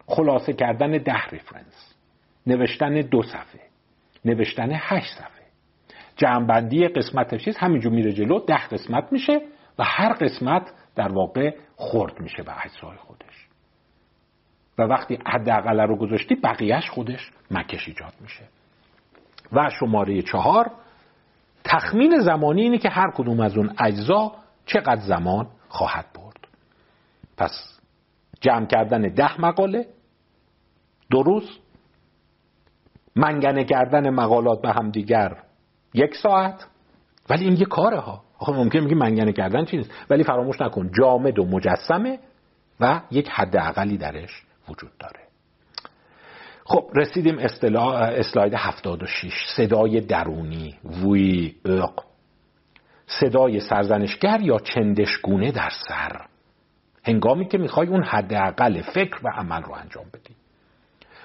خلاصه 0.07 0.53
کردن 0.53 0.91
ده 0.91 1.25
reference 1.31 1.95
نوشتن 2.47 3.01
دو 3.01 3.23
صفحه. 3.23 3.61
نوشتن 4.25 4.69
هشت 4.71 5.13
صفحه. 5.17 5.45
جمعبندی 6.15 6.87
قسمت 6.87 7.35
چیز 7.35 7.57
همینجور 7.57 7.91
میره 7.91 8.13
جلو 8.13 8.39
ده 8.39 8.67
قسمت 8.67 9.11
میشه 9.11 9.41
و 9.79 9.83
هر 9.83 10.13
قسمت 10.13 10.71
در 10.95 11.11
واقع 11.13 11.55
خرد 11.75 12.19
میشه 12.19 12.43
به 12.43 12.65
اجزای 12.65 12.97
خودش. 12.97 13.28
و 14.79 14.81
وقتی 14.81 15.19
حداقل 15.25 15.79
رو 15.79 15.95
گذاشتی 15.95 16.35
بقیهش 16.35 16.89
خودش 16.89 17.31
مکش 17.51 17.87
ایجاد 17.87 18.13
میشه. 18.21 18.43
و 19.51 19.69
شماره 19.79 20.21
چهار 20.21 20.71
تخمین 21.63 22.19
زمانی 22.19 22.61
اینه 22.61 22.77
که 22.77 22.89
هر 22.89 23.11
کدوم 23.11 23.39
از 23.39 23.57
اون 23.57 23.75
اجزا 23.79 24.31
چقدر 24.65 25.01
زمان 25.01 25.47
خواهد 25.67 26.05
برد. 26.15 26.47
پس 27.37 27.79
جمع 28.41 28.65
کردن 28.65 29.01
ده 29.01 29.41
مقاله 29.41 29.85
دو 31.11 31.23
روز 31.23 31.59
منگنه 33.15 33.63
کردن 33.63 34.09
مقالات 34.09 34.61
به 34.61 34.71
هم 34.71 34.91
دیگر 34.91 35.37
یک 35.93 36.15
ساعت. 36.15 36.67
ولی 37.29 37.43
این 37.45 37.57
یه 37.57 37.65
کاره 37.65 37.99
ها. 37.99 38.23
آخه 38.39 38.51
ممکن 38.51 38.79
میگی 38.79 38.95
منگنه 38.95 39.31
کردن 39.33 39.65
چی 39.65 39.77
نیست. 39.77 39.91
ولی 40.09 40.23
فراموش 40.23 40.61
نکن 40.61 40.91
جامد 40.99 41.39
و 41.39 41.45
مجسمه 41.45 42.19
و 42.79 43.01
یک 43.11 43.29
حد 43.29 43.57
اقلی 43.57 43.97
درش 43.97 44.43
وجود 44.69 44.91
داره. 44.99 45.19
خب 46.63 46.91
رسیدیم 46.95 47.39
اسلاید 47.39 48.53
76 48.57 49.33
صدای 49.55 50.01
درونی. 50.01 50.79
وی 50.83 51.55
اق. 51.65 52.03
صدای 53.07 53.59
سرزنشگر 53.59 54.41
یا 54.41 54.59
چندشگونه 54.59 55.51
در 55.51 55.69
سر. 55.87 56.25
هنگامی 57.03 57.47
که 57.47 57.57
می‌خوای 57.57 57.87
اون 57.87 58.03
حداقل 58.03 58.81
فکر 58.81 59.19
و 59.23 59.29
عمل 59.29 59.61
رو 59.61 59.73
انجام 59.73 60.05
بدی. 60.13 60.35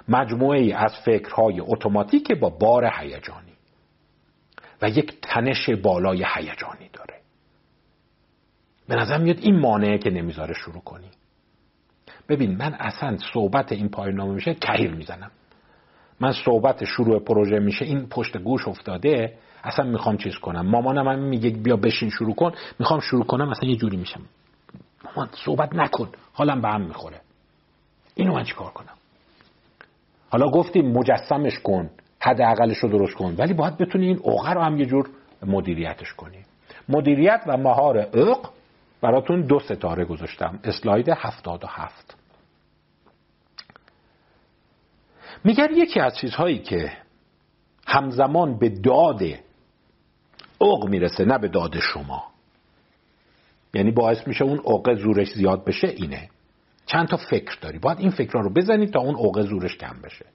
مجموعه 0.09 0.61
ای 0.61 0.73
از 0.73 0.93
فکرهای 1.05 1.61
اتوماتیک 1.61 2.33
با 2.33 2.51
بار 2.51 2.91
هیجانی. 2.99 3.53
و 4.83 4.89
یک 4.89 5.21
تنش 5.23 5.71
بالای 5.71 6.25
هیجانی 6.35 6.91
داره. 6.93 7.21
به 8.89 8.95
نظر 8.95 9.19
میاد 9.19 9.39
این 9.39 9.61
مانعه 9.61 9.99
که 9.99 10.11
نمی‌ذاره 10.11 10.55
شروع 10.55 10.83
کنی. 10.83 11.11
ببین 12.29 12.57
من 12.57 12.75
اصلا 12.75 13.17
صحبت 13.33 13.73
این 13.73 13.89
پایان 13.89 14.29
میشه 14.29 14.55
کهیر 14.55 14.95
می‌زنم. 14.95 15.31
من 16.21 16.33
صحبت 16.33 16.85
شروع 16.85 17.19
پروژه 17.19 17.59
میشه 17.59 17.85
این 17.85 18.07
پشت 18.07 18.37
گوش 18.37 18.69
افتاده 18.69 19.35
اصلا 19.65 19.85
می‌خوام 19.85 20.17
چیز 20.17 20.35
کنم. 20.35 20.67
مامانم 20.67 21.09
هم 21.09 21.19
میگه 21.19 21.51
بیا 21.51 21.77
بشین 21.77 22.11
شروع 22.11 22.35
کن 22.35 22.53
می‌خوام 22.79 23.01
شروع 23.01 23.25
کنم 23.25 23.49
اصلا 23.49 23.69
یه 23.69 23.77
جوری 23.77 23.97
میشم. 23.97 24.21
مامان 25.05 25.29
صحبت 25.45 25.75
نکن 25.75 26.09
حالم 26.33 26.61
به 26.61 26.69
هم 26.69 26.81
می‌خوره. 26.81 27.21
اینو 28.15 28.35
من 28.35 28.45
چیکار 28.45 28.71
کنم؟ 28.71 28.95
حالا 30.31 30.51
گفتیم 30.51 30.93
مجسمش 30.93 31.59
کن 31.59 31.91
حداقلش 32.21 32.79
رو 32.79 32.89
درست 32.89 33.15
کن 33.15 33.35
ولی 33.39 33.55
باید 33.55 33.77
بتونی 33.77 34.07
این 34.07 34.19
اوغه 34.23 34.51
رو 34.51 34.61
هم 34.61 34.79
یه 34.79 34.87
جور 34.87 35.09
مدیریتش 35.47 36.13
کنی. 36.13 36.39
مدیریت 36.89 37.41
و 37.47 37.57
مهار 37.57 37.99
اق 37.99 38.51
براتون 39.05 39.41
دو 39.41 39.61
ستاره 39.61 40.05
گذاشتم. 40.05 40.59
اسلاید 40.65 41.09
هفتاد 41.09 41.65
و 41.65 41.67
هفت. 41.67 42.17
میگر 45.45 45.71
یکی 45.71 46.01
از 46.01 46.17
چیزهایی 46.17 46.59
که 46.59 46.93
همزمان 47.87 48.59
به 48.59 48.69
داد 48.69 49.23
اق 50.61 50.89
می‌رسه 50.89 51.25
نه 51.25 51.39
به 51.39 51.49
داد 51.49 51.79
شما. 51.79 52.25
یعنی 53.75 53.91
باعث 53.91 54.27
میشه 54.27 54.45
اون 54.45 54.59
عقه 54.59 54.95
زورش 54.95 55.33
زیاد 55.33 55.65
بشه 55.65 55.89
اینه. 55.89 56.29
چند 56.87 57.09
تا 57.09 57.17
فکر 57.17 57.59
داری؟ 57.61 57.79
باید 57.79 57.99
این 57.99 58.11
فکرها 58.11 58.41
رو 58.41 58.53
بزنید 58.53 58.93
تا 58.93 59.01
اون 59.01 59.15
عقه 59.15 59.43
زورش 59.43 59.77
کم 59.77 59.97
بشه. 60.05 60.27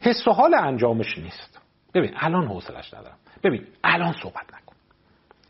حس 0.00 0.28
و 0.28 0.32
حال 0.32 0.54
انجامش 0.54 1.18
نیست. 1.18 1.60
ببین 1.94 2.12
الان 2.16 2.46
حوصلش 2.46 2.94
ندارم. 2.94 3.18
ببین 3.42 3.66
الان 3.84 4.14
صحبت 4.22 4.54
نکن. 4.54 4.76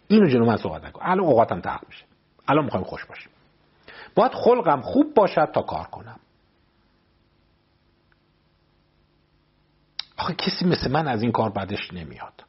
اینو 0.08 0.28
جلو 0.28 0.44
من 0.44 0.56
صحبت 0.56 0.84
نکن. 0.84 1.00
الان 1.02 1.26
اوقاتم 1.26 1.60
تق 1.60 1.80
میشه. 1.88 2.04
الان 2.48 2.64
می‌خوایم 2.64 2.86
خوش 2.86 3.04
باشیم. 3.04 3.32
باید 4.14 4.32
خلقم 4.34 4.80
خوب 4.80 5.14
باشد 5.14 5.50
تا 5.54 5.62
کار 5.62 5.84
کنم. 5.84 6.20
آخه 10.18 10.34
کسی 10.34 10.64
مثل 10.64 10.90
من 10.90 11.08
از 11.08 11.22
این 11.22 11.32
کار 11.32 11.50
بدش 11.50 11.92
نمیاد. 11.92 12.44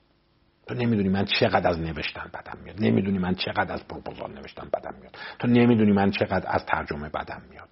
تو 0.67 0.73
نمی‌دونی 0.73 1.09
من 1.09 1.25
چقدر 1.25 1.69
از 1.69 1.79
نوشتن 1.79 2.31
بدم 2.33 2.57
میاد. 2.63 2.81
نمی‌دونی 2.81 3.17
من 3.17 3.35
چقدر 3.35 3.73
از 3.73 3.87
پروپوزال 3.87 4.33
نوشتن 4.33 4.69
بدم 4.73 4.95
میاد. 4.99 5.17
تو 5.39 5.47
نمی‌دونی 5.47 5.91
من 5.91 6.11
چقدر 6.11 6.45
از 6.47 6.65
ترجمه 6.65 7.09
بدم 7.09 7.41
میاد. 7.49 7.69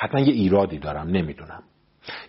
حتما 0.00 0.20
یه 0.20 0.32
ایرادی 0.32 0.78
دارم 0.78 1.08
نمی‌دونم. 1.08 1.62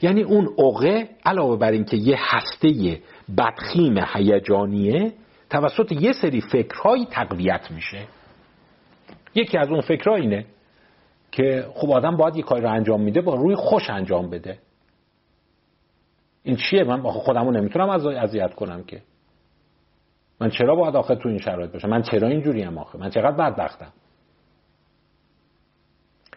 یعنی 0.02 0.24
اون 0.24 0.56
عقه 0.58 1.10
علاوه 1.26 1.58
بر 1.58 1.72
اینکه 1.72 1.98
یه 1.98 2.18
هسته 2.20 3.02
بدخیم 3.38 3.98
هیجانیه 4.14 5.14
توسط 5.50 5.92
یه 5.92 6.12
سری 6.14 6.42
فکرهایی 6.42 7.06
تقویت 7.06 7.72
میشه. 7.72 8.08
یکی 9.40 9.58
از 9.58 9.70
اون 9.70 9.82
فکرها 9.82 10.16
اینه 10.16 10.46
که 11.32 11.68
خب 11.74 11.92
آدم 11.92 12.18
باید 12.18 12.36
یه 12.36 12.44
کاری 12.44 12.62
رو 12.62 12.72
انجام 12.72 13.02
میده 13.02 13.22
با 13.22 13.36
روی 13.36 13.56
خوش 13.56 13.90
انجام 13.90 14.30
بده. 14.30 14.60
این 16.44 16.56
چیه؟ 16.56 16.84
من 16.84 17.02
خودمو 17.02 17.52
نمی‌تونم 17.52 17.90
از 17.90 18.06
اذیت 18.06 18.54
کنم 18.54 18.84
که. 18.84 19.02
من 20.42 20.50
چرا 20.50 20.76
باید 20.76 20.96
آخه 20.96 21.16
تو 21.16 21.30
این 21.30 21.38
شرایط 21.38 21.72
باشم؟ 21.72 21.90
من 21.90 22.02
چرا 22.02 22.28
اینجوری 22.28 22.62
هم 22.62 22.78
آخه؟ 22.78 22.98
من 22.98 23.10
چقدر 23.10 23.32
بدبختم؟ 23.32 23.94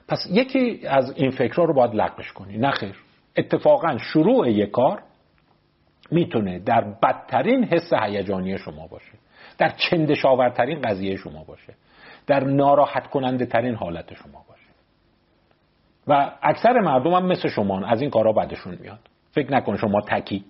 پس 0.09 0.19
یکی 0.31 0.87
از 0.87 1.13
این 1.17 1.31
فکرها 1.31 1.65
رو 1.65 1.75
باید 1.75 1.95
لغوش 1.95 2.33
کنی. 2.33 2.59
نه 2.59 2.71
خیر. 2.71 2.97
اتفاقا 3.37 3.99
شروع 3.99 4.51
یک 4.51 4.71
کار 4.71 5.03
می‌تونه 6.11 6.59
در 6.59 6.81
بدترین 7.03 7.65
حس 7.65 7.93
هیجانی 7.93 8.59
شما 8.59 8.87
باشه. 8.87 9.13
در 9.59 9.69
چندشاورترین 9.69 10.81
قضیه 10.81 11.17
شما 11.17 11.45
باشه. 11.45 11.75
در 12.27 12.45
ناراحت 12.45 13.07
کننده 13.07 13.47
ترین 13.47 13.75
حالت 13.75 14.15
شما 14.15 14.45
باشه. 14.49 14.63
و 16.07 16.33
اکثر 16.43 16.81
مردم 16.81 17.13
هم 17.13 17.27
مثل 17.27 17.49
شما 17.49 17.87
از 17.87 18.01
این 18.01 18.11
کارا 18.11 18.33
بدشون 18.33 18.79
میاد. 18.81 18.99
فکر 19.31 19.53
نکن 19.53 19.77
شما 19.77 20.01
تکی. 20.01 20.45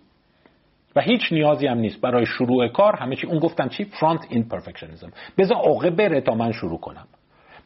و 0.96 1.00
هیچ 1.00 1.32
نیازی 1.32 1.66
هم 1.66 1.78
نیست. 1.78 2.00
برای 2.00 2.26
شروع 2.26 2.68
کار 2.68 2.96
همه 2.96 3.16
چی 3.16 3.26
اون 3.26 3.38
گفتم 3.38 3.68
چی؟ 3.68 3.84
فرانت 3.84 4.26
این 4.28 4.48
پرفکشنیزم 4.48 5.10
بذار 5.38 5.56
عقه 5.56 5.90
بره 5.90 6.20
تا 6.20 6.34
من 6.34 6.52
شروع 6.52 6.80
کنم. 6.80 7.06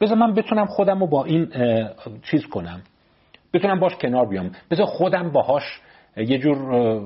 بذار 0.00 0.18
من 0.18 0.34
بتونم 0.34 0.66
خودم 0.66 1.00
رو 1.00 1.06
با 1.06 1.24
این 1.24 1.52
چیز 2.22 2.46
کنم. 2.46 2.82
بتونم 3.54 3.80
باش 3.80 3.94
کنار 3.94 4.26
بیام. 4.26 4.50
بذار 4.70 4.86
خودم 4.86 5.30
باهاش 5.30 5.80
یه 6.16 6.38
جور 6.38 7.00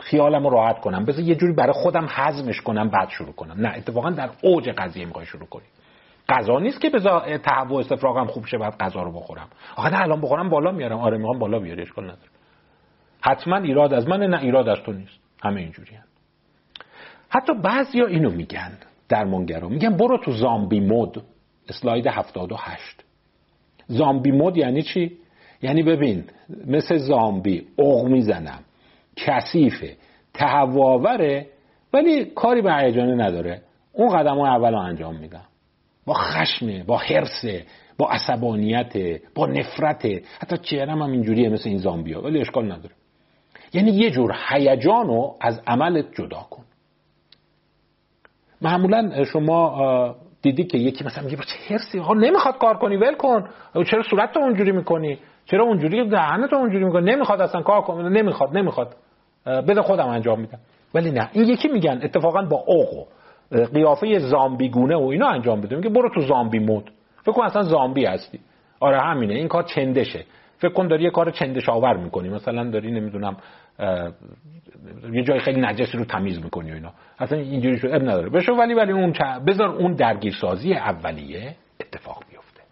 خیالم 0.00 0.44
رو 0.46 0.50
راحت 0.50 0.80
کنم. 0.80 1.04
بذار 1.04 1.24
یه 1.24 1.34
جوری 1.34 1.52
برای 1.52 1.72
خودم 1.72 2.08
حزمش 2.16 2.60
کنم 2.60 2.88
بعد 2.88 3.08
شروع 3.08 3.32
کنم. 3.32 3.66
نه 3.66 3.68
اتفاقا 3.76 4.10
در 4.10 4.30
اوج 4.42 4.68
قضیه 4.68 5.04
می‌خوای 5.04 5.26
شروع 5.26 5.46
کنی. 5.46 5.64
غذا 6.28 6.58
نیست 6.58 6.80
که 6.80 6.90
بذار 6.90 7.38
تهوع 7.38 7.80
استفراغم 7.80 8.26
خوب 8.26 8.46
شه 8.46 8.58
بعد 8.58 8.76
غذا 8.80 9.02
رو 9.02 9.12
بخورم. 9.12 9.48
آخه 9.76 9.90
نه 9.90 10.02
الان 10.02 10.20
بخورم 10.20 10.48
بالا 10.48 10.72
میارم. 10.72 10.98
آره 10.98 11.18
می‌خوام 11.18 11.38
بالا 11.38 11.58
بیاری 11.58 11.82
اشکال 11.82 12.04
نداره. 12.04 12.30
حتما 13.20 13.56
ایراد 13.56 13.94
از 13.94 14.08
من 14.08 14.22
نه 14.22 14.42
ایراد 14.42 14.68
از 14.68 14.78
تو 14.78 14.92
نیست. 14.92 15.18
همه 15.42 15.60
اینجوری 15.60 15.94
هم. 15.94 16.04
حتی 17.28 17.52
بعضیا 17.54 18.06
اینو 18.06 18.30
میگن 18.30 18.78
درمانگرا. 19.08 19.68
میگن 19.68 19.96
برو 19.96 20.18
تو 20.18 20.32
زامبی 20.32 20.80
مود. 20.80 21.22
اسلاید 21.68 22.06
78 22.06 23.04
زامبی 23.86 24.30
مود 24.30 24.56
یعنی 24.56 24.82
چی؟ 24.82 25.16
یعنی 25.62 25.82
ببین 25.82 26.24
مثل 26.66 26.96
زامبی 26.96 27.66
اوغ 27.76 28.06
می‌زنم 28.06 28.60
کثیفه 29.16 29.96
تهواوره 30.34 31.46
ولی 31.92 32.24
کاری 32.24 32.62
به 32.62 32.74
هیجانه 32.74 33.24
نداره. 33.24 33.62
اون 33.92 34.08
قدم 34.08 34.38
اول 34.38 34.72
رو 34.72 34.78
انجام 34.78 35.16
میدم. 35.16 35.44
با 36.06 36.14
خشمه 36.14 36.84
با 36.84 36.96
حرسه 36.96 37.64
با 37.98 38.08
عصبانیت 38.10 39.20
با 39.34 39.46
نفرت. 39.46 40.06
حتی 40.40 40.56
چهرم 40.62 41.02
هم 41.02 41.12
اینجوریه 41.12 41.48
مثل 41.48 41.68
این 41.68 41.78
زامبیا 41.78 42.22
ولی 42.22 42.40
اشکال 42.40 42.72
نداره. 42.72 42.94
یعنی 43.72 43.90
یه 43.90 44.10
جور 44.10 44.34
هیجان 44.48 45.06
رو 45.06 45.36
از 45.40 45.60
عملت 45.66 46.04
جدا 46.14 46.46
کن. 46.50 46.64
معمولا 48.62 49.24
شما 49.24 50.16
دیدی 50.42 50.64
که 50.64 50.78
یکی 50.78 51.04
مثلا 51.04 51.24
میگه 51.24 51.36
چه 51.36 51.74
حرسی 51.74 51.98
ها 51.98 52.14
نمی‌خواد 52.14 52.58
کار 52.58 52.78
کنی 52.78 52.96
ول 52.96 53.14
کن. 53.14 53.48
چرا 53.90 54.02
صورت 54.02 54.32
تو 54.32 54.40
اونجوری 54.40 54.72
می‌کنی؟ 54.72 55.18
چرا 55.46 55.64
اونجوری؟ 55.64 56.08
دهنت 56.08 56.50
تو 56.50 56.56
اونجوری 56.56 56.84
می‌کنی؟ 56.84 57.12
نمی‌خواد 57.12 57.40
اصلا 57.40 57.62
کار 57.62 57.80
کنی 57.80 58.08
نمی‌خواد 58.08 58.56
نمی‌خواد. 58.56 58.96
بده 59.46 59.82
خودم 59.82 60.08
انجام 60.08 60.40
میدم. 60.40 60.58
ولی 60.94 61.10
نه 61.10 61.30
این 61.32 61.48
یکی 61.48 61.68
میگن 61.68 62.00
اتفاقا 62.02 62.42
با 62.42 62.56
اوقو 62.66 63.04
قیافه 63.50 64.18
زامبی 64.18 64.68
گونه 64.68 64.96
و 64.96 65.02
اینا 65.02 65.28
انجام 65.28 65.60
بده. 65.60 65.76
میگه 65.76 65.88
برو 65.88 66.08
تو 66.14 66.20
زامبی 66.20 66.58
مود. 66.58 66.90
فکر 67.22 67.32
کن 67.32 67.44
اصلا 67.44 67.62
زامبی 67.62 68.04
هستی. 68.04 68.40
آره 68.80 69.00
همینه. 69.00 69.34
این 69.34 69.48
کار 69.48 69.62
چندشه. 69.62 70.24
فکر 70.58 70.72
کن 70.72 70.88
داری 70.88 71.04
یه 71.04 71.10
کار 71.10 71.30
چندش 71.30 71.68
آور 71.68 71.96
می‌کنی. 71.96 72.28
مثلا 72.28 72.70
داری 72.70 72.92
نمی‌دونم 72.92 73.36
یه 75.12 75.22
جای 75.22 75.38
خیلی 75.38 75.60
نجسی 75.60 75.98
رو 75.98 76.04
تمیز 76.04 76.42
می‌کنی 76.44 76.70
و 76.70 76.74
اینا. 76.74 76.92
اصلا 77.18 77.38
اینجوری 77.38 77.78
شد. 77.78 77.86
اب 77.86 78.02
نداره. 78.02 78.30
بشو 78.30 78.52
ولی 78.52 78.74
ولی 78.74 78.92
اون 78.92 79.12
بذار 79.46 79.68
اون 79.68 79.92
درگیرسازی 79.92 80.74
اولیه 80.74 81.56
اتفاق 81.80 82.22
بیفته. 82.30 82.62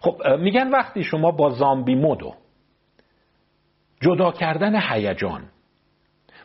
خب 0.00 0.22
میگن 0.38 0.70
وقتی 0.70 1.02
شما 1.02 1.30
با 1.30 1.50
زامبی 1.50 1.94
مودو 1.94 2.34
جدا 4.00 4.32
کردن 4.32 4.80
هیجان 4.90 5.42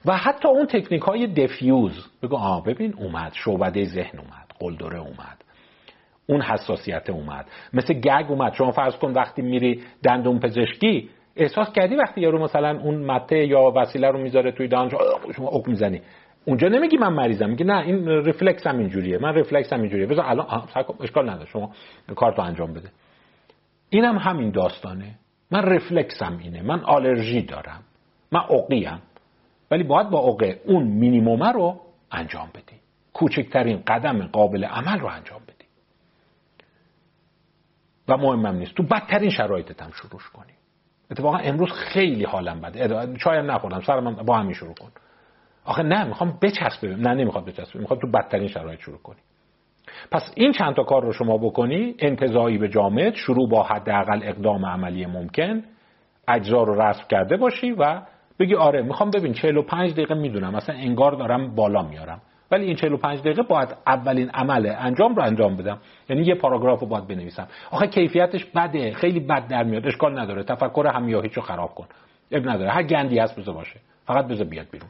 و 0.06 0.18
حتی 0.18 0.48
اون 0.48 0.66
تکنیک 0.66 1.02
های 1.02 1.28
دفیوز. 1.28 2.08
بگو 2.24 2.36
آه 2.36 2.64
ببین 2.64 2.94
اومد. 2.94 3.32
شعبده 3.34 3.86
ذهن 3.86 4.20
اومد. 4.20 4.52
قلدره 4.60 5.00
اومد. 5.00 5.44
اون 6.28 6.42
حساسیت 6.42 7.10
اومد. 7.10 7.46
مثل 7.74 7.94
گگ 7.94 8.26
اومد. 8.30 8.54
شما 8.54 8.72
فرض 8.72 8.96
کن 8.96 9.12
وقتی 9.12 9.42
میری 9.42 9.84
دندون 10.04 10.40
پزشکی 10.40 11.10
احساس 11.36 11.72
کردی 11.74 11.96
وقتی 11.96 12.22
یارو 12.22 12.44
مثلا 12.44 12.80
اون 12.80 13.06
مته 13.06 13.46
یا 13.46 13.74
وسیله 13.76 14.08
رو 14.08 14.20
می‌ذاره 14.20 14.52
توی 14.52 14.68
دهان 14.68 14.90
شما 15.36 15.48
اوک 15.48 15.70
می‌زنی. 15.70 16.02
اونجا 16.46 16.68
نمیگی 16.68 16.98
من 16.98 17.14
مریضم. 17.14 17.50
میگی 17.50 17.64
نه 17.64 17.78
این 17.78 18.08
رفلکس 18.08 18.68
هم 18.68 18.78
اینجوریه. 18.78 19.18
من 19.18 19.36
رفلکس 19.36 19.74
هم 19.74 19.82
اینجوریه. 19.82 20.08
بذار 20.08 20.26
الان 20.26 20.48
اشکال 21.02 21.30
نداره. 21.30 21.50
شما 21.50 21.72
کارتو 22.16 22.42
انجام 22.42 22.74
بده. 22.74 22.90
اینم 23.90 24.18
هم 24.18 24.32
همین 24.32 24.52
داستانه. 24.52 25.16
من 25.52 25.62
رفلکسم 25.62 26.40
اینه. 26.44 26.62
من 26.62 26.80
آلرژی 26.80 27.42
دارم. 27.42 27.84
من 28.32 28.40
عقیم. 28.40 29.00
ولی 29.72 29.84
باید 29.84 30.10
با 30.10 30.20
عقه 30.20 30.62
اون 30.66 30.84
مینیموم 30.84 31.44
رو 31.44 31.82
انجام 32.12 32.50
بدی. 32.54 32.80
کوچکترین 33.14 33.84
قدم 33.88 34.28
قابل 34.28 34.66
عمل 34.66 35.00
رو 35.00 35.08
انجام 35.08 35.42
بدی. 35.44 35.66
و 38.08 38.18
مهمم 38.18 38.58
نیست. 38.58 38.76
تو 38.76 38.84
بدترین 38.84 39.30
شرایطت 39.30 39.82
هم 39.82 39.92
شروع 39.92 40.22
کنی. 40.34 40.54
اتفاقا 41.12 41.38
امروز 41.38 41.72
خیلی 41.72 42.24
حالم 42.24 42.62
بده. 42.62 43.14
چایم 43.18 43.52
نخوردم 43.52 43.82
سرم 43.82 44.16
با 44.16 44.38
همین 44.38 44.54
شروع 44.54 44.74
کن. 44.74 44.92
آخه 45.66 45.84
نه 45.84 46.04
می‌خوام 46.04 46.40
بچسبه 46.42 46.96
نه 46.96 47.14
نمی‌خواد 47.14 47.46
بچسبه 47.46 47.80
می‌خواد 47.80 48.00
تو 48.00 48.08
بدترین 48.12 48.48
شرایط 48.48 48.80
شروع 48.80 48.98
کنی. 48.98 49.20
پس 50.12 50.32
این 50.36 50.52
چند 50.52 50.76
تا 50.76 50.84
کار 50.84 51.04
رو 51.04 51.14
شما 51.14 51.38
بکنی. 51.38 51.96
انتظایی 52.00 52.58
به 52.58 52.70
جامعه 52.70 53.14
شروع 53.14 53.50
با 53.50 53.64
حداقل 53.64 54.20
اقدام 54.24 54.66
عملی 54.66 55.06
ممکن. 55.06 55.64
اجزا 56.28 56.64
رو 56.64 56.82
رسم 56.82 57.04
کرده 57.10 57.38
باشی 57.38 57.72
و 57.72 58.02
بگی 58.40 58.56
آره 58.56 58.82
می‌خوام 58.82 59.12
ببین 59.12 59.34
45 59.34 59.92
دقیقه 59.92 60.16
می‌دونم 60.16 60.56
مثلا 60.56 60.76
انگار 60.76 61.12
دارم 61.12 61.56
بالا 61.56 61.82
میارم. 61.82 62.22
ولی 62.52 62.66
این 62.66 62.76
45 62.76 63.20
دقیقه 63.20 63.42
باید 63.42 63.70
اولین 63.88 64.30
عمل 64.30 64.74
انجام 64.78 65.16
رو 65.16 65.24
انجام 65.24 65.56
بدم. 65.58 65.78
یعنی 66.10 66.24
یه 66.24 66.36
پاراگراف 66.36 66.80
رو 66.80 66.88
باید 66.88 67.08
بنویسم. 67.08 67.48
آخه 67.72 67.88
کیفیتش 67.88 68.46
بده 68.46 68.94
خیلی 68.94 69.20
بد 69.20 69.48
در 69.48 69.64
میاد 69.64 69.88
اشکال 69.88 70.20
نداره. 70.20 70.44
تفکر 70.44 70.88
همیاهیچو 70.88 71.42
خراب 71.42 71.76
کن. 71.76 71.86
اب 72.32 72.50
نداره. 72.50 72.72
هر 72.72 72.84
گندی 72.84 73.20
هست 73.20 73.40
بذار 73.40 73.56
باشه. 73.56 73.80
فقط 74.06 74.28
بذار 74.28 74.48
بیاد 74.48 74.68
بیرون. 74.72 74.90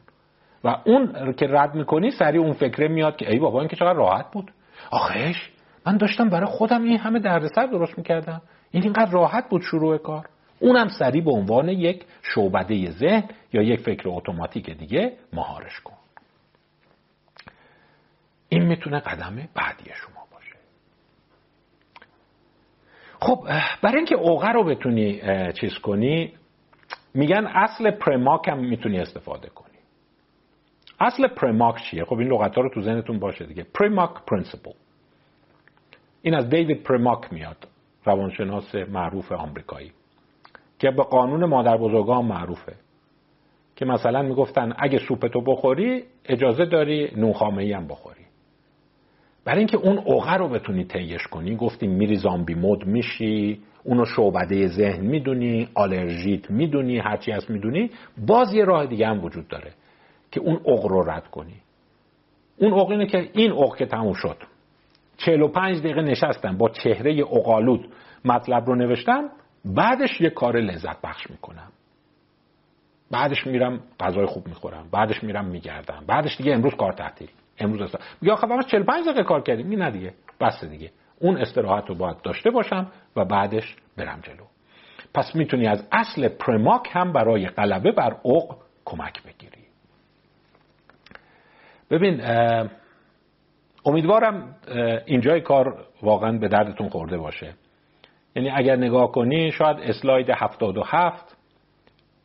و 0.64 0.76
اون 0.84 1.32
که 1.32 1.46
رد 1.50 1.74
می‌کنی 1.74 2.10
سریع 2.10 2.40
اون 2.40 2.52
فکره 2.52 2.88
میاد 2.88 3.16
که 3.16 3.30
ای 3.30 3.38
بابا 3.38 3.60
این 3.60 3.68
که 3.68 3.76
چقدر 3.76 3.98
راحت 3.98 4.26
بود. 4.32 4.50
آخهش 4.90 5.50
من 5.86 5.96
داشتم 5.96 6.28
برای 6.28 6.46
خودم 6.46 6.82
این 6.82 6.98
همه 6.98 7.18
دردسر 7.18 7.66
درست 7.66 7.98
می‌کردم. 7.98 8.42
این 8.70 8.82
اینقدر 8.82 9.10
راحت 9.10 9.48
بود 9.48 9.62
شروع 9.62 9.98
کار. 9.98 10.26
اونم 10.60 10.88
سریع 10.88 11.24
به 11.24 11.30
عنوان 11.30 11.68
یک 11.68 12.04
شعبده 12.22 12.90
ذهن 12.90 13.28
یا 13.52 13.62
یک 13.62 13.80
فکر 13.80 14.08
اتوماتیک 14.08 14.70
دیگه 14.70 15.16
مهارش 15.32 15.80
کن. 15.80 15.96
این 18.48 18.62
می‌تونه 18.62 19.00
قدم 19.00 19.48
بعدی 19.54 19.90
شما 19.94 20.26
باشه. 20.32 20.56
خب 23.20 23.48
برای 23.82 23.96
اینکه 23.96 24.14
اوغه 24.14 24.48
رو 24.48 24.64
بتونی 24.64 25.22
چیز 25.52 25.78
کنی 25.78 26.32
میگن 27.14 27.46
اصل 27.46 27.90
Premack 27.90 28.48
هم 28.48 28.58
می‌تونی 28.58 28.98
استفاده 28.98 29.48
کنی. 29.48 29.66
اصل 31.00 31.28
Premack 31.28 31.82
چیه؟ 31.82 32.04
خب 32.04 32.18
این 32.18 32.28
لغت 32.28 32.54
ها 32.54 32.62
رو 32.62 32.68
تو 32.74 32.82
ذهنتون 32.82 33.18
باشه 33.18 33.46
دیگه. 33.46 33.62
Premack 33.74 34.10
principle 34.26 34.72
این 36.22 36.34
از 36.34 36.50
دیوید 36.50 36.82
پرماک 36.82 37.32
میاد 37.32 37.68
روانشناس 38.04 38.74
معروف 38.74 39.32
آمریکایی. 39.32 39.92
که 40.78 40.90
به 40.90 41.02
قانون 41.02 41.44
مادر 41.44 41.76
بزرگان 41.76 42.24
معروفه. 42.24 42.72
که 43.76 43.84
مثلا 43.84 44.22
می‌گفتن 44.22 44.72
اگه 44.78 44.98
سوپتو 44.98 45.40
بخوری 45.40 46.04
اجازه 46.24 46.64
داری 46.64 47.10
نونخامه 47.16 47.62
ای 47.62 47.72
هم 47.72 47.86
بخوری. 47.86 48.20
برای 49.44 49.58
اینکه 49.58 49.76
اون 49.76 49.98
اوغه 49.98 50.34
رو 50.34 50.48
بتونی 50.48 50.84
تیش 50.84 51.26
کنی 51.26 51.56
گفتیم 51.56 51.90
میری 51.90 52.16
زامبی 52.16 52.54
مود 52.54 52.86
میشی 52.86 53.60
اونو 53.84 54.04
شعبده 54.04 54.66
ذهن 54.66 55.06
می‌دونی 55.06 55.68
آلرژیت 55.74 56.50
می‌دونی 56.50 56.98
هرچی 56.98 57.32
هست 57.32 57.50
می‌دونی 57.50 57.90
باز 58.26 58.54
یه 58.54 58.64
راه 58.64 58.86
دیگه 58.86 59.06
هم 59.06 59.24
وجود 59.24 59.48
داره 59.48 59.72
که 60.30 60.40
اون 60.40 60.60
اوغ 60.64 60.86
رو 60.86 61.10
رد 61.10 61.28
کنی. 61.28 61.54
اون 62.58 62.72
اوغ 62.72 62.90
اینه 62.90 63.06
که 63.06 63.30
این 63.32 63.52
اوغ 63.52 63.76
که 63.76 63.86
تموم 63.86 64.12
شد. 64.12 64.36
45 65.16 65.78
دقیقه 65.78 66.02
نشستم 66.02 66.56
با 66.56 66.68
چهره 66.68 67.12
اوغالود 67.12 67.88
مطلب 68.24 68.66
رو 68.66 68.74
نوشتم 68.74 69.30
بعدش 69.66 70.20
یه 70.20 70.30
کار 70.30 70.56
لذت 70.56 71.00
بخش 71.02 71.30
می‌کنم. 71.30 71.72
بعدش 73.10 73.46
میرم 73.46 73.80
غذای 74.00 74.26
خوب 74.26 74.48
می‌خورم. 74.48 74.88
بعدش 74.92 75.24
میرم 75.24 75.44
میگردم. 75.44 76.04
بعدش 76.06 76.36
دیگه 76.36 76.54
امروز 76.54 76.74
کار 76.74 76.92
تعطیل 76.92 77.28
امروز 77.58 77.82
است. 77.82 77.98
یا 78.22 78.32
آخه 78.32 78.46
45 78.62 79.04
دقیقه 79.04 79.22
کار 79.22 79.42
کردیم. 79.42 79.70
این 79.70 79.82
نه 79.82 79.90
دیگه. 79.90 80.14
بس 80.40 80.64
دیگه. 80.64 80.90
اون 81.20 81.36
استراحت 81.36 81.86
رو 81.86 81.94
باید 81.94 82.22
داشته 82.22 82.50
باشم 82.50 82.92
و 83.16 83.24
بعدش 83.24 83.76
برم 83.96 84.20
جلو. 84.20 84.44
پس 85.14 85.34
می‌تونی 85.34 85.66
از 85.66 85.88
اصل 85.92 86.28
پرماک 86.28 86.88
هم 86.92 87.12
برای 87.12 87.46
غلبه 87.46 87.92
بر 87.92 88.16
اوق 88.22 88.56
کمک 88.84 89.22
بگیری. 89.22 89.66
ببین 91.90 92.20
امیدوارم 93.86 94.56
اینجای 95.06 95.40
کار 95.40 95.86
واقعا 96.02 96.38
به 96.38 96.48
دردتون 96.48 96.88
خورده 96.88 97.18
باشه. 97.18 97.54
یعنی 98.36 98.50
اگر 98.50 98.76
نگاه 98.76 99.12
کنی 99.12 99.52
شاید 99.52 99.76
اسلاید 99.80 100.30
77 100.30 101.36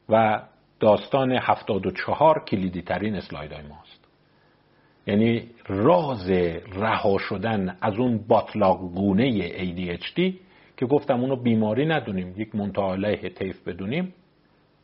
و 0.10 0.42
داستان 0.80 1.32
74 1.32 2.44
کلیدی 2.48 2.82
ترین 2.82 3.16
اسلاید 3.16 3.52
های 3.52 3.68
ماست. 3.68 4.08
یعنی 5.08 5.50
راز 5.68 6.30
رها 6.74 7.18
شدن 7.18 7.78
از 7.82 7.98
اون 7.98 8.18
باطلاق 8.28 8.80
گونه 8.80 9.50
ADHD 9.50 10.34
که 10.78 10.86
گفتم 10.86 11.22
اونو 11.22 11.36
بیماری 11.36 11.86
ندونیم 11.86 12.34
یک 12.38 12.56
منطقه 12.56 13.30
طیف 13.30 13.68
بدونیم 13.68 14.14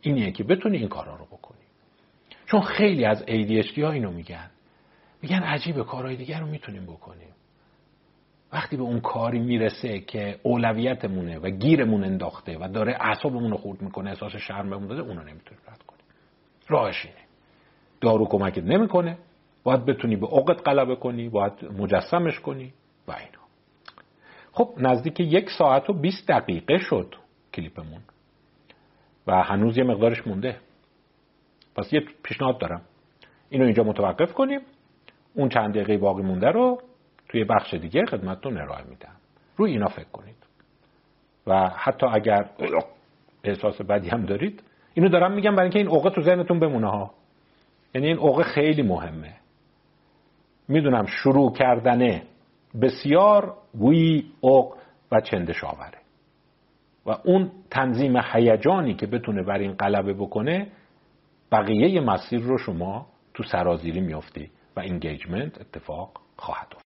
اینیه 0.01 0.31
که 0.31 0.43
بتونی 0.43 0.77
این 0.77 0.87
کارا 0.87 1.15
رو 1.15 1.25
بکنی. 1.25 1.57
چون 2.45 2.61
خیلی 2.61 3.05
از 3.05 3.23
ADHD 3.23 3.79
ها 3.79 3.91
اینو 3.91 4.11
میگن. 4.11 4.49
میگن 5.21 5.43
عجیبه 5.43 5.83
کارهای 5.83 6.15
دیگر 6.15 6.39
رو 6.39 6.47
می‌تونیم 6.47 6.83
بکنیم. 6.83 7.36
وقتی 8.53 8.77
به 8.77 8.83
اون 8.83 8.99
کاری 8.99 9.39
می‌رسه 9.39 9.99
که 9.99 10.39
اولویتمونه 10.43 11.39
و 11.39 11.49
گیرمون 11.49 12.03
انداخته 12.03 12.57
و 12.57 12.67
داره 12.67 12.97
اعصابمون 12.99 13.51
رو 13.51 13.57
خورد 13.57 13.81
می‌کنه 13.81 14.09
احساس 14.09 14.35
شرم 14.35 14.87
داده 14.87 15.01
اونو 15.01 15.21
نمی‌تونیم 15.21 15.63
رد 15.67 15.83
کنیم 15.87 16.05
راهش 16.67 17.05
اینه. 17.05 17.27
دارو 18.01 18.25
کمکت 18.25 18.63
نمی‌کنه 18.63 19.17
باید 19.63 19.85
بتونی 19.85 20.15
به 20.15 20.27
عقد 20.27 20.55
غلبه 20.55 20.95
کنی 20.95 21.29
باید 21.29 21.53
مجسمش 21.77 22.39
کنی 22.39 22.73
و 23.07 23.11
اینا. 23.11 23.43
خب 24.51 24.73
نزدیک 24.77 25.19
یک 25.19 25.49
ساعت 25.49 25.89
و 25.89 25.93
20 25.93 26.27
دقیقه 26.27 26.77
شد 26.77 27.15
کلیپمون 27.53 28.01
و 29.27 29.43
هنوز 29.43 29.77
یه 29.77 29.83
مقدارش 29.83 30.27
مونده. 30.27 30.57
پس 31.75 31.93
یه 31.93 32.01
پیشنهاد 32.23 32.57
دارم. 32.57 32.81
اینو 33.49 33.65
اینجا 33.65 33.83
متوقف 33.83 34.33
کنیم. 34.33 34.59
اون 35.33 35.49
چند 35.49 35.73
دقیقه 35.73 35.97
باقی 35.97 36.21
مونده 36.23 36.47
رو 36.47 36.81
توی 37.29 37.43
بخش 37.43 37.73
دیگه 37.73 38.05
خدمتتون 38.05 38.57
ارائه 38.57 38.83
میدم. 38.89 39.15
روی 39.57 39.71
اینا 39.71 39.87
فکر 39.87 40.09
کنید. 40.13 40.35
و 41.47 41.69
حتی 41.75 42.05
اگر 42.05 42.49
احساس 43.43 43.81
بدی 43.81 44.09
هم 44.09 44.25
دارید 44.25 44.63
اینو 44.93 45.09
دارم 45.09 45.31
میگم 45.31 45.55
برای 45.55 45.69
اینکه 45.69 45.79
این 45.79 45.87
عقه 45.87 46.09
تو 46.09 46.21
ذهنتون 46.21 46.59
بمونه 46.59 46.89
ها. 46.89 47.13
یعنی 47.95 48.07
این 48.07 48.17
عقه 48.17 48.43
خیلی 48.43 48.81
مهمه. 48.81 49.33
می‌دونم 50.67 51.05
شروع 51.05 51.53
کردنه 51.53 52.23
بسیار 52.81 53.57
گویی 53.79 54.31
عق 54.43 54.73
و 55.11 55.21
چندش 55.21 55.63
آوره. 55.63 55.97
و 57.05 57.15
اون 57.25 57.51
تنظیم 57.71 58.17
هیجانی 58.33 58.95
که 58.95 59.07
بتونه 59.07 59.43
بر 59.43 59.57
این 59.57 59.73
غلبه 59.73 60.13
بکنه 60.13 60.67
بقیه 61.51 62.01
مسیر 62.01 62.39
رو 62.39 62.57
شما 62.57 63.07
تو 63.33 63.43
سرازیری 63.43 64.01
میافتی 64.01 64.51
و 64.75 64.79
انگیجمنت 64.79 65.61
اتفاق 65.61 66.11
خواهد 66.37 66.86